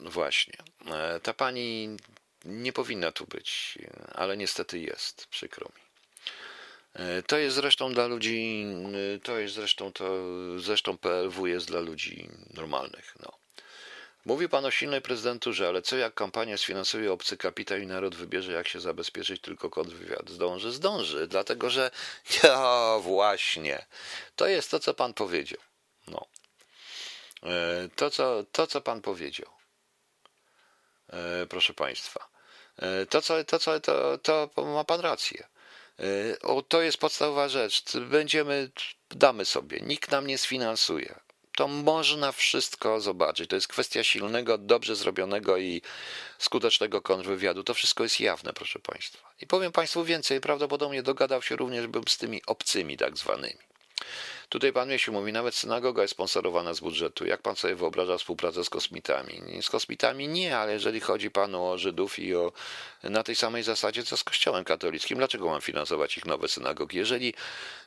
[0.02, 0.53] No właśnie.
[0.91, 1.98] E, ta pani
[2.45, 3.78] nie powinna tu być,
[4.15, 5.28] ale niestety jest.
[5.28, 5.82] Przykro mi.
[6.94, 8.65] E, to jest zresztą dla ludzi,
[9.15, 10.06] e, to jest zresztą, to
[10.60, 13.15] zresztą PLW jest dla ludzi normalnych.
[13.19, 13.32] No.
[14.26, 18.52] Mówi pan o silnej prezydenturze, ale co jak kampania sfinansuje obcy kapitał i naród wybierze,
[18.52, 20.72] jak się zabezpieczyć, tylko kontrwywiad zdąży?
[20.72, 21.91] Zdąży, dlatego że
[22.44, 23.86] ja właśnie,
[24.36, 25.60] to jest to, co pan powiedział.
[26.07, 26.26] No.
[27.43, 29.49] E, to, co, to, co pan powiedział.
[31.49, 32.30] Proszę państwa.
[33.09, 35.47] To, co, to, co, to, to ma pan rację.
[36.41, 37.97] O, to jest podstawowa rzecz.
[37.97, 38.72] Będziemy,
[39.09, 39.80] damy sobie.
[39.80, 41.19] Nikt nam nie sfinansuje.
[41.55, 43.49] To można wszystko zobaczyć.
[43.49, 45.81] To jest kwestia silnego, dobrze zrobionego i
[46.38, 47.63] skutecznego kontrwywiadu.
[47.63, 49.34] To wszystko jest jawne, proszę Państwa.
[49.41, 50.41] I powiem Państwu więcej.
[50.41, 53.59] Prawdopodobnie dogadał się również bym z tymi obcymi tak zwanymi.
[54.52, 57.26] Tutaj pan Miesiu mówi, nawet synagoga jest sponsorowana z budżetu.
[57.26, 59.41] Jak pan sobie wyobraża współpracę z kosmitami?
[59.61, 62.52] Z kosmitami nie, ale jeżeli chodzi panu o Żydów i o
[63.03, 66.98] na tej samej zasadzie co z Kościołem katolickim, dlaczego mam finansować ich nowe synagogi?
[66.98, 67.34] Jeżeli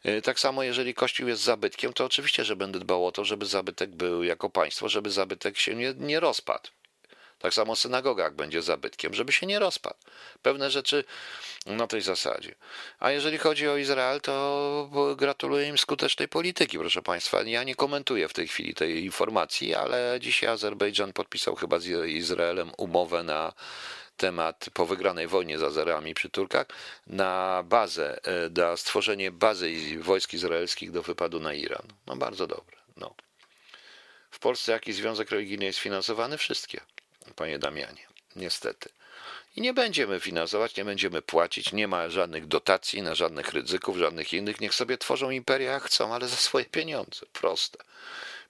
[0.07, 3.47] y, tak samo, jeżeli Kościół jest zabytkiem, to oczywiście, że będę dbał o to, żeby
[3.47, 6.69] zabytek był jako państwo, żeby zabytek się nie, nie rozpadł.
[7.45, 9.97] Tak samo synagoga, jak będzie zabytkiem, żeby się nie rozpadł.
[10.43, 11.05] Pewne rzeczy
[11.66, 12.55] na tej zasadzie.
[12.99, 17.43] A jeżeli chodzi o Izrael, to gratuluję im skutecznej polityki, proszę Państwa.
[17.43, 22.73] Ja nie komentuję w tej chwili tej informacji, ale dzisiaj Azerbejdżan podpisał chyba z Izraelem
[22.79, 23.53] umowę na
[24.16, 26.66] temat po wygranej wojnie z Azerami przy Turkach
[27.07, 31.87] na bazę, e, na stworzenie bazy wojsk izraelskich do wypadu na Iran.
[32.07, 32.77] No bardzo dobre.
[32.97, 33.15] No.
[34.31, 36.39] W Polsce jaki związek religijny jest finansowany?
[36.39, 36.94] Wszystkie
[37.36, 38.06] panie Damianie,
[38.36, 38.88] niestety.
[39.56, 44.32] I nie będziemy finansować, nie będziemy płacić, nie ma żadnych dotacji na żadnych ryzyków, żadnych
[44.32, 44.60] innych.
[44.60, 47.26] Niech sobie tworzą imperia jak chcą, ale za swoje pieniądze.
[47.32, 47.78] Proste.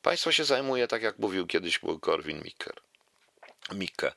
[0.03, 2.73] Państwo się zajmuje, tak jak mówił kiedyś był Korwin Mikke.
[3.73, 4.13] Mikke.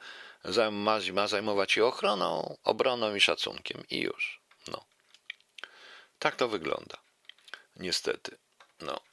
[0.71, 3.83] Ma, ma zajmować się ochroną, obroną i szacunkiem.
[3.89, 4.41] I już.
[4.67, 4.85] No.
[6.19, 6.97] Tak to wygląda.
[7.75, 8.37] Niestety.
[8.81, 9.06] No.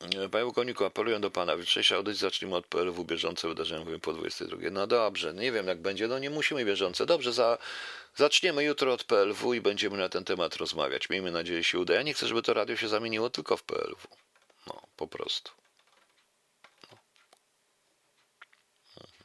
[0.00, 4.12] Panie Łukoniku, apeluję do Pana, w jutrzejszej audycji zacznijmy od PLW bieżące wydarzenia, mówimy po
[4.12, 4.56] 22.
[4.70, 7.06] No dobrze, nie wiem jak będzie, no nie musimy bieżące.
[7.06, 7.58] Dobrze, za,
[8.16, 11.08] zaczniemy jutro od PLW i będziemy na ten temat rozmawiać.
[11.10, 11.94] Miejmy nadzieję, się uda.
[11.94, 14.08] Ja nie chcę, żeby to radio się zamieniło tylko w PLW.
[14.66, 15.50] No, po prostu.
[16.82, 16.98] No.
[18.96, 19.24] Mhm.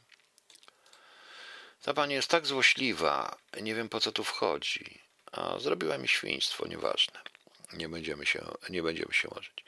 [1.82, 5.00] Ta pani jest tak złośliwa, nie wiem po co tu wchodzi.
[5.32, 7.35] A zrobiła mi świństwo, nieważne.
[7.72, 9.64] Nie będziemy się, nie będziemy się marzyć.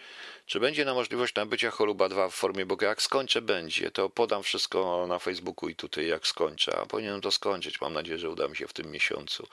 [0.47, 4.43] Czy będzie na możliwość nabycia Choluba 2 w formie, bo jak skończę będzie, to podam
[4.43, 7.81] wszystko na Facebooku i tutaj jak skończę, a powinienem to skończyć.
[7.81, 9.49] Mam nadzieję, że uda mi się w tym miesiącu.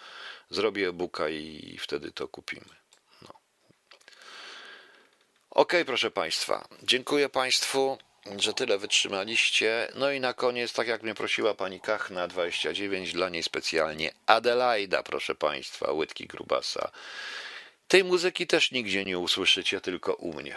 [0.50, 2.76] Zrobię e-booka i wtedy to kupimy.
[3.22, 3.30] No.
[5.50, 6.68] Ok, proszę Państwa.
[6.84, 7.98] Dziękuję Państwu,
[8.38, 9.88] że tyle wytrzymaliście.
[9.96, 15.04] No i na koniec, tak jak mnie prosiła pani Kachna 29, dla niej specjalnie Adelaida,
[15.04, 16.92] proszę Państwa, łydki grubasa.
[17.88, 20.56] Tej muzyki też nigdzie nie usłyszycie, tylko u mnie.